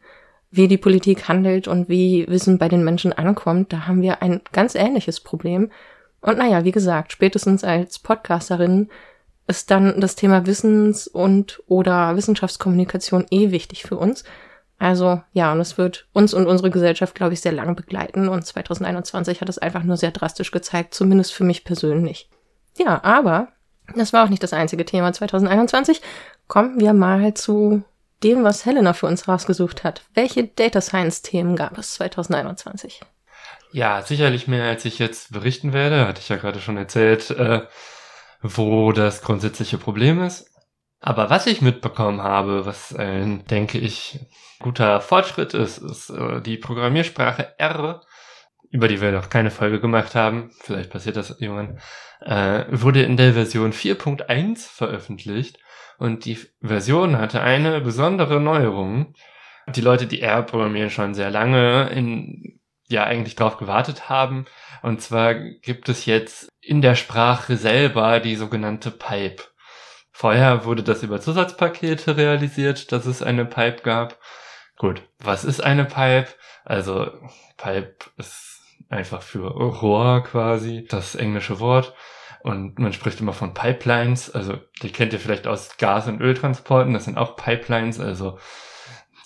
wie 0.50 0.68
die 0.68 0.78
Politik 0.78 1.26
handelt 1.26 1.68
und 1.68 1.88
wie 1.88 2.26
Wissen 2.28 2.59
bei 2.59 2.68
den 2.68 2.84
Menschen 2.84 3.12
ankommt, 3.12 3.72
da 3.72 3.86
haben 3.86 4.02
wir 4.02 4.20
ein 4.20 4.42
ganz 4.52 4.74
ähnliches 4.74 5.20
Problem. 5.20 5.70
Und 6.20 6.36
naja, 6.36 6.64
wie 6.64 6.72
gesagt, 6.72 7.12
spätestens 7.12 7.64
als 7.64 7.98
Podcasterin 7.98 8.90
ist 9.46 9.70
dann 9.70 10.00
das 10.00 10.16
Thema 10.16 10.46
Wissens- 10.46 11.07
und 11.07 11.62
oder 11.66 12.16
Wissenschaftskommunikation 12.16 13.26
eh 13.30 13.50
wichtig 13.50 13.82
für 13.82 13.96
uns. 13.96 14.24
Also 14.79 15.22
ja, 15.33 15.53
und 15.53 15.61
es 15.61 15.79
wird 15.79 16.09
uns 16.12 16.35
und 16.35 16.47
unsere 16.47 16.70
Gesellschaft, 16.70 17.14
glaube 17.14 17.35
ich, 17.35 17.41
sehr 17.41 17.53
lange 17.53 17.75
begleiten. 17.75 18.29
Und 18.29 18.45
2021 18.45 19.41
hat 19.41 19.49
es 19.49 19.59
einfach 19.59 19.83
nur 19.83 19.97
sehr 19.97 20.11
drastisch 20.11 20.51
gezeigt, 20.51 20.95
zumindest 20.95 21.33
für 21.33 21.45
mich 21.45 21.64
persönlich. 21.64 22.29
Ja, 22.77 23.03
aber 23.05 23.49
das 23.95 24.12
war 24.12 24.25
auch 24.25 24.29
nicht 24.29 24.43
das 24.43 24.53
einzige 24.53 24.85
Thema 24.85 25.12
2021. 25.12 26.01
Kommen 26.49 26.81
wir 26.81 26.93
mal 26.93 27.35
zu 27.35 27.83
dem, 28.22 28.43
was 28.43 28.66
Helena 28.66 28.93
für 28.93 29.07
uns 29.07 29.29
rausgesucht 29.29 29.85
hat. 29.85 30.03
Welche 30.14 30.45
Data 30.45 30.81
Science 30.81 31.22
Themen 31.22 31.57
gab 31.57 31.79
es 31.79 31.95
2021? 31.95 33.01
Ja, 33.72 34.03
sicherlich 34.03 34.49
mehr, 34.49 34.64
als 34.64 34.85
ich 34.85 34.99
jetzt 34.99 35.33
berichten 35.33 35.72
werde. 35.72 36.07
Hatte 36.07 36.20
ich 36.20 36.29
ja 36.29 36.37
gerade 36.37 36.61
schon 36.61 36.77
erzählt. 36.77 37.31
Äh 37.31 37.62
wo 38.45 38.93
das 38.93 39.22
grundsätzliche 39.22 39.79
Problem 39.79 40.22
ist. 40.22 40.51
Aber 41.01 41.31
was 41.31 41.47
ich 41.47 41.62
mitbekommen 41.62 42.22
habe, 42.22 42.66
was 42.66 42.95
ein, 42.95 43.45
denke 43.47 43.79
ich, 43.79 44.20
guter 44.65 45.03
Fortschritt 45.03 45.53
ist, 45.53 45.77
ist 45.77 46.09
äh, 46.09 46.41
die 46.41 46.57
Programmiersprache 46.57 47.59
R, 47.59 48.01
über 48.71 48.89
die 48.89 48.99
wir 48.99 49.12
noch 49.12 49.29
keine 49.29 49.51
Folge 49.51 49.79
gemacht 49.79 50.15
haben, 50.15 50.53
vielleicht 50.59 50.89
passiert 50.89 51.17
das 51.17 51.39
irgendwann, 51.39 51.79
äh, 52.23 52.65
wurde 52.71 53.03
in 53.03 53.19
der 53.19 53.35
Version 53.35 53.75
4.1 53.75 54.67
veröffentlicht 54.67 55.59
und 55.99 56.25
die 56.25 56.39
Version 56.62 57.19
hatte 57.19 57.43
eine 57.43 57.83
besondere 57.83 58.41
Neuerung. 58.41 59.12
Die 59.69 59.83
Leute, 59.83 60.07
die 60.07 60.23
R 60.23 60.43
programmieren, 60.43 60.89
schon 60.89 61.12
sehr 61.12 61.31
lange 61.31 61.91
in, 61.91 62.59
ja, 62.89 63.05
eigentlich 63.05 63.37
drauf 63.37 63.59
gewartet 63.59 64.09
haben. 64.09 64.47
Und 64.81 65.03
zwar 65.03 65.35
gibt 65.35 65.91
es 65.91 66.07
jetzt 66.07 66.49
in 66.62 66.81
der 66.81 66.95
Sprache 66.95 67.59
selber 67.59 68.19
die 68.19 68.37
sogenannte 68.37 68.91
Pipe. 68.91 69.43
Vorher 70.11 70.65
wurde 70.65 70.83
das 70.83 71.03
über 71.03 71.21
Zusatzpakete 71.21 72.17
realisiert, 72.17 72.93
dass 72.93 73.05
es 73.05 73.23
eine 73.23 73.45
Pipe 73.45 73.83
gab. 73.83 74.19
Gut, 74.77 75.03
was 75.20 75.45
ist 75.45 75.62
eine 75.62 75.85
Pipe? 75.85 76.29
Also 76.64 77.11
Pipe 77.57 77.95
ist 78.16 78.61
einfach 78.89 79.22
für 79.22 79.47
Rohr 79.47 80.25
quasi, 80.25 80.87
das 80.89 81.14
englische 81.14 81.61
Wort. 81.61 81.95
Und 82.43 82.79
man 82.79 82.93
spricht 82.93 83.20
immer 83.20 83.33
von 83.33 83.55
Pipelines. 83.55 84.31
Also 84.31 84.59
die 84.83 84.93
kennt 84.93 85.12
ihr 85.12 85.20
vielleicht 85.20 85.47
aus 85.47 85.77
Gas- 85.79 86.09
und 86.09 86.20
Öltransporten. 86.20 86.93
Das 86.93 87.05
sind 87.05 87.16
auch 87.16 87.37
Pipelines. 87.37 88.01
Also 88.01 88.39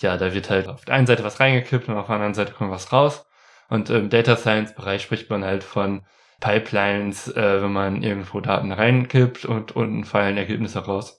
ja, 0.01 0.17
da 0.17 0.33
wird 0.33 0.49
halt 0.49 0.67
auf 0.67 0.85
der 0.85 0.95
einen 0.95 1.07
Seite 1.07 1.23
was 1.23 1.39
reingekippt 1.39 1.89
und 1.89 1.97
auf 1.97 2.05
der 2.05 2.15
anderen 2.15 2.33
Seite 2.33 2.53
kommt 2.53 2.71
was 2.71 2.93
raus. 2.93 3.25
Und 3.67 3.89
im 3.89 4.09
Data 4.09 4.37
Science 4.37 4.73
Bereich 4.73 5.01
spricht 5.01 5.29
man 5.29 5.43
halt 5.43 5.63
von 5.63 6.03
Pipelines, 6.39 7.27
äh, 7.35 7.61
wenn 7.61 7.73
man 7.73 8.01
irgendwo 8.01 8.39
Daten 8.39 8.71
reinkippt 8.71 9.45
und 9.45 9.75
unten 9.75 10.05
fallen 10.05 10.37
Ergebnisse 10.37 10.79
raus. 10.79 11.18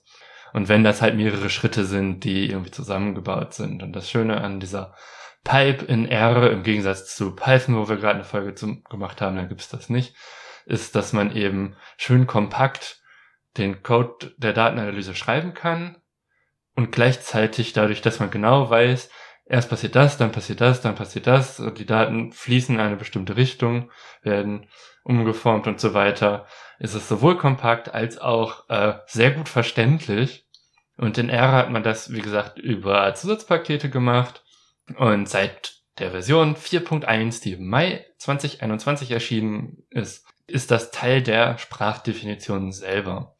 Und 0.53 0.69
wenn 0.69 0.83
das 0.83 1.01
halt 1.01 1.15
mehrere 1.15 1.49
Schritte 1.49 1.85
sind, 1.85 2.23
die 2.23 2.49
irgendwie 2.49 2.71
zusammengebaut 2.71 3.53
sind. 3.53 3.83
Und 3.83 3.93
das 3.93 4.09
Schöne 4.09 4.41
an 4.41 4.59
dieser 4.59 4.95
Pipe 5.43 5.85
in 5.85 6.07
R 6.07 6.51
im 6.51 6.63
Gegensatz 6.63 7.15
zu 7.15 7.35
Python, 7.35 7.75
wo 7.75 7.89
wir 7.89 7.97
gerade 7.97 8.15
eine 8.15 8.23
Folge 8.23 8.53
zum, 8.55 8.83
gemacht 8.83 9.21
haben, 9.21 9.35
da 9.35 9.43
gibt's 9.45 9.69
das 9.69 9.89
nicht, 9.89 10.15
ist, 10.65 10.95
dass 10.95 11.13
man 11.13 11.35
eben 11.35 11.75
schön 11.97 12.27
kompakt 12.27 13.01
den 13.57 13.83
Code 13.83 14.33
der 14.37 14.53
Datenanalyse 14.53 15.15
schreiben 15.15 15.53
kann 15.53 15.97
und 16.75 16.91
gleichzeitig 16.91 17.73
dadurch, 17.73 18.01
dass 18.01 18.19
man 18.19 18.31
genau 18.31 18.69
weiß, 18.69 19.09
erst 19.45 19.69
passiert 19.69 19.95
das, 19.95 20.17
dann 20.17 20.31
passiert 20.31 20.61
das, 20.61 20.81
dann 20.81 20.95
passiert 20.95 21.27
das, 21.27 21.59
und 21.59 21.79
die 21.79 21.85
Daten 21.85 22.31
fließen 22.31 22.75
in 22.75 22.81
eine 22.81 22.95
bestimmte 22.95 23.35
Richtung, 23.35 23.91
werden 24.21 24.67
umgeformt 25.03 25.67
und 25.67 25.79
so 25.79 25.93
weiter, 25.93 26.45
ist 26.79 26.93
es 26.93 27.07
sowohl 27.07 27.37
kompakt 27.37 27.93
als 27.93 28.17
auch 28.17 28.69
äh, 28.69 28.95
sehr 29.05 29.31
gut 29.31 29.49
verständlich. 29.49 30.47
Und 30.97 31.17
in 31.17 31.29
R 31.29 31.51
hat 31.51 31.71
man 31.71 31.83
das, 31.83 32.13
wie 32.13 32.21
gesagt, 32.21 32.59
über 32.59 33.13
Zusatzpakete 33.13 33.89
gemacht. 33.89 34.43
Und 34.97 35.27
seit 35.27 35.81
der 35.99 36.11
Version 36.11 36.55
4.1, 36.55 37.41
die 37.41 37.53
im 37.53 37.67
Mai 37.67 38.05
2021 38.17 39.11
erschienen 39.11 39.83
ist, 39.89 40.25
ist 40.47 40.71
das 40.71 40.91
Teil 40.91 41.21
der 41.21 41.57
Sprachdefinition 41.57 42.71
selber. 42.71 43.35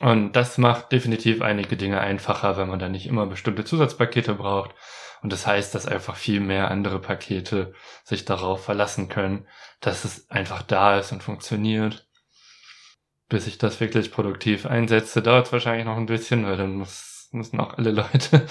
Und 0.00 0.32
das 0.32 0.58
macht 0.58 0.90
definitiv 0.90 1.42
einige 1.42 1.76
Dinge 1.76 2.00
einfacher, 2.00 2.56
wenn 2.56 2.68
man 2.68 2.80
da 2.80 2.88
nicht 2.88 3.06
immer 3.06 3.26
bestimmte 3.26 3.64
Zusatzpakete 3.64 4.34
braucht. 4.34 4.74
Und 5.22 5.32
das 5.32 5.46
heißt, 5.46 5.74
dass 5.74 5.86
einfach 5.86 6.16
viel 6.16 6.40
mehr 6.40 6.70
andere 6.70 6.98
Pakete 6.98 7.72
sich 8.02 8.24
darauf 8.24 8.64
verlassen 8.64 9.08
können, 9.08 9.46
dass 9.80 10.04
es 10.04 10.28
einfach 10.30 10.62
da 10.62 10.98
ist 10.98 11.12
und 11.12 11.22
funktioniert. 11.22 12.08
Bis 13.28 13.46
ich 13.46 13.56
das 13.56 13.80
wirklich 13.80 14.10
produktiv 14.10 14.66
einsetze, 14.66 15.22
dauert 15.22 15.46
es 15.46 15.52
wahrscheinlich 15.52 15.86
noch 15.86 15.96
ein 15.96 16.06
bisschen, 16.06 16.44
weil 16.44 16.56
dann 16.56 16.74
muss, 16.74 17.28
müssen 17.30 17.60
auch 17.60 17.78
alle 17.78 17.92
Leute, 17.92 18.46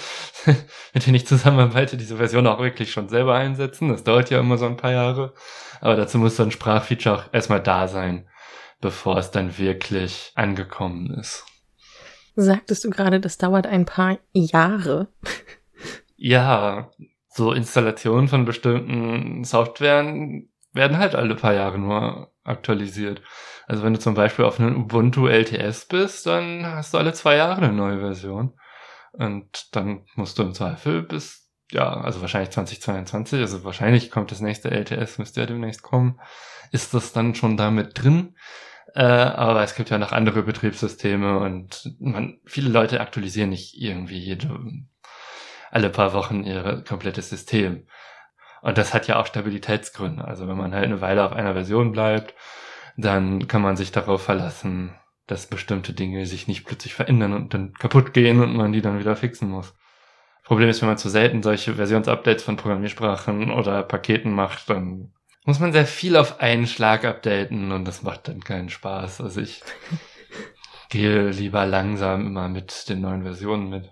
mit 0.94 1.06
denen 1.06 1.14
ich 1.14 1.26
zusammenarbeite, 1.26 1.98
diese 1.98 2.16
Version 2.16 2.46
auch 2.46 2.58
wirklich 2.58 2.90
schon 2.90 3.10
selber 3.10 3.34
einsetzen. 3.34 3.90
Das 3.90 4.02
dauert 4.02 4.30
ja 4.30 4.40
immer 4.40 4.56
so 4.56 4.64
ein 4.64 4.78
paar 4.78 4.92
Jahre. 4.92 5.34
Aber 5.82 5.94
dazu 5.94 6.16
muss 6.16 6.36
so 6.36 6.42
ein 6.42 6.50
Sprachfeature 6.50 7.16
auch 7.16 7.24
erstmal 7.32 7.62
da 7.62 7.86
sein, 7.86 8.26
bevor 8.80 9.18
es 9.18 9.30
dann 9.30 9.58
wirklich 9.58 10.32
angekommen 10.36 11.12
ist. 11.18 11.44
Sagtest 12.34 12.82
du 12.84 12.90
gerade, 12.90 13.20
das 13.20 13.36
dauert 13.36 13.66
ein 13.66 13.84
paar 13.84 14.18
Jahre? 14.32 15.08
Ja, 16.24 16.92
so 17.26 17.52
Installationen 17.52 18.28
von 18.28 18.44
bestimmten 18.44 19.42
Softwaren 19.42 20.48
werden 20.72 20.98
halt 20.98 21.16
alle 21.16 21.34
paar 21.34 21.52
Jahre 21.52 21.80
nur 21.80 22.32
aktualisiert. 22.44 23.22
Also 23.66 23.82
wenn 23.82 23.92
du 23.92 23.98
zum 23.98 24.14
Beispiel 24.14 24.44
auf 24.44 24.60
einem 24.60 24.76
Ubuntu 24.76 25.26
LTS 25.26 25.86
bist, 25.86 26.26
dann 26.26 26.64
hast 26.64 26.94
du 26.94 26.98
alle 26.98 27.12
zwei 27.12 27.34
Jahre 27.34 27.62
eine 27.62 27.72
neue 27.72 27.98
Version. 27.98 28.54
Und 29.10 29.74
dann 29.74 30.06
musst 30.14 30.38
du 30.38 30.44
im 30.44 30.54
Zweifel 30.54 31.02
bis, 31.02 31.50
ja, 31.72 31.90
also 31.92 32.20
wahrscheinlich 32.20 32.50
2022, 32.50 33.40
also 33.40 33.64
wahrscheinlich 33.64 34.12
kommt 34.12 34.30
das 34.30 34.40
nächste 34.40 34.70
LTS, 34.70 35.18
müsste 35.18 35.40
ja 35.40 35.46
demnächst 35.46 35.82
kommen, 35.82 36.20
ist 36.70 36.94
das 36.94 37.12
dann 37.12 37.34
schon 37.34 37.56
damit 37.56 38.00
drin. 38.00 38.36
Äh, 38.94 39.02
aber 39.02 39.64
es 39.64 39.74
gibt 39.74 39.90
ja 39.90 39.98
noch 39.98 40.12
andere 40.12 40.44
Betriebssysteme 40.44 41.40
und 41.40 41.96
man, 41.98 42.38
viele 42.44 42.70
Leute 42.70 43.00
aktualisieren 43.00 43.50
nicht 43.50 43.74
irgendwie 43.76 44.18
jede 44.18 44.48
alle 45.72 45.90
paar 45.90 46.12
Wochen 46.12 46.44
ihr 46.44 46.84
komplettes 46.86 47.30
System. 47.30 47.86
Und 48.60 48.78
das 48.78 48.94
hat 48.94 49.08
ja 49.08 49.18
auch 49.18 49.26
Stabilitätsgründe. 49.26 50.24
Also 50.24 50.46
wenn 50.46 50.56
man 50.56 50.72
halt 50.72 50.84
eine 50.84 51.00
Weile 51.00 51.24
auf 51.24 51.32
einer 51.32 51.54
Version 51.54 51.90
bleibt, 51.90 52.34
dann 52.96 53.48
kann 53.48 53.62
man 53.62 53.76
sich 53.76 53.90
darauf 53.90 54.22
verlassen, 54.22 54.94
dass 55.26 55.46
bestimmte 55.46 55.94
Dinge 55.94 56.26
sich 56.26 56.46
nicht 56.46 56.66
plötzlich 56.66 56.94
verändern 56.94 57.32
und 57.32 57.54
dann 57.54 57.72
kaputt 57.72 58.12
gehen 58.12 58.40
und 58.40 58.54
man 58.54 58.72
die 58.72 58.82
dann 58.82 58.98
wieder 58.98 59.16
fixen 59.16 59.48
muss. 59.48 59.74
Problem 60.44 60.68
ist, 60.68 60.82
wenn 60.82 60.88
man 60.88 60.98
zu 60.98 61.08
selten 61.08 61.42
solche 61.42 61.74
Versionsupdates 61.74 62.44
von 62.44 62.56
Programmiersprachen 62.56 63.50
oder 63.50 63.82
Paketen 63.82 64.32
macht, 64.32 64.68
dann 64.68 65.12
muss 65.44 65.58
man 65.58 65.72
sehr 65.72 65.86
viel 65.86 66.16
auf 66.16 66.40
einen 66.40 66.66
Schlag 66.66 67.04
updaten 67.04 67.72
und 67.72 67.86
das 67.86 68.02
macht 68.02 68.28
dann 68.28 68.44
keinen 68.44 68.68
Spaß. 68.68 69.22
Also 69.22 69.40
ich 69.40 69.62
gehe 70.90 71.30
lieber 71.30 71.64
langsam 71.64 72.26
immer 72.26 72.48
mit 72.48 72.88
den 72.88 73.00
neuen 73.00 73.22
Versionen 73.22 73.70
mit. 73.70 73.90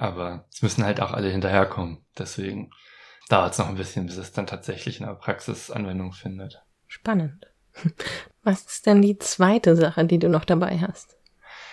Aber 0.00 0.46
es 0.50 0.62
müssen 0.62 0.82
halt 0.82 0.98
auch 1.02 1.12
alle 1.12 1.28
hinterherkommen. 1.28 1.98
Deswegen 2.18 2.70
dauert 3.28 3.52
es 3.52 3.58
noch 3.58 3.68
ein 3.68 3.74
bisschen, 3.74 4.06
bis 4.06 4.16
es 4.16 4.32
dann 4.32 4.46
tatsächlich 4.46 4.98
in 4.98 5.06
der 5.06 5.12
Praxis 5.12 5.70
Anwendung 5.70 6.14
findet. 6.14 6.62
Spannend. 6.86 7.46
Was 8.42 8.62
ist 8.62 8.86
denn 8.86 9.02
die 9.02 9.18
zweite 9.18 9.76
Sache, 9.76 10.06
die 10.06 10.18
du 10.18 10.30
noch 10.30 10.46
dabei 10.46 10.78
hast? 10.78 11.18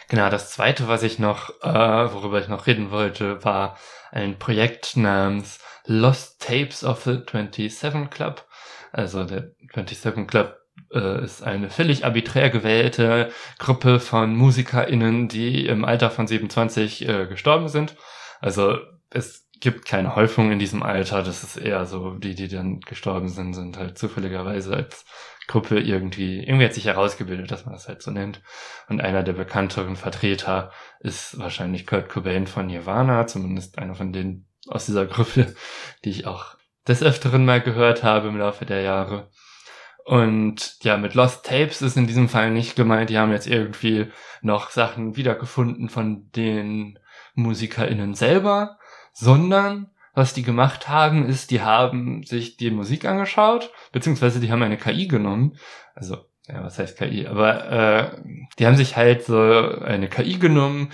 Genau, 0.10 0.30
das 0.30 0.52
zweite, 0.52 0.88
was 0.88 1.04
ich 1.04 1.20
noch, 1.20 1.50
äh, 1.62 2.14
worüber 2.14 2.40
ich 2.40 2.48
noch 2.48 2.66
reden 2.66 2.92
wollte, 2.92 3.44
war 3.44 3.78
ein 4.12 4.40
Projekt 4.40 4.96
namens 4.96 5.60
Lost 5.86 6.42
Tapes 6.42 6.84
of 6.84 7.04
the 7.04 7.22
27 7.30 8.10
Club. 8.10 8.46
Also 8.92 9.24
der 9.24 9.52
27 9.74 10.28
Club 10.28 10.58
äh, 10.94 11.24
ist 11.24 11.44
eine 11.44 11.70
völlig 11.70 12.06
arbiträr 12.06 12.50
gewählte 12.50 13.32
Gruppe 13.60 14.00
von 14.00 14.36
MusikerInnen, 14.36 15.28
die 15.28 15.66
im 15.66 15.86
Alter 15.86 16.10
von 16.10 16.28
27 16.28 17.08
äh, 17.08 17.28
gestorben 17.28 17.68
sind. 17.68 17.96
Also 18.40 18.78
es 19.10 19.48
gibt 19.60 19.86
keine 19.86 20.16
Häufung 20.16 20.52
in 20.52 20.60
diesem 20.60 20.84
Alter. 20.84 21.24
Das 21.24 21.44
ist 21.44 21.58
eher 21.58 21.86
so, 21.86 22.16
die, 22.16 22.36
die 22.36 22.48
dann 22.48 22.80
gestorben 22.82 23.30
sind, 23.30 23.54
sind 23.54 23.78
halt 23.78 23.98
zufälligerweise 23.98 24.76
als 24.76 25.06
Gruppe 25.48 25.80
irgendwie, 25.80 26.44
irgendwie 26.44 26.66
hat 26.66 26.74
sich 26.74 26.86
herausgebildet, 26.86 27.50
dass 27.52 27.66
man 27.66 27.74
das 27.74 27.88
halt 27.88 28.02
so 28.02 28.12
nennt. 28.12 28.42
Und 28.90 29.02
einer 29.02 29.24
der 29.24 29.34
bekannteren 29.34 29.96
Vertreter 29.96 30.72
ist 31.00 31.40
wahrscheinlich 31.40 31.88
Kurt 31.88 32.10
Cobain 32.10 32.48
von 32.48 32.68
Nirvana, 32.68 33.28
zumindest 33.28 33.78
einer 33.80 33.96
von 33.96 34.12
denen 34.12 34.48
aus 34.68 34.86
dieser 34.86 35.06
Gruppe, 35.06 35.56
die 36.04 36.10
ich 36.10 36.28
auch 36.28 36.58
des 36.88 37.02
Öfteren 37.02 37.46
mal 37.46 37.62
gehört 37.62 38.04
habe 38.04 38.28
im 38.28 38.38
Laufe 38.38 38.66
der 38.66 38.82
Jahre. 38.82 39.30
Und 40.08 40.78
ja, 40.84 40.96
mit 40.96 41.16
Lost 41.16 41.46
Tapes 41.46 41.82
ist 41.82 41.98
in 41.98 42.08
diesem 42.08 42.30
Fall 42.30 42.50
nicht 42.50 42.78
gemeint, 42.78 43.10
die 43.10 43.18
haben 43.18 43.34
jetzt 43.34 43.46
irgendwie 43.46 44.10
noch 44.42 44.70
Sachen 44.70 45.18
wiedergefunden 45.18 45.90
von 45.90 46.32
den 46.32 46.98
MusikerInnen 47.36 48.14
selber, 48.14 48.78
sondern 49.12 49.92
was 50.14 50.34
die 50.34 50.44
gemacht 50.44 50.88
haben, 50.88 51.26
ist, 51.28 51.52
die 51.52 51.62
haben 51.62 52.24
sich 52.24 52.56
die 52.56 52.72
Musik 52.72 53.04
angeschaut, 53.04 53.70
beziehungsweise 53.92 54.40
die 54.40 54.50
haben 54.50 54.64
eine 54.64 54.78
KI 54.78 55.10
genommen. 55.10 55.58
Also, 55.94 56.20
ja, 56.48 56.64
was 56.64 56.80
heißt 56.80 56.98
KI? 56.98 57.28
Aber 57.28 57.70
äh, 57.70 58.22
die 58.60 58.66
haben 58.66 58.78
sich 58.78 58.96
halt 58.96 59.26
so 59.26 59.38
eine 59.38 60.08
KI 60.08 60.40
genommen, 60.40 60.94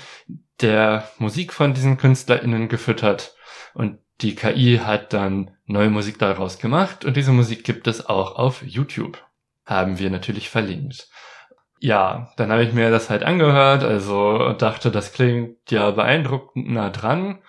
der 0.60 1.08
Musik 1.20 1.54
von 1.54 1.76
diesen 1.76 1.98
KünstlerInnen 1.98 2.68
gefüttert. 2.68 3.36
Und 3.76 4.00
die 4.24 4.36
KI 4.36 4.80
hat 4.84 5.14
dann 5.14 5.52
neue 5.66 5.90
Musik 5.90 6.18
daraus 6.18 6.58
gemacht 6.58 7.06
und 7.06 7.16
diese 7.16 7.32
Musik 7.32 7.64
gibt 7.64 7.88
es 7.88 8.06
auch 8.06 8.36
auf 8.36 8.64
YouTube. 8.64 9.24
Haben 9.66 10.00
wir 10.00 10.10
natürlich 10.10 10.50
verlinkt. 10.50 11.08
Ja, 11.80 12.32
dann 12.38 12.52
habe 12.52 12.64
ich 12.64 12.74
mir 12.74 12.90
das 12.90 13.10
halt 13.10 13.24
angehört, 13.24 13.84
also 13.84 14.54
dachte, 14.54 14.90
das 14.90 15.14
klingt 15.14 15.70
ja 15.70 15.92
beeindruckend 15.92 16.72
nah 16.72 16.90
dran 16.90 17.40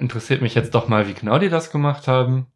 interessiert 0.00 0.42
mich 0.42 0.54
jetzt 0.54 0.74
doch 0.74 0.88
mal, 0.88 1.08
wie 1.08 1.14
genau 1.14 1.38
die 1.38 1.48
das 1.48 1.70
gemacht 1.70 2.08
haben. 2.08 2.48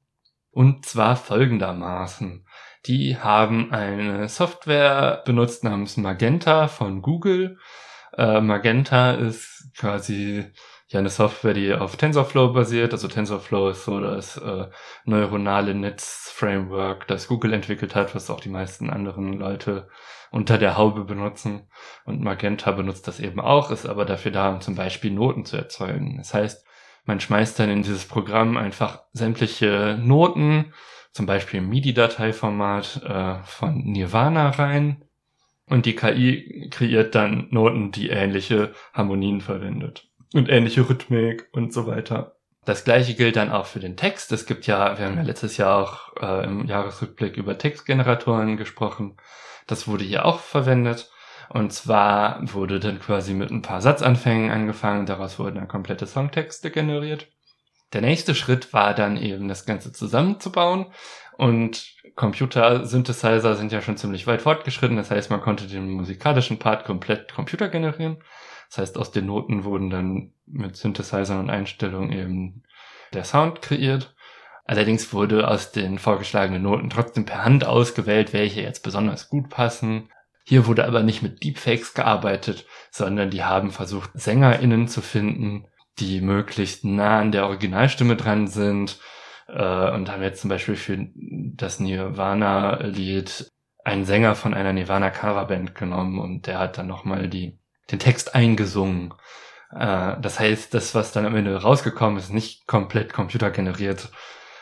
Und 0.51 0.87
zwar 0.87 1.17
folgendermaßen. 1.17 2.47
Die 2.87 3.19
haben 3.19 3.73
eine 3.73 4.29
Software 4.29 5.23
benutzt 5.25 5.65
namens 5.65 5.97
Magenta 5.97 6.69
von 6.69 7.03
Google. 7.03 7.59
Äh, 8.17 8.41
Magenta 8.41 9.13
ist 9.13 9.71
quasi 9.77 10.51
ja 10.89 11.01
eine 11.01 11.11
Software, 11.11 11.55
die 11.55 11.73
auf 11.75 11.97
TensorFlow 11.97 12.53
basiert. 12.53 12.93
Also 12.93 13.09
TensorFlow 13.09 13.71
ist 13.71 13.85
so 13.85 14.01
das 14.01 14.39
äh, 14.39 14.67
neuronale 15.05 15.75
Netz-Framework, 15.75 17.07
das 17.07 17.29
Google 17.29 17.53
entwickelt 17.53 17.95
hat, 17.95 18.15
was 18.15 18.31
auch 18.31 18.41
die 18.41 18.49
meisten 18.49 18.91
anderen 18.91 19.35
Leute 19.35 19.89
unter 20.31 20.59
der 20.59 20.77
Haube 20.77 21.05
benutzen. 21.05 21.69
Und 22.05 22.23
Magenta 22.23 22.73
benutzt 22.73 23.07
das 23.07 23.21
eben 23.21 23.41
auch, 23.41 23.71
ist 23.71 23.87
aber 23.87 24.05
dafür 24.07 24.33
da, 24.33 24.51
um 24.51 24.61
zum 24.61 24.75
Beispiel 24.75 25.11
Noten 25.11 25.45
zu 25.45 25.57
erzeugen. 25.57 26.17
Das 26.17 26.33
heißt, 26.33 26.67
man 27.05 27.21
schmeißt 27.21 27.59
dann 27.59 27.71
in 27.71 27.83
dieses 27.83 28.07
Programm 28.07 28.57
einfach 28.57 29.03
sämtliche 29.13 29.99
Noten, 30.01 30.73
zum 31.13 31.27
Beispiel 31.27 31.59
im 31.59 31.69
MIDI-Dateiformat 31.69 33.03
äh, 33.03 33.45
von 33.45 33.79
Nirvana 33.85 34.51
rein. 34.51 35.05
Und 35.67 35.85
die 35.85 35.97
KI 35.97 36.69
kreiert 36.71 37.15
dann 37.15 37.49
Noten, 37.51 37.93
die 37.93 38.09
ähnliche 38.09 38.73
Harmonien 38.95 39.43
verwendet. 39.43 40.08
Und 40.35 40.49
ähnliche 40.49 40.89
Rhythmik 40.89 41.49
und 41.53 41.73
so 41.73 41.87
weiter. 41.87 42.37
Das 42.65 42.85
gleiche 42.85 43.15
gilt 43.15 43.37
dann 43.37 43.51
auch 43.51 43.67
für 43.67 43.81
den 43.81 43.97
Text. 43.97 44.31
Es 44.31 44.45
gibt 44.45 44.67
ja, 44.67 44.99
wir 44.99 45.07
haben 45.07 45.17
ja 45.17 45.23
letztes 45.23 45.57
Jahr 45.57 45.77
auch 45.77 46.17
äh, 46.21 46.45
im 46.45 46.67
Jahresrückblick 46.67 47.37
über 47.39 47.57
Textgeneratoren 47.57 48.59
gesprochen. 48.59 49.17
Das 49.67 49.89
wurde 49.89 50.05
hier 50.05 50.27
auch 50.27 50.41
verwendet. 50.41 51.11
Und 51.49 51.73
zwar 51.73 52.41
wurde 52.53 52.79
dann 52.79 53.01
quasi 53.01 53.33
mit 53.33 53.51
ein 53.51 53.63
paar 53.63 53.81
Satzanfängen 53.81 54.51
angefangen, 54.51 55.07
daraus 55.07 55.39
wurden 55.39 55.55
dann 55.55 55.69
komplette 55.69 56.07
Songtexte 56.07 56.71
generiert. 56.71 57.29
Der 57.95 58.03
nächste 58.03 58.35
Schritt 58.35 58.75
war 58.75 58.95
dann 58.95 59.17
eben 59.17 59.49
das 59.49 59.65
Ganze 59.65 59.93
zusammenzubauen 59.93 60.93
und 61.39 61.87
Computer-Synthesizer 62.17 63.55
sind 63.55 63.73
ja 63.73 63.81
schon 63.81 63.97
ziemlich 63.97 64.27
weit 64.27 64.43
fortgeschritten. 64.43 64.97
Das 64.97 65.11
heißt, 65.11 65.31
man 65.31 65.41
konnte 65.41 65.67
den 65.67 65.89
musikalischen 65.89 66.59
Part 66.59 66.85
komplett 66.85 67.33
Computer 67.33 67.69
generieren. 67.69 68.19
Das 68.69 68.79
heißt, 68.79 68.99
aus 68.99 69.11
den 69.11 69.27
Noten 69.27 69.65
wurden 69.65 69.91
dann 69.91 70.33
mit 70.47 70.77
Synthesizern 70.77 71.41
und 71.41 71.51
Einstellungen 71.51 72.13
eben 72.13 72.63
der 73.13 73.25
Sound 73.25 73.63
kreiert. 73.63 74.15
Allerdings 74.65 75.13
wurde 75.13 75.49
aus 75.49 75.73
den 75.73 75.99
vorgeschlagenen 75.99 76.63
Noten 76.63 76.91
trotzdem 76.91 77.25
per 77.25 77.45
Hand 77.45 77.65
ausgewählt, 77.65 78.33
welche 78.35 78.61
jetzt 78.61 78.83
besonders 78.83 79.31
gut 79.31 79.49
passen. 79.49 80.11
Hier 80.45 80.67
wurde 80.67 80.87
aber 80.87 81.03
nicht 81.03 81.23
mit 81.23 81.43
Deepfakes 81.43 81.95
gearbeitet, 81.95 82.67
sondern 82.91 83.31
die 83.31 83.45
haben 83.45 83.71
versucht, 83.71 84.11
SängerInnen 84.15 84.89
zu 84.89 85.01
finden, 85.01 85.67
die 85.99 86.21
möglichst 86.21 86.85
nah 86.85 87.21
an 87.21 87.33
der 87.33 87.47
Originalstimme 87.47 88.17
dran 88.17 88.47
sind 88.47 88.99
äh, 89.49 89.91
und 89.91 90.11
haben 90.11 90.23
jetzt 90.23 90.41
zum 90.41 90.51
Beispiel 90.51 90.77
für 90.77 91.09
das 91.15 91.81
Nirvana-Lied 91.81 93.51
einen 93.85 94.05
Sänger 94.05 94.35
von 94.35 94.55
einer 94.55 94.73
Nirvana-Coverband 94.73 95.75
genommen 95.75 96.19
und 96.19 96.47
der 96.47 96.59
hat 96.59 96.79
dann 96.79 96.87
nochmal 96.87 97.29
die, 97.29 97.59
den 97.91 97.99
Text 97.99 98.35
eingesungen. 98.35 99.15
Äh, 99.73 100.17
das 100.21 100.39
heißt, 100.41 100.75
das, 100.75 100.95
was 100.95 101.13
dann 101.13 101.27
am 101.27 101.37
Ende 101.37 101.61
rausgekommen 101.61 102.19
ist, 102.19 102.33
nicht 102.33 102.67
komplett 102.67 103.13
computergeneriert, 103.13 104.11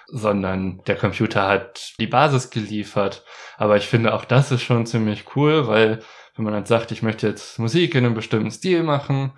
sondern 0.09 0.83
der 0.87 0.97
Computer 0.97 1.49
hat 1.49 1.95
die 1.99 2.07
Basis 2.07 2.51
geliefert. 2.51 3.24
Aber 3.57 3.77
ich 3.77 3.87
finde 3.87 4.14
auch 4.14 4.24
das 4.24 4.53
ist 4.53 4.62
schon 4.62 4.87
ziemlich 4.87 5.37
cool, 5.37 5.66
weil 5.66 6.01
wenn 6.37 6.45
man 6.45 6.55
dann 6.55 6.66
sagt, 6.66 6.93
ich 6.93 7.03
möchte 7.03 7.27
jetzt 7.27 7.59
Musik 7.59 7.95
in 7.95 8.05
einem 8.05 8.14
bestimmten 8.14 8.51
Stil 8.51 8.83
machen, 8.83 9.33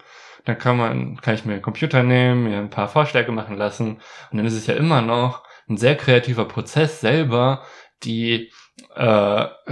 dann 0.45 0.59
kann 0.59 0.77
man, 0.77 1.21
kann 1.21 1.35
ich 1.35 1.45
mir 1.45 1.55
einen 1.55 1.63
Computer 1.63 2.03
nehmen, 2.03 2.45
mir 2.45 2.59
ein 2.59 2.71
paar 2.71 2.89
Vorschläge 2.89 3.33
machen 3.33 3.57
lassen 3.57 4.01
und 4.31 4.39
dann 4.39 4.47
ist 4.47 4.55
es 4.55 4.67
ja 4.67 4.75
immer 4.75 5.03
noch 5.03 5.45
ein 5.69 5.77
sehr 5.77 5.97
kreativer 5.97 6.47
Prozess 6.47 7.01
selber, 7.01 7.63
die 8.03 8.51
äh, 8.95 9.03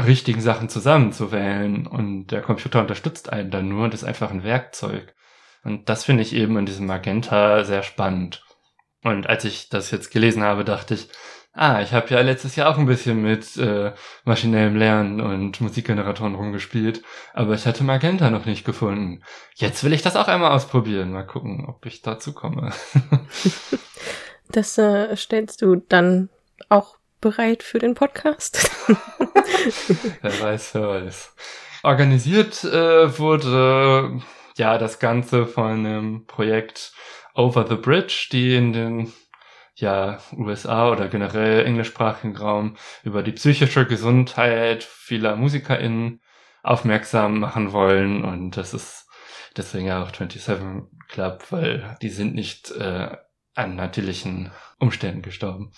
richtigen 0.00 0.40
Sachen 0.40 0.68
zusammenzuwählen 0.68 1.86
und 1.86 2.28
der 2.28 2.42
Computer 2.42 2.80
unterstützt 2.80 3.32
einen 3.32 3.50
dann 3.50 3.68
nur, 3.68 3.88
das 3.88 4.02
ist 4.02 4.08
einfach 4.08 4.30
ein 4.30 4.44
Werkzeug. 4.44 5.14
Und 5.64 5.88
das 5.88 6.04
finde 6.04 6.22
ich 6.22 6.34
eben 6.34 6.56
in 6.58 6.66
diesem 6.66 6.86
Magenta 6.86 7.64
sehr 7.64 7.82
spannend. 7.82 8.44
Und 9.02 9.28
als 9.28 9.44
ich 9.44 9.68
das 9.68 9.90
jetzt 9.90 10.10
gelesen 10.10 10.42
habe, 10.42 10.64
dachte 10.64 10.94
ich, 10.94 11.08
ah, 11.56 11.80
ich 11.80 11.92
habe 11.92 12.08
ja 12.10 12.20
letztes 12.20 12.54
Jahr 12.54 12.70
auch 12.70 12.78
ein 12.78 12.86
bisschen 12.86 13.22
mit 13.22 13.56
äh, 13.56 13.92
maschinellem 14.24 14.76
Lernen 14.76 15.20
und 15.20 15.60
Musikgeneratoren 15.60 16.34
rumgespielt, 16.34 17.02
aber 17.32 17.54
ich 17.54 17.66
hatte 17.66 17.82
Magenta 17.82 18.30
noch 18.30 18.44
nicht 18.44 18.64
gefunden. 18.64 19.22
Jetzt 19.54 19.82
will 19.82 19.92
ich 19.92 20.02
das 20.02 20.16
auch 20.16 20.28
einmal 20.28 20.52
ausprobieren. 20.52 21.12
Mal 21.12 21.26
gucken, 21.26 21.64
ob 21.66 21.84
ich 21.86 22.02
dazu 22.02 22.32
komme. 22.32 22.72
das 24.50 24.78
äh, 24.78 25.16
stellst 25.16 25.62
du 25.62 25.76
dann 25.76 26.28
auch 26.68 26.96
bereit 27.20 27.62
für 27.62 27.78
den 27.78 27.94
Podcast? 27.94 28.70
wer 30.22 30.40
weiß, 30.40 30.74
wer 30.74 30.88
weiß. 30.88 31.34
Organisiert 31.82 32.64
äh, 32.64 33.18
wurde 33.18 34.20
ja 34.56 34.78
das 34.78 34.98
Ganze 34.98 35.46
von 35.46 35.86
einem 35.86 36.26
Projekt 36.26 36.92
Over 37.34 37.66
the 37.68 37.76
Bridge, 37.76 38.28
die 38.32 38.56
in 38.56 38.72
den 38.72 39.12
ja, 39.74 40.18
USA 40.36 40.90
oder 40.90 41.08
generell 41.08 41.66
englischsprachigen 41.66 42.36
Raum 42.36 42.76
über 43.04 43.22
die 43.22 43.32
psychische 43.32 43.86
Gesundheit 43.86 44.82
vieler 44.84 45.36
MusikerInnen 45.36 46.22
aufmerksam 46.62 47.40
machen 47.40 47.72
wollen. 47.72 48.24
Und 48.24 48.56
das 48.56 48.72
ist 48.72 49.06
deswegen 49.56 49.86
ja 49.86 50.02
auch 50.02 50.14
27 50.14 50.88
Club, 51.08 51.44
weil 51.50 51.96
die 52.00 52.08
sind 52.08 52.34
nicht 52.34 52.70
äh, 52.72 53.16
an 53.54 53.76
natürlichen 53.76 54.50
Umständen 54.78 55.22
gestorben. 55.22 55.72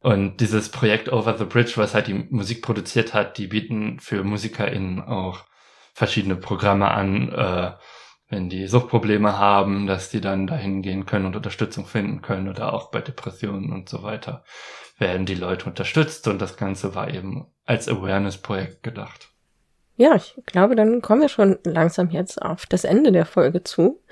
Und 0.00 0.40
dieses 0.40 0.70
Projekt 0.70 1.12
Over 1.12 1.36
the 1.36 1.44
Bridge, 1.44 1.72
was 1.76 1.94
halt 1.94 2.06
die 2.06 2.14
Musik 2.14 2.62
produziert 2.62 3.14
hat, 3.14 3.36
die 3.36 3.48
bieten 3.48 3.98
für 3.98 4.22
MusikerInnen 4.22 5.00
auch 5.00 5.44
verschiedene 5.92 6.36
Programme 6.36 6.90
an, 6.90 7.32
äh, 7.32 7.72
wenn 8.28 8.48
die 8.48 8.66
Suchtprobleme 8.68 9.38
haben, 9.38 9.86
dass 9.86 10.10
die 10.10 10.20
dann 10.20 10.46
dahin 10.46 10.82
gehen 10.82 11.06
können 11.06 11.26
und 11.26 11.36
Unterstützung 11.36 11.86
finden 11.86 12.22
können 12.22 12.48
oder 12.48 12.72
auch 12.72 12.90
bei 12.90 13.00
Depressionen 13.00 13.72
und 13.72 13.88
so 13.88 14.02
weiter 14.02 14.44
werden 14.98 15.26
die 15.26 15.34
Leute 15.34 15.66
unterstützt 15.66 16.28
und 16.28 16.40
das 16.40 16.56
Ganze 16.56 16.94
war 16.94 17.12
eben 17.12 17.46
als 17.64 17.88
Awareness-Projekt 17.88 18.82
gedacht. 18.82 19.30
Ja, 19.96 20.14
ich 20.14 20.36
glaube, 20.46 20.76
dann 20.76 21.02
kommen 21.02 21.22
wir 21.22 21.28
schon 21.28 21.58
langsam 21.64 22.10
jetzt 22.10 22.40
auf 22.40 22.66
das 22.66 22.84
Ende 22.84 23.10
der 23.10 23.26
Folge 23.26 23.64
zu. 23.64 24.02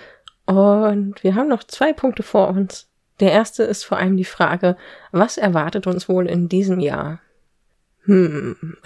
Und 0.47 1.23
wir 1.23 1.35
haben 1.35 1.49
noch 1.49 1.65
zwei 1.65 1.93
Punkte 1.93 2.23
vor 2.23 2.49
uns. 2.49 2.89
Der 3.21 3.33
erste 3.33 3.63
ist 3.63 3.85
vor 3.85 3.99
allem 3.99 4.17
die 4.17 4.25
Frage, 4.25 4.77
was 5.11 5.39
erwartet 5.39 5.87
uns 5.87 6.09
wohl 6.09 6.27
in 6.27 6.49
diesem 6.49 6.81
Jahr? 6.81 7.21
Hm. 8.05 8.77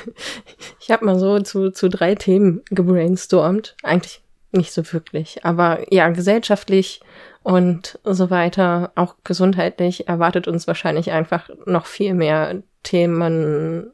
ich 0.80 0.90
habe 0.90 1.04
mal 1.04 1.18
so 1.18 1.40
zu, 1.40 1.70
zu 1.70 1.88
drei 1.88 2.14
Themen 2.14 2.62
gebrainstormt. 2.70 3.76
Eigentlich 3.82 4.22
nicht 4.52 4.72
so 4.72 4.90
wirklich. 4.92 5.44
Aber 5.44 5.92
ja, 5.92 6.08
gesellschaftlich 6.10 7.00
und 7.42 7.98
so 8.04 8.30
weiter, 8.30 8.92
auch 8.94 9.16
gesundheitlich, 9.24 10.08
erwartet 10.08 10.46
uns 10.46 10.66
wahrscheinlich 10.66 11.10
einfach 11.10 11.50
noch 11.66 11.86
viel 11.86 12.14
mehr 12.14 12.62
Themen 12.82 13.90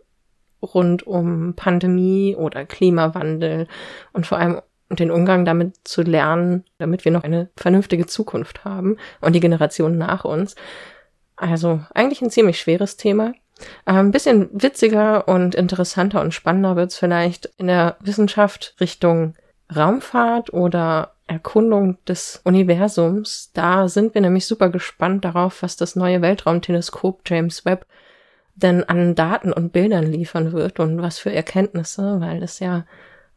rund 0.60 1.06
um 1.06 1.54
Pandemie 1.54 2.34
oder 2.36 2.66
Klimawandel 2.66 3.68
und 4.12 4.26
vor 4.26 4.38
allem 4.38 4.60
den 4.90 5.10
Umgang 5.10 5.44
damit 5.44 5.76
zu 5.84 6.02
lernen, 6.02 6.64
damit 6.78 7.04
wir 7.04 7.12
noch 7.12 7.24
eine 7.24 7.50
vernünftige 7.56 8.06
Zukunft 8.06 8.64
haben 8.64 8.96
und 9.20 9.34
die 9.34 9.40
Generationen 9.40 9.98
nach 9.98 10.24
uns. 10.24 10.54
Also 11.36 11.80
eigentlich 11.94 12.22
ein 12.22 12.30
ziemlich 12.30 12.58
schweres 12.58 12.96
Thema. 12.96 13.32
Äh, 13.86 13.92
ein 13.92 14.10
bisschen 14.10 14.48
witziger 14.52 15.28
und 15.28 15.54
interessanter 15.54 16.20
und 16.20 16.32
spannender 16.32 16.76
wird's 16.76 16.96
vielleicht 16.96 17.46
in 17.56 17.66
der 17.66 17.96
Wissenschaft 18.00 18.74
Richtung 18.80 19.34
Raumfahrt 19.74 20.52
oder 20.52 21.14
Erkundung 21.26 21.98
des 22.06 22.40
Universums. 22.44 23.50
Da 23.52 23.88
sind 23.88 24.14
wir 24.14 24.22
nämlich 24.22 24.46
super 24.46 24.70
gespannt 24.70 25.24
darauf, 25.24 25.62
was 25.62 25.76
das 25.76 25.94
neue 25.94 26.22
Weltraumteleskop 26.22 27.20
James 27.26 27.64
Webb 27.64 27.86
denn 28.54 28.82
an 28.82 29.14
Daten 29.14 29.52
und 29.52 29.72
Bildern 29.72 30.04
liefern 30.04 30.52
wird 30.52 30.80
und 30.80 31.00
was 31.00 31.18
für 31.18 31.32
Erkenntnisse, 31.32 32.20
weil 32.20 32.42
es 32.42 32.58
ja 32.58 32.86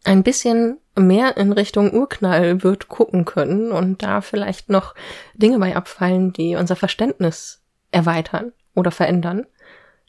ein 0.03 0.23
bisschen 0.23 0.79
mehr 0.95 1.37
in 1.37 1.51
Richtung 1.51 1.93
Urknall 1.93 2.63
wird 2.63 2.87
gucken 2.87 3.25
können 3.25 3.71
und 3.71 4.03
da 4.03 4.21
vielleicht 4.21 4.69
noch 4.69 4.93
Dinge 5.33 5.59
bei 5.59 5.75
abfallen, 5.75 6.33
die 6.33 6.55
unser 6.55 6.75
Verständnis 6.75 7.61
erweitern 7.91 8.53
oder 8.75 8.91
verändern. 8.91 9.45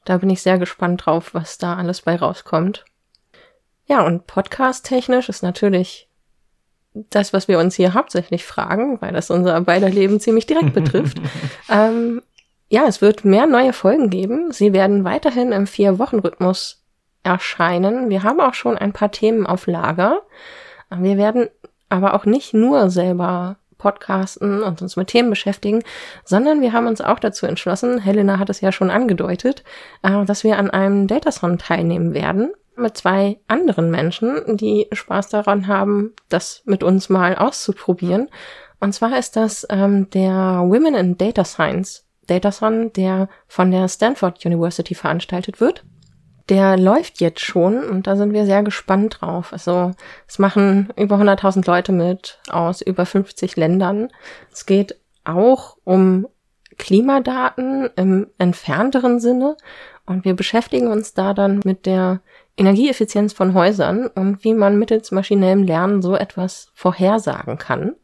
Da 0.05 0.19
bin 0.19 0.31
ich 0.31 0.43
sehr 0.43 0.59
gespannt 0.59 1.07
drauf, 1.07 1.35
was 1.35 1.59
da 1.59 1.77
alles 1.77 2.03
bei 2.03 2.17
rauskommt. 2.17 2.85
Ja, 3.87 4.05
und 4.05 4.27
podcast-technisch 4.27 5.29
ist 5.29 5.43
natürlich 5.43 6.09
das, 6.95 7.33
was 7.33 7.49
wir 7.49 7.59
uns 7.59 7.75
hier 7.75 7.95
hauptsächlich 7.95 8.45
fragen, 8.45 9.01
weil 9.01 9.13
das 9.13 9.31
unser 9.31 9.61
beider 9.61 9.89
Leben 9.89 10.21
ziemlich 10.21 10.47
direkt 10.47 10.73
betrifft. 10.75 11.19
ähm, 11.69 12.23
ja, 12.69 12.87
es 12.87 13.01
wird 13.01 13.25
mehr 13.25 13.47
neue 13.47 13.73
Folgen 13.73 14.11
geben. 14.11 14.51
Sie 14.53 14.73
werden 14.73 15.05
weiterhin 15.05 15.53
im 15.53 15.67
Vier-Wochen-Rhythmus 15.67 16.83
erscheinen. 17.23 18.09
Wir 18.09 18.23
haben 18.23 18.41
auch 18.41 18.55
schon 18.55 18.79
ein 18.79 18.93
paar 18.93 19.11
Themen 19.11 19.47
auf 19.47 19.67
Lager. 19.67 20.23
Wir 21.01 21.17
werden 21.17 21.49
aber 21.89 22.15
auch 22.15 22.25
nicht 22.25 22.55
nur 22.55 22.91
selber 22.91 23.57
podcasten 23.79 24.63
und 24.63 24.81
uns 24.81 24.97
mit 24.97 25.09
Themen 25.09 25.31
beschäftigen, 25.31 25.83
sondern 26.25 26.61
wir 26.61 26.73
haben 26.73 26.87
uns 26.87 27.01
auch 27.01 27.19
dazu 27.19 27.47
entschlossen, 27.47 27.99
Helena 27.99 28.39
hat 28.39 28.49
es 28.49 28.61
ja 28.61 28.71
schon 28.71 28.91
angedeutet, 28.91 29.65
äh, 30.03 30.25
dass 30.25 30.45
wir 30.45 30.57
an 30.59 30.71
einem 30.71 31.09
Datathon 31.09 31.59
teilnehmen 31.59 32.15
werden 32.15 32.53
mit 32.77 32.97
zwei 32.97 33.39
anderen 33.49 33.91
Menschen, 33.91 34.57
die 34.57 34.87
Spaß 34.93 35.29
daran 35.29 35.67
haben, 35.67 36.13
das 36.29 36.63
mit 36.65 36.83
uns 36.83 37.09
mal 37.09 37.37
auszuprobieren. 37.37 38.29
Und 38.81 38.95
zwar 38.95 39.19
ist 39.19 39.37
das 39.37 39.67
ähm, 39.69 40.09
der 40.11 40.63
Women 40.65 40.95
in 40.95 41.19
Data 41.19 41.45
Science 41.45 42.05
Datathon, 42.27 42.93
der 42.93 43.29
von 43.47 43.71
der 43.71 43.89
Stanford 43.89 44.45
University 44.47 44.95
veranstaltet 44.95 45.61
wird. 45.61 45.85
Der 46.49 46.77
läuft 46.77 47.21
jetzt 47.21 47.41
schon 47.41 47.85
und 47.85 48.07
da 48.07 48.17
sind 48.17 48.33
wir 48.33 48.47
sehr 48.47 48.63
gespannt 48.63 49.19
drauf. 49.21 49.53
Also 49.53 49.93
es 50.27 50.39
machen 50.39 50.93
über 50.97 51.17
100.000 51.17 51.67
Leute 51.67 51.93
mit 51.93 52.41
aus 52.49 52.83
über 52.83 53.07
50 53.07 53.57
Ländern. 53.57 54.09
Es 54.53 54.67
geht 54.67 54.97
auch 55.25 55.77
um 55.85 56.27
Klimadaten 56.79 57.91
im 57.97 58.27
entfernteren 58.39 59.21
Sinne 59.21 59.57
und 60.07 60.25
wir 60.25 60.35
beschäftigen 60.35 60.89
uns 60.89 61.15
da 61.15 61.33
dann 61.33 61.61
mit 61.65 61.87
der 61.87 62.21
Energieeffizienz 62.57 63.33
von 63.33 63.55
Häusern 63.55 64.09
und 64.09 64.45
wie 64.45 64.55
man 64.55 64.79
mittels 64.79 65.11
maschinellem 65.11 65.63
Lernen 65.63 66.03
so 66.03 66.15
etwas 66.15 66.71
vorhersagen 66.75 67.57
kann. 67.57 67.95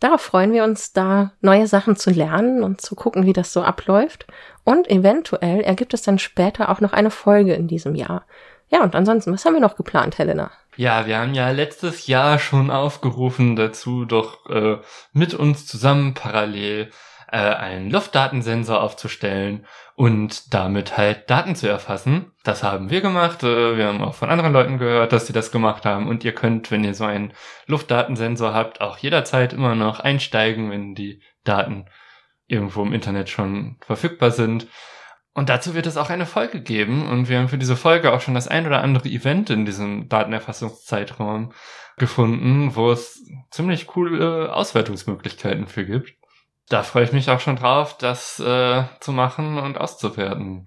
Darauf 0.00 0.20
freuen 0.20 0.52
wir 0.52 0.64
uns, 0.64 0.92
da 0.92 1.32
neue 1.40 1.66
Sachen 1.66 1.96
zu 1.96 2.10
lernen 2.10 2.62
und 2.62 2.80
zu 2.80 2.94
gucken, 2.94 3.24
wie 3.24 3.32
das 3.32 3.52
so 3.52 3.62
abläuft. 3.62 4.26
Und 4.64 4.90
eventuell 4.90 5.60
ergibt 5.60 5.94
es 5.94 6.02
dann 6.02 6.18
später 6.18 6.68
auch 6.68 6.80
noch 6.80 6.92
eine 6.92 7.10
Folge 7.10 7.54
in 7.54 7.66
diesem 7.66 7.94
Jahr. 7.94 8.26
Ja, 8.68 8.82
und 8.82 8.94
ansonsten, 8.94 9.32
was 9.32 9.44
haben 9.44 9.54
wir 9.54 9.60
noch 9.60 9.76
geplant, 9.76 10.18
Helena? 10.18 10.50
Ja, 10.76 11.06
wir 11.06 11.18
haben 11.18 11.34
ja 11.34 11.50
letztes 11.50 12.06
Jahr 12.06 12.38
schon 12.38 12.70
aufgerufen 12.70 13.56
dazu, 13.56 14.04
doch 14.04 14.44
äh, 14.50 14.78
mit 15.12 15.32
uns 15.32 15.66
zusammen 15.66 16.12
parallel 16.14 16.90
äh, 17.30 17.38
einen 17.38 17.90
Luftdatensensor 17.90 18.80
aufzustellen 18.80 19.66
und 19.94 20.54
damit 20.54 20.96
halt 20.96 21.28
Daten 21.28 21.56
zu 21.56 21.68
erfassen. 21.68 22.32
Das 22.44 22.62
haben 22.62 22.90
wir 22.90 23.00
gemacht. 23.00 23.42
Äh, 23.42 23.76
wir 23.76 23.86
haben 23.86 24.02
auch 24.02 24.14
von 24.14 24.30
anderen 24.30 24.52
Leuten 24.52 24.78
gehört, 24.78 25.12
dass 25.12 25.26
sie 25.26 25.32
das 25.32 25.50
gemacht 25.50 25.84
haben. 25.84 26.08
Und 26.08 26.24
ihr 26.24 26.32
könnt, 26.32 26.70
wenn 26.70 26.84
ihr 26.84 26.94
so 26.94 27.04
einen 27.04 27.32
Luftdatensensor 27.66 28.54
habt, 28.54 28.80
auch 28.80 28.98
jederzeit 28.98 29.52
immer 29.52 29.74
noch 29.74 30.00
einsteigen, 30.00 30.70
wenn 30.70 30.94
die 30.94 31.22
Daten 31.44 31.86
irgendwo 32.46 32.82
im 32.82 32.92
Internet 32.92 33.28
schon 33.28 33.76
verfügbar 33.80 34.30
sind. 34.30 34.68
Und 35.34 35.48
dazu 35.48 35.74
wird 35.74 35.86
es 35.86 35.96
auch 35.96 36.10
eine 36.10 36.26
Folge 36.26 36.60
geben. 36.60 37.08
Und 37.08 37.28
wir 37.28 37.38
haben 37.38 37.48
für 37.48 37.58
diese 37.58 37.76
Folge 37.76 38.12
auch 38.12 38.20
schon 38.20 38.34
das 38.34 38.48
ein 38.48 38.66
oder 38.66 38.82
andere 38.82 39.08
Event 39.08 39.50
in 39.50 39.66
diesem 39.66 40.08
Datenerfassungszeitraum 40.08 41.52
gefunden, 41.98 42.76
wo 42.76 42.90
es 42.90 43.22
ziemlich 43.50 43.86
coole 43.86 44.54
Auswertungsmöglichkeiten 44.54 45.66
für 45.66 45.84
gibt 45.84 46.12
da 46.68 46.82
freue 46.82 47.04
ich 47.04 47.12
mich 47.12 47.30
auch 47.30 47.40
schon 47.40 47.56
drauf, 47.56 47.96
das 47.96 48.40
äh, 48.40 48.84
zu 49.00 49.12
machen 49.12 49.58
und 49.58 49.78
auszuwerten. 49.78 50.66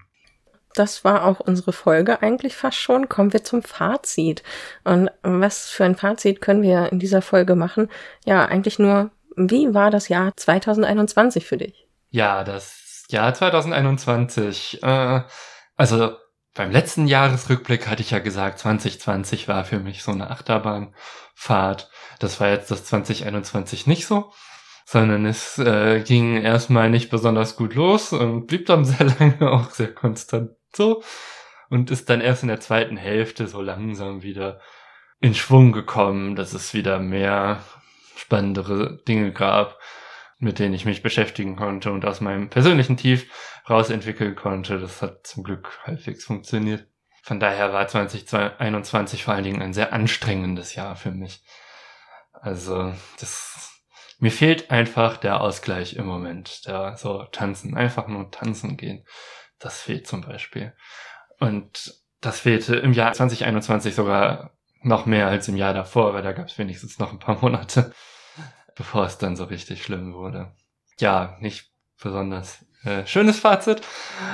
Das 0.76 1.04
war 1.04 1.26
auch 1.26 1.39
unsere 1.39 1.74
Folge 1.74 2.22
eigentlich 2.22 2.56
fast 2.56 2.78
schon. 2.78 3.10
Kommen 3.10 3.34
wir 3.34 3.43
zum 3.43 3.64
Fazit. 3.64 4.43
Und 4.84 5.10
was 5.24 5.70
für 5.70 5.84
ein 5.84 5.95
Fazit 5.95 6.41
können 6.41 6.62
wir 6.62 6.91
in 6.91 7.00
dieser 7.00 7.22
Folge 7.22 7.56
machen? 7.56 7.89
Ja, 8.24 8.45
eigentlich 8.45 8.80
nur, 8.80 9.12
wie 9.36 9.74
war 9.74 9.91
das 9.91 10.08
Jahr 10.10 10.32
2021 10.38 11.45
für 11.45 11.58
dich? 11.58 11.88
Ja, 12.12 12.43
das 12.43 13.06
Jahr 13.10 13.34
2021. 13.34 14.82
Äh, 14.84 15.22
also 15.76 16.16
beim 16.54 16.72
letzten 16.72 17.08
Jahresrückblick 17.08 17.88
hatte 17.88 18.02
ich 18.02 18.12
ja 18.12 18.20
gesagt, 18.20 18.60
2020 18.60 19.47
war 19.47 19.66
für 19.66 19.80
mich 19.80 20.04
so 20.04 20.12
eine 20.12 20.30
Achterbahnfahrt. 20.30 21.89
Das 22.20 22.39
war 22.39 22.50
jetzt 22.50 22.72
das 22.72 22.86
2021 22.86 23.88
nicht 23.88 24.06
so 24.06 24.32
sondern 24.91 25.27
es 25.27 25.59
äh, 25.59 26.01
ging 26.01 26.41
erstmal 26.41 26.89
nicht 26.89 27.11
besonders 27.11 27.55
gut 27.55 27.75
los 27.75 28.11
und 28.11 28.47
blieb 28.47 28.65
dann 28.65 28.85
sehr 28.85 29.05
lange 29.19 29.51
auch 29.51 29.69
sehr 29.69 29.93
konstant 29.93 30.49
so 30.75 31.03
und 31.69 31.91
ist 31.91 32.09
dann 32.09 32.21
erst 32.21 32.41
in 32.41 32.49
der 32.49 32.59
zweiten 32.59 32.97
Hälfte 32.97 33.47
so 33.47 33.61
langsam 33.61 34.23
wieder 34.23 34.59
in 35.21 35.35
Schwung 35.35 35.73
gekommen, 35.73 36.35
dass 36.35 36.53
es 36.53 36.73
wieder 36.73 36.97
mehr 36.97 37.63
spannendere 38.15 38.97
Dinge 39.07 39.31
gab, 39.31 39.77
mit 40.39 40.57
denen 40.57 40.73
ich 40.73 40.85
mich 40.85 41.03
beschäftigen 41.03 41.55
konnte 41.55 41.91
und 41.91 42.03
aus 42.03 42.19
meinem 42.19 42.49
persönlichen 42.49 42.97
Tief 42.97 43.29
rausentwickeln 43.69 44.35
konnte. 44.35 44.79
Das 44.79 45.03
hat 45.03 45.27
zum 45.27 45.43
Glück 45.43 45.81
halbwegs 45.83 46.25
funktioniert. 46.25 46.87
Von 47.21 47.39
daher 47.39 47.73
war 47.73 47.87
2021 47.87 49.23
vor 49.23 49.35
allen 49.35 49.43
Dingen 49.43 49.61
ein 49.61 49.73
sehr 49.73 49.93
anstrengendes 49.93 50.73
Jahr 50.73 50.95
für 50.95 51.11
mich. 51.11 51.43
Also 52.33 52.91
das 53.19 53.68
mir 54.20 54.32
fehlt 54.32 54.70
einfach 54.70 55.17
der 55.17 55.41
Ausgleich 55.41 55.95
im 55.95 56.05
Moment. 56.05 56.67
Der 56.67 56.97
so 56.97 57.24
tanzen, 57.24 57.76
einfach 57.76 58.07
nur 58.07 58.30
tanzen 58.32 58.78
gehen. 58.78 59.05
Das 59.59 59.82
fehlt 59.82 60.07
zum 60.07 60.22
Beispiel. 60.22 60.74
Und 61.39 61.93
das 62.22 62.41
fehlte 62.41 62.76
im 62.76 62.93
Jahr 62.93 63.13
2021 63.13 63.95
sogar 63.95 64.51
noch 64.82 65.05
mehr 65.05 65.28
als 65.28 65.47
im 65.47 65.57
Jahr 65.57 65.74
davor, 65.74 66.13
weil 66.13 66.22
da 66.22 66.34
gab 66.34 66.47
es 66.47 66.57
wenigstens 66.57 66.99
noch 66.99 67.11
ein 67.11 67.20
paar 67.20 67.39
Monate, 67.41 67.93
bevor 68.76 69.05
es 69.05 69.17
dann 69.17 69.36
so 69.36 69.45
richtig 69.45 69.84
schlimm 69.84 70.13
wurde. 70.13 70.53
Ja, 70.99 71.38
nicht 71.39 71.72
besonders 72.01 72.65
äh, 72.84 73.05
schönes 73.05 73.39
Fazit. 73.39 73.82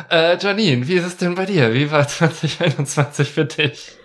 Äh, 0.10 0.38
Janine, 0.38 0.88
wie 0.88 0.96
ist 0.96 1.06
es 1.06 1.18
denn 1.18 1.36
bei 1.36 1.46
dir? 1.46 1.74
Wie 1.74 1.92
war 1.92 2.08
2021 2.08 3.32
für 3.32 3.46
dich? 3.46 3.98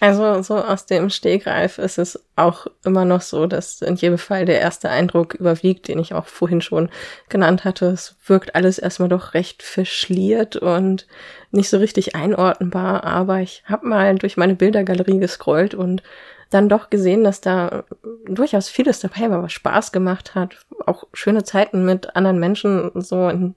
Also 0.00 0.42
so 0.42 0.56
aus 0.56 0.86
dem 0.86 1.10
Stegreif 1.10 1.78
ist 1.78 1.98
es 1.98 2.24
auch 2.36 2.68
immer 2.84 3.04
noch 3.04 3.20
so, 3.20 3.46
dass 3.46 3.82
in 3.82 3.96
jedem 3.96 4.18
Fall 4.18 4.44
der 4.44 4.60
erste 4.60 4.90
Eindruck 4.90 5.34
überwiegt, 5.34 5.88
den 5.88 5.98
ich 5.98 6.14
auch 6.14 6.26
vorhin 6.26 6.60
schon 6.60 6.88
genannt 7.28 7.64
hatte. 7.64 7.86
Es 7.86 8.14
wirkt 8.24 8.54
alles 8.54 8.78
erstmal 8.78 9.08
doch 9.08 9.34
recht 9.34 9.62
verschliert 9.62 10.54
und 10.56 11.08
nicht 11.50 11.68
so 11.68 11.78
richtig 11.78 12.14
einordnbar, 12.14 13.02
aber 13.02 13.40
ich 13.40 13.64
habe 13.66 13.88
mal 13.88 14.14
durch 14.14 14.36
meine 14.36 14.54
Bildergalerie 14.54 15.18
gescrollt 15.18 15.74
und 15.74 16.02
dann 16.50 16.68
doch 16.68 16.90
gesehen, 16.90 17.24
dass 17.24 17.40
da 17.40 17.84
durchaus 18.26 18.68
vieles 18.68 19.00
dabei 19.00 19.30
war, 19.30 19.42
was 19.42 19.52
Spaß 19.52 19.90
gemacht 19.92 20.34
hat. 20.34 20.64
Auch 20.86 21.04
schöne 21.12 21.42
Zeiten 21.42 21.84
mit 21.84 22.14
anderen 22.16 22.38
Menschen, 22.38 22.90
so 22.94 23.28
in, 23.28 23.56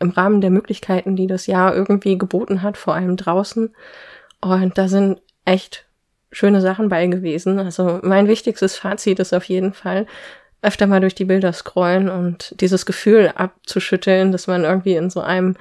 im 0.00 0.10
Rahmen 0.10 0.42
der 0.42 0.50
Möglichkeiten, 0.50 1.16
die 1.16 1.26
das 1.26 1.46
Jahr 1.46 1.74
irgendwie 1.74 2.18
geboten 2.18 2.62
hat, 2.62 2.76
vor 2.76 2.94
allem 2.94 3.16
draußen. 3.16 3.74
Und 4.40 4.78
da 4.78 4.86
sind 4.86 5.20
echt 5.48 5.86
schöne 6.30 6.60
Sachen 6.60 6.88
bei 6.88 7.06
gewesen. 7.06 7.58
Also 7.58 8.00
mein 8.02 8.28
wichtigstes 8.28 8.76
Fazit 8.76 9.18
ist 9.18 9.32
auf 9.32 9.44
jeden 9.44 9.72
Fall, 9.72 10.06
öfter 10.60 10.86
mal 10.86 11.00
durch 11.00 11.14
die 11.14 11.24
Bilder 11.24 11.52
scrollen 11.52 12.08
und 12.08 12.54
dieses 12.60 12.84
Gefühl 12.84 13.32
abzuschütteln, 13.34 14.32
dass 14.32 14.46
man 14.46 14.64
irgendwie 14.64 14.96
in 14.96 15.08
so 15.08 15.20
einem 15.20 15.56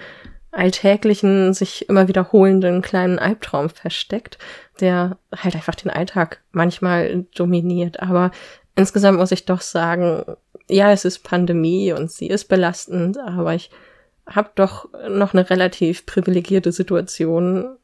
alltäglichen, 0.52 1.54
sich 1.54 1.88
immer 1.88 2.08
wiederholenden 2.08 2.82
kleinen 2.82 3.20
Albtraum 3.20 3.70
versteckt, 3.70 4.40
der 4.80 5.18
halt 5.36 5.56
einfach 5.56 5.76
den 5.76 5.92
Alltag 5.92 6.42
manchmal 6.52 7.26
dominiert. 7.36 8.00
Aber 8.02 8.32
insgesamt 8.76 9.20
muss 9.20 9.32
ich 9.32 9.46
doch 9.46 9.62
sagen, 9.62 10.24
ja, 10.68 10.92
es 10.92 11.06
ist 11.06 11.20
Pandemie 11.20 11.94
und 11.94 12.12
sie 12.12 12.28
ist 12.28 12.46
belastend, 12.46 13.20
aber 13.20 13.54
ich 13.54 13.70
habe 14.26 14.50
doch 14.56 14.90
noch 15.10 15.34
eine 15.34 15.50
relativ 15.50 16.06
privilegierte 16.06 16.72
Situation 16.72 17.78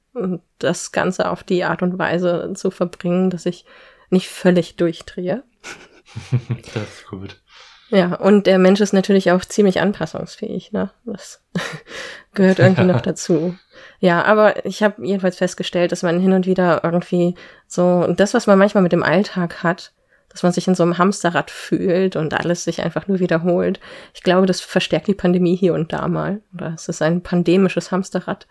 das 0.60 0.92
Ganze 0.92 1.30
auf 1.30 1.44
die 1.44 1.64
Art 1.64 1.82
und 1.82 1.98
Weise 1.98 2.52
zu 2.56 2.72
verbringen, 2.72 3.30
dass 3.30 3.46
ich 3.46 3.66
nicht 4.10 4.30
völlig 4.30 4.76
durchdrehe. 4.76 5.44
das 6.74 6.84
ist 6.84 7.08
gut. 7.08 7.42
Ja, 7.90 8.16
und 8.16 8.48
der 8.48 8.58
Mensch 8.58 8.82
ist 8.82 8.94
natürlich 8.94 9.32
auch 9.32 9.46
ziemlich 9.46 9.80
anpassungsfähig, 9.80 10.72
ne? 10.72 10.90
Das 11.06 11.44
gehört 12.34 12.60
irgendwie 12.60 12.86
noch 12.86 13.02
dazu. 13.02 13.56
Ja, 14.00 14.24
aber 14.24 14.66
ich 14.66 14.82
habe 14.82 15.06
jedenfalls 15.06 15.38
festgestellt, 15.38 15.92
dass 15.92 16.02
man 16.02 16.20
hin 16.20 16.34
und 16.34 16.48
wieder 16.48 16.84
irgendwie 16.84 17.36
so 17.68 18.08
das, 18.08 18.34
was 18.34 18.48
man 18.48 18.58
manchmal 18.58 18.84
mit 18.84 18.94
dem 18.94 19.04
Alltag 19.04 19.62
hat, 19.62 19.94
dass 20.30 20.42
man 20.42 20.52
sich 20.52 20.68
in 20.68 20.74
so 20.74 20.82
einem 20.82 20.98
Hamsterrad 20.98 21.52
fühlt 21.52 22.16
und 22.16 22.34
alles 22.34 22.64
sich 22.64 22.82
einfach 22.82 23.08
nur 23.08 23.20
wiederholt. 23.20 23.80
Ich 24.16 24.24
glaube, 24.24 24.48
das 24.48 24.62
verstärkt 24.62 25.08
die 25.08 25.14
Pandemie 25.14 25.56
hier 25.56 25.76
und 25.76 25.94
da 25.94 26.08
mal. 26.08 26.42
Oder 26.56 26.74
es 26.74 26.90
ist 26.90 27.04
ein 27.04 27.22
pandemisches 27.22 27.92
Hamsterrad. 27.92 28.48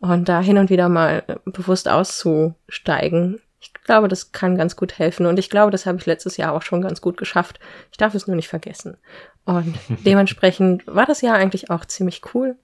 Und 0.00 0.28
da 0.28 0.40
hin 0.40 0.58
und 0.58 0.70
wieder 0.70 0.88
mal 0.88 1.22
bewusst 1.44 1.88
auszusteigen, 1.88 3.40
ich 3.60 3.74
glaube, 3.74 4.08
das 4.08 4.32
kann 4.32 4.56
ganz 4.56 4.74
gut 4.74 4.98
helfen. 4.98 5.26
Und 5.26 5.38
ich 5.38 5.50
glaube, 5.50 5.70
das 5.70 5.84
habe 5.84 5.98
ich 5.98 6.06
letztes 6.06 6.38
Jahr 6.38 6.52
auch 6.52 6.62
schon 6.62 6.80
ganz 6.80 7.02
gut 7.02 7.18
geschafft. 7.18 7.60
Ich 7.90 7.98
darf 7.98 8.14
es 8.14 8.26
nur 8.26 8.36
nicht 8.36 8.48
vergessen. 8.48 8.96
Und 9.44 9.78
dementsprechend 10.06 10.86
war 10.86 11.06
das 11.06 11.20
Jahr 11.20 11.36
eigentlich 11.36 11.70
auch 11.70 11.84
ziemlich 11.84 12.22
cool. 12.34 12.56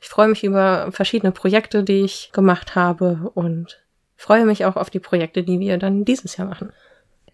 Ich 0.00 0.08
freue 0.08 0.28
mich 0.28 0.42
über 0.42 0.90
verschiedene 0.92 1.32
Projekte, 1.32 1.84
die 1.84 2.04
ich 2.04 2.30
gemacht 2.32 2.74
habe 2.74 3.30
und 3.34 3.82
freue 4.16 4.46
mich 4.46 4.64
auch 4.64 4.76
auf 4.76 4.88
die 4.88 5.00
Projekte, 5.00 5.42
die 5.42 5.60
wir 5.60 5.76
dann 5.76 6.06
dieses 6.06 6.38
Jahr 6.38 6.48
machen. 6.48 6.72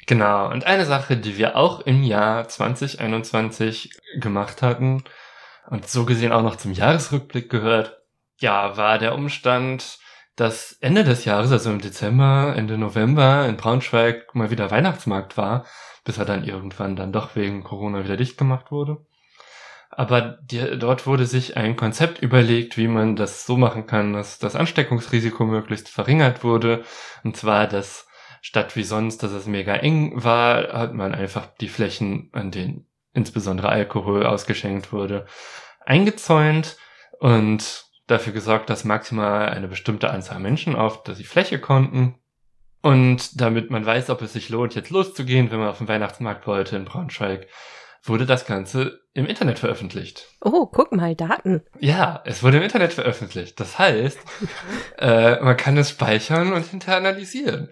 Genau, 0.07 0.51
und 0.51 0.67
eine 0.67 0.85
Sache, 0.85 1.17
die 1.17 1.37
wir 1.37 1.57
auch 1.57 1.81
im 1.81 2.03
Jahr 2.03 2.49
2021 2.49 3.91
gemacht 4.21 4.63
hatten 4.63 5.05
und 5.69 5.89
so 5.89 6.05
gesehen 6.05 6.33
auch 6.33 6.43
noch 6.43 6.57
zum 6.57 6.73
Jahresrückblick 6.73 7.51
gehört, 7.51 8.01
ja, 8.39 8.77
war 8.77 8.99
der 8.99 9.15
Umstand, 9.15 9.99
dass 10.37 10.73
Ende 10.81 11.03
des 11.03 11.25
Jahres, 11.25 11.51
also 11.51 11.71
im 11.71 11.81
Dezember, 11.81 12.55
Ende 12.57 12.77
November 12.77 13.47
in 13.49 13.57
Braunschweig 13.57 14.35
mal 14.35 14.51
wieder 14.51 14.71
Weihnachtsmarkt 14.71 15.37
war, 15.37 15.65
bis 16.05 16.19
er 16.19 16.27
dann 16.27 16.45
irgendwann 16.45 16.95
dann 16.95 17.13
doch 17.13 17.35
wegen 17.37 17.65
Corona 17.65 18.05
wieder 18.05 18.17
dicht 18.17 18.37
gemacht 18.37 18.71
wurde. 18.71 18.99
Aber 19.91 20.39
die, 20.43 20.79
dort 20.79 21.07
wurde 21.07 21.25
sich 21.25 21.57
ein 21.57 21.75
Konzept 21.75 22.21
überlegt, 22.21 22.77
wie 22.77 22.89
man 22.89 23.17
das 23.17 23.47
so 23.47 23.57
machen 23.57 23.87
kann, 23.87 24.13
dass 24.13 24.39
das 24.39 24.55
Ansteckungsrisiko 24.55 25.45
möglichst 25.47 25.89
verringert 25.89 26.45
wurde. 26.45 26.85
Und 27.25 27.37
zwar, 27.37 27.67
dass 27.67 28.07
statt 28.43 28.77
wie 28.77 28.83
sonst, 28.83 29.23
dass 29.23 29.33
es 29.33 29.47
mega 29.47 29.75
eng 29.75 30.23
war, 30.23 30.73
hat 30.73 30.93
man 30.93 31.15
einfach 31.15 31.47
die 31.61 31.69
Flächen, 31.69 32.29
an 32.33 32.51
denen 32.51 32.87
insbesondere 33.15 33.71
Alkohol 33.71 34.27
ausgeschenkt 34.27 34.93
wurde, 34.93 35.25
eingezäunt 35.87 36.77
und 37.19 37.86
dafür 38.07 38.33
gesorgt, 38.33 38.71
dass 38.71 38.85
maximal 38.85 39.49
eine 39.49 39.69
bestimmte 39.69 40.11
Anzahl 40.11 40.39
Menschen 40.39 40.77
auf 40.77 41.03
die 41.03 41.25
Fläche 41.25 41.59
konnten. 41.59 42.17
Und 42.83 43.41
damit 43.41 43.71
man 43.71 43.85
weiß, 43.85 44.11
ob 44.11 44.23
es 44.23 44.33
sich 44.33 44.49
lohnt, 44.49 44.75
jetzt 44.75 44.91
loszugehen, 44.91 45.51
wenn 45.51 45.59
man 45.59 45.69
auf 45.69 45.79
den 45.79 45.89
Weihnachtsmarkt 45.89 46.47
wollte 46.47 46.77
in 46.77 46.85
Braunschweig, 46.85 47.49
wurde 48.05 48.27
das 48.27 48.47
Ganze 48.47 49.01
im 49.15 49.27
Internet 49.27 49.59
veröffentlicht. 49.59 50.29
Oh, 50.41 50.67
guck 50.67 50.93
mal, 50.93 51.17
Daten. 51.17 51.63
Ja, 51.81 52.23
es 52.25 52.43
wurde 52.43 52.59
im 52.59 52.63
Internet 52.63 52.93
veröffentlicht. 52.93 53.59
Das 53.59 53.79
heißt, 53.79 54.19
äh, 54.99 55.41
man 55.41 55.57
kann 55.57 55.77
es 55.77 55.91
speichern 55.91 56.53
und 56.53 56.67
hinterher 56.67 56.99
analysieren. 56.99 57.71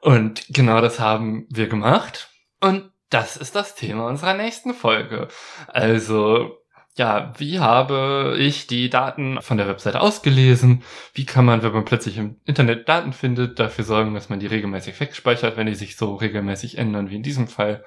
Und 0.00 0.46
genau 0.48 0.80
das 0.80 1.00
haben 1.00 1.46
wir 1.50 1.68
gemacht. 1.68 2.30
Und 2.60 2.90
das 3.10 3.36
ist 3.36 3.54
das 3.54 3.74
Thema 3.74 4.06
unserer 4.06 4.34
nächsten 4.34 4.74
Folge. 4.74 5.28
Also, 5.68 6.58
ja, 6.96 7.32
wie 7.36 7.60
habe 7.60 8.36
ich 8.38 8.66
die 8.66 8.88
Daten 8.88 9.40
von 9.42 9.58
der 9.58 9.68
Webseite 9.68 10.00
ausgelesen? 10.00 10.82
Wie 11.12 11.26
kann 11.26 11.44
man, 11.44 11.62
wenn 11.62 11.72
man 11.72 11.84
plötzlich 11.84 12.16
im 12.16 12.40
Internet 12.46 12.88
Daten 12.88 13.12
findet, 13.12 13.58
dafür 13.58 13.84
sorgen, 13.84 14.14
dass 14.14 14.30
man 14.30 14.40
die 14.40 14.46
regelmäßig 14.46 14.98
wegspeichert, 14.98 15.56
wenn 15.56 15.66
die 15.66 15.74
sich 15.74 15.96
so 15.96 16.14
regelmäßig 16.14 16.78
ändern 16.78 17.10
wie 17.10 17.16
in 17.16 17.22
diesem 17.22 17.48
Fall? 17.48 17.84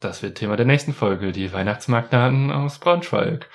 Das 0.00 0.22
wird 0.22 0.36
Thema 0.36 0.56
der 0.56 0.66
nächsten 0.66 0.92
Folge, 0.92 1.30
die 1.30 1.52
Weihnachtsmarktdaten 1.52 2.50
aus 2.50 2.80
Braunschweig 2.80 3.48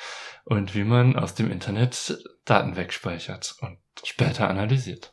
und 0.45 0.73
wie 0.73 0.85
man 0.85 1.17
aus 1.17 1.35
dem 1.35 1.51
Internet 1.51 2.17
Daten 2.45 2.77
wegspeichert 2.77 3.55
und 3.61 3.79
später 4.05 4.49
analysiert. 4.49 5.11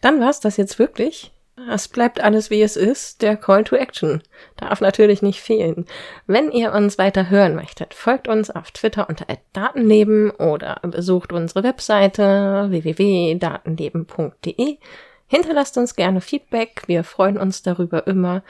Dann 0.00 0.20
war's 0.20 0.38
das 0.38 0.56
jetzt 0.56 0.78
wirklich. 0.78 1.32
Es 1.70 1.88
bleibt 1.88 2.20
alles 2.20 2.50
wie 2.50 2.60
es 2.62 2.76
ist. 2.76 3.22
Der 3.22 3.36
Call 3.36 3.64
to 3.64 3.74
Action 3.76 4.22
darf 4.56 4.80
natürlich 4.80 5.22
nicht 5.22 5.40
fehlen. 5.40 5.86
Wenn 6.26 6.52
ihr 6.52 6.72
uns 6.72 6.98
weiter 6.98 7.30
hören 7.30 7.54
möchtet, 7.54 7.94
folgt 7.94 8.28
uns 8.28 8.50
auf 8.50 8.70
Twitter 8.70 9.08
unter 9.08 9.24
Datenleben 9.52 10.30
oder 10.30 10.80
besucht 10.82 11.32
unsere 11.32 11.64
Webseite 11.64 12.66
www.datenleben.de. 12.70 14.78
Hinterlasst 15.26 15.76
uns 15.76 15.96
gerne 15.96 16.20
Feedback. 16.20 16.82
Wir 16.86 17.02
freuen 17.04 17.36
uns 17.36 17.62
darüber 17.62 18.06
immer. 18.06 18.42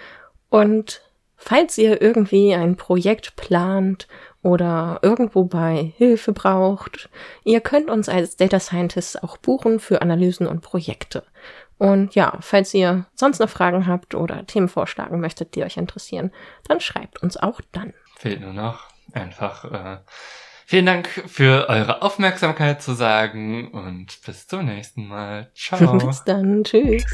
Und 0.51 1.03
falls 1.37 1.79
ihr 1.79 2.01
irgendwie 2.01 2.55
ein 2.55 2.77
Projekt 2.77 3.35
plant 3.37 4.07
oder 4.43 5.01
irgendwo 5.03 5.45
bei 5.45 5.93
Hilfe 5.97 6.33
braucht, 6.33 7.09
ihr 7.45 7.61
könnt 7.61 7.91
uns 7.91 8.09
als 8.09 8.37
Data 8.37 8.61
Scientists 8.61 9.17
auch 9.17 9.37
buchen 9.39 9.81
für 9.81 10.03
Analysen 10.03 10.47
und 10.47 10.61
Projekte. 10.61 11.25
Und 11.79 12.15
ja, 12.15 12.37
falls 12.41 12.75
ihr 12.75 13.07
sonst 13.15 13.39
noch 13.39 13.49
Fragen 13.49 13.87
habt 13.87 14.15
oder 14.15 14.47
Themen 14.47 14.69
vorschlagen 14.69 15.21
möchtet, 15.21 15.55
die 15.55 15.63
euch 15.63 15.77
interessieren, 15.77 16.33
dann 16.67 16.81
schreibt 16.81 17.23
uns 17.23 17.37
auch 17.37 17.61
dann. 17.73 17.95
Fehlt 18.17 18.41
nur 18.41 18.53
noch 18.53 18.89
einfach 19.13 19.65
äh, 19.65 19.99
vielen 20.67 20.87
Dank 20.87 21.09
für 21.09 21.69
eure 21.69 22.03
Aufmerksamkeit 22.03 22.83
zu 22.83 22.93
sagen 22.95 23.71
und 23.71 24.21
bis 24.27 24.47
zum 24.47 24.67
nächsten 24.67 25.07
Mal. 25.07 25.51
Ciao. 25.55 25.99
bis 26.07 26.25
dann. 26.25 26.65
Tschüss. 26.65 27.05